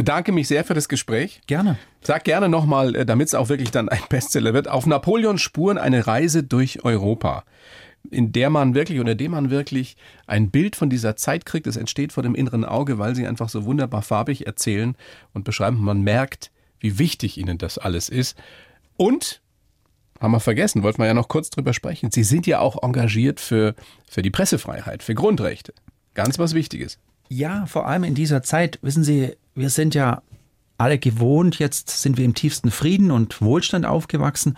bedanke 0.00 0.32
mich 0.32 0.48
sehr 0.48 0.64
für 0.64 0.72
das 0.72 0.88
Gespräch. 0.88 1.42
Gerne. 1.46 1.76
Sag 2.00 2.24
gerne 2.24 2.48
nochmal, 2.48 2.96
äh, 2.96 3.04
damit 3.04 3.28
es 3.28 3.34
auch 3.34 3.50
wirklich 3.50 3.70
dann 3.70 3.90
ein 3.90 4.00
Bestseller 4.08 4.54
wird, 4.54 4.66
auf 4.66 4.86
Napoleons 4.86 5.42
Spuren 5.42 5.76
eine 5.76 6.06
Reise 6.06 6.42
durch 6.42 6.86
Europa, 6.86 7.44
in 8.10 8.32
der 8.32 8.48
man 8.48 8.74
wirklich, 8.74 8.98
unter 8.98 9.14
dem 9.14 9.32
man 9.32 9.50
wirklich 9.50 9.98
ein 10.26 10.50
Bild 10.50 10.74
von 10.74 10.88
dieser 10.88 11.16
Zeit 11.16 11.44
kriegt. 11.44 11.66
Es 11.66 11.76
entsteht 11.76 12.14
vor 12.14 12.22
dem 12.22 12.34
inneren 12.34 12.64
Auge, 12.64 12.98
weil 12.98 13.14
sie 13.14 13.26
einfach 13.26 13.50
so 13.50 13.66
wunderbar 13.66 14.00
farbig 14.00 14.46
erzählen 14.46 14.96
und 15.34 15.44
beschreiben. 15.44 15.84
Man 15.84 16.00
merkt, 16.00 16.50
wie 16.78 16.98
wichtig 16.98 17.36
ihnen 17.36 17.58
das 17.58 17.76
alles 17.76 18.08
ist. 18.08 18.38
Und 18.96 19.42
haben 20.18 20.32
wir 20.32 20.40
vergessen, 20.40 20.82
wollten 20.82 21.02
wir 21.02 21.08
ja 21.08 21.14
noch 21.14 21.28
kurz 21.28 21.50
drüber 21.50 21.74
sprechen. 21.74 22.10
Sie 22.10 22.24
sind 22.24 22.46
ja 22.46 22.60
auch 22.60 22.82
engagiert 22.82 23.38
für, 23.38 23.74
für 24.08 24.22
die 24.22 24.30
Pressefreiheit, 24.30 25.02
für 25.02 25.14
Grundrechte. 25.14 25.74
Ganz 26.14 26.38
was 26.38 26.54
Wichtiges. 26.54 26.98
Ja, 27.32 27.64
vor 27.66 27.86
allem 27.86 28.02
in 28.02 28.16
dieser 28.16 28.42
Zeit, 28.42 28.80
wissen 28.82 29.04
Sie, 29.04 29.36
wir 29.54 29.70
sind 29.70 29.94
ja 29.94 30.22
alle 30.78 30.98
gewohnt, 30.98 31.60
jetzt 31.60 32.02
sind 32.02 32.18
wir 32.18 32.24
im 32.24 32.34
tiefsten 32.34 32.72
Frieden 32.72 33.12
und 33.12 33.40
Wohlstand 33.40 33.86
aufgewachsen, 33.86 34.56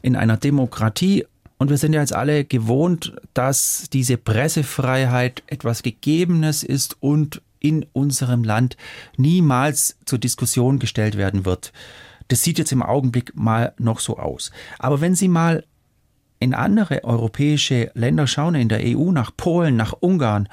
in 0.00 0.14
einer 0.14 0.36
Demokratie. 0.36 1.26
Und 1.58 1.70
wir 1.70 1.76
sind 1.76 1.92
ja 1.92 2.00
jetzt 2.00 2.14
alle 2.14 2.44
gewohnt, 2.44 3.16
dass 3.32 3.88
diese 3.92 4.16
Pressefreiheit 4.16 5.42
etwas 5.48 5.82
Gegebenes 5.82 6.62
ist 6.62 6.96
und 7.00 7.42
in 7.58 7.84
unserem 7.92 8.44
Land 8.44 8.76
niemals 9.16 9.96
zur 10.04 10.20
Diskussion 10.20 10.78
gestellt 10.78 11.16
werden 11.16 11.44
wird. 11.44 11.72
Das 12.28 12.44
sieht 12.44 12.58
jetzt 12.58 12.70
im 12.70 12.82
Augenblick 12.82 13.34
mal 13.34 13.72
noch 13.78 13.98
so 13.98 14.18
aus. 14.18 14.52
Aber 14.78 15.00
wenn 15.00 15.16
Sie 15.16 15.28
mal 15.28 15.64
in 16.38 16.54
andere 16.54 17.02
europäische 17.02 17.90
Länder 17.94 18.28
schauen, 18.28 18.54
in 18.54 18.68
der 18.68 18.82
EU, 18.84 19.10
nach 19.10 19.32
Polen, 19.36 19.74
nach 19.74 19.94
Ungarn, 19.98 20.48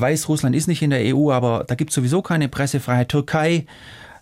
Weißrussland 0.00 0.54
ist 0.54 0.66
nicht 0.66 0.82
in 0.82 0.90
der 0.90 1.14
EU, 1.14 1.30
aber 1.30 1.64
da 1.66 1.74
gibt 1.74 1.90
es 1.90 1.94
sowieso 1.94 2.22
keine 2.22 2.48
Pressefreiheit. 2.48 3.08
Türkei, 3.08 3.66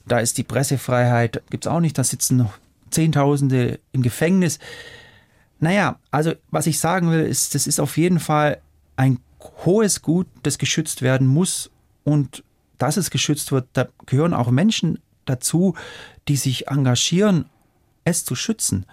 da 0.06 0.18
ist 0.18 0.38
die 0.38 0.44
Pressefreiheit, 0.44 1.42
gibt 1.50 1.66
es 1.66 1.70
auch 1.70 1.80
nicht, 1.80 1.98
da 1.98 2.04
sitzen 2.04 2.48
Zehntausende 2.90 3.80
im 3.92 4.02
Gefängnis. 4.02 4.58
Naja, 5.60 5.98
also 6.10 6.32
was 6.50 6.66
ich 6.66 6.78
sagen 6.78 7.10
will, 7.10 7.20
ist, 7.20 7.54
das 7.54 7.66
ist 7.66 7.80
auf 7.80 7.96
jeden 7.96 8.20
Fall 8.20 8.60
ein 8.96 9.18
hohes 9.64 10.02
Gut, 10.02 10.26
das 10.42 10.58
geschützt 10.58 11.02
werden 11.02 11.26
muss 11.26 11.70
und 12.04 12.42
dass 12.78 12.96
es 12.96 13.10
geschützt 13.10 13.52
wird, 13.52 13.66
da 13.72 13.88
gehören 14.06 14.34
auch 14.34 14.50
Menschen 14.50 15.00
dazu, 15.24 15.74
die 16.28 16.36
sich 16.36 16.68
engagieren, 16.68 17.46
es 18.04 18.24
zu 18.24 18.34
schützen. 18.34 18.86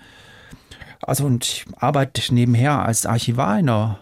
Also 1.01 1.25
und 1.25 1.45
ich 1.45 1.65
arbeite 1.77 2.33
nebenher 2.33 2.83
als 2.83 3.05
Archivar 3.05 3.59
in 3.59 3.69
einer 3.69 3.99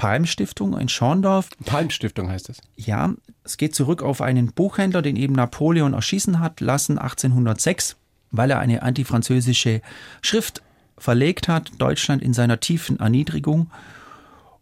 Palmstiftung 0.00 0.78
in 0.78 0.88
Schorndorf. 0.88 1.50
Palmstiftung 1.66 2.30
heißt 2.30 2.48
es. 2.48 2.62
Ja, 2.74 3.12
es 3.44 3.58
geht 3.58 3.74
zurück 3.74 4.02
auf 4.02 4.22
einen 4.22 4.50
Buchhändler, 4.50 5.02
den 5.02 5.14
eben 5.14 5.34
Napoleon 5.34 5.92
erschießen 5.92 6.40
hat 6.40 6.62
lassen 6.62 6.96
1806, 6.96 7.96
weil 8.30 8.50
er 8.50 8.60
eine 8.60 8.82
antifranzösische 8.82 9.82
Schrift 10.22 10.62
verlegt 10.96 11.48
hat, 11.48 11.72
Deutschland 11.76 12.22
in 12.22 12.32
seiner 12.32 12.60
tiefen 12.60 12.98
Erniedrigung. 12.98 13.70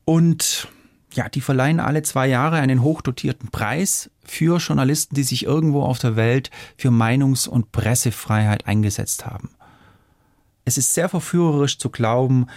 Und 0.05 0.67
ja, 1.13 1.29
die 1.29 1.41
verleihen 1.41 1.79
alle 1.79 2.03
zwei 2.03 2.27
Jahre 2.27 2.57
einen 2.57 2.83
hochdotierten 2.83 3.51
Preis 3.51 4.11
für 4.25 4.59
Journalisten, 4.59 5.15
die 5.15 5.23
sich 5.23 5.45
irgendwo 5.45 5.83
auf 5.83 6.01
der 6.01 6.17
Welt 6.17 6.51
für 6.77 6.91
Meinungs- 6.91 7.49
und 7.49 7.71
Pressefreiheit 7.71 8.67
eingesetzt 8.67 9.25
haben. 9.25 9.51
Es 10.65 10.79
ist 10.79 10.95
sehr 10.95 11.09
verführerisch 11.09 11.79
zu 11.79 11.91
glauben, 11.91 12.49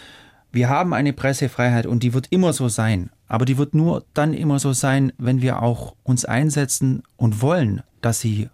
wir 0.52 0.70
haben 0.70 0.94
eine 0.94 1.14
Pressefreiheit 1.14 1.86
und 1.86 2.04
die 2.04 2.14
wird 2.14 2.28
immer 2.30 2.54
so 2.54 2.68
sein. 2.68 3.10
Aber 3.28 3.46
die 3.46 3.58
wird 3.58 3.74
nur 3.74 4.04
dann 4.14 4.34
immer 4.34 4.60
so 4.60 4.74
sein, 4.74 5.14
wenn 5.18 5.42
wir 5.42 5.62
auch 5.62 5.96
uns 6.04 6.26
einsetzen 6.26 7.04
und 7.16 7.42
wollen, 7.42 7.82
dass 8.02 8.20
sie 8.20 8.50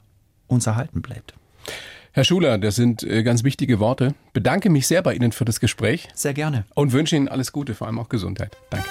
uns 0.48 0.68
erhalten 0.68 1.02
bleibt. 1.02 1.34
Herr 2.12 2.24
Schuler, 2.24 2.58
das 2.58 2.76
sind 2.76 3.04
äh, 3.04 3.22
ganz 3.22 3.44
wichtige 3.44 3.80
Worte. 3.80 4.16
Bedanke 4.34 4.70
mich 4.70 4.88
sehr 4.88 5.04
bei 5.04 5.14
Ihnen 5.14 5.32
für 5.32 5.46
das 5.46 5.60
Gespräch. 5.60 6.08
Sehr 6.16 6.34
gerne. 6.34 6.66
Und 6.74 6.92
wünsche 6.92 7.16
Ihnen 7.16 7.28
alles 7.28 7.52
Gute, 7.52 7.76
vor 7.76 7.86
allem 7.86 8.00
auch 8.00 8.10
Gesundheit. 8.10 8.58
Danke. 8.72 8.88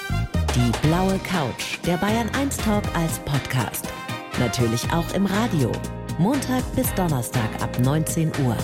Die 0.54 0.86
blaue 0.86 1.18
Couch, 1.18 1.78
der 1.84 1.96
Bayern 1.96 2.30
1 2.40 2.56
Talk 2.58 2.84
als 2.96 3.18
Podcast. 3.20 3.88
Natürlich 4.38 4.90
auch 4.92 5.12
im 5.14 5.26
Radio. 5.26 5.72
Montag 6.18 6.62
bis 6.76 6.92
Donnerstag 6.94 7.50
ab 7.60 7.78
19 7.80 8.30
Uhr. 8.44 8.56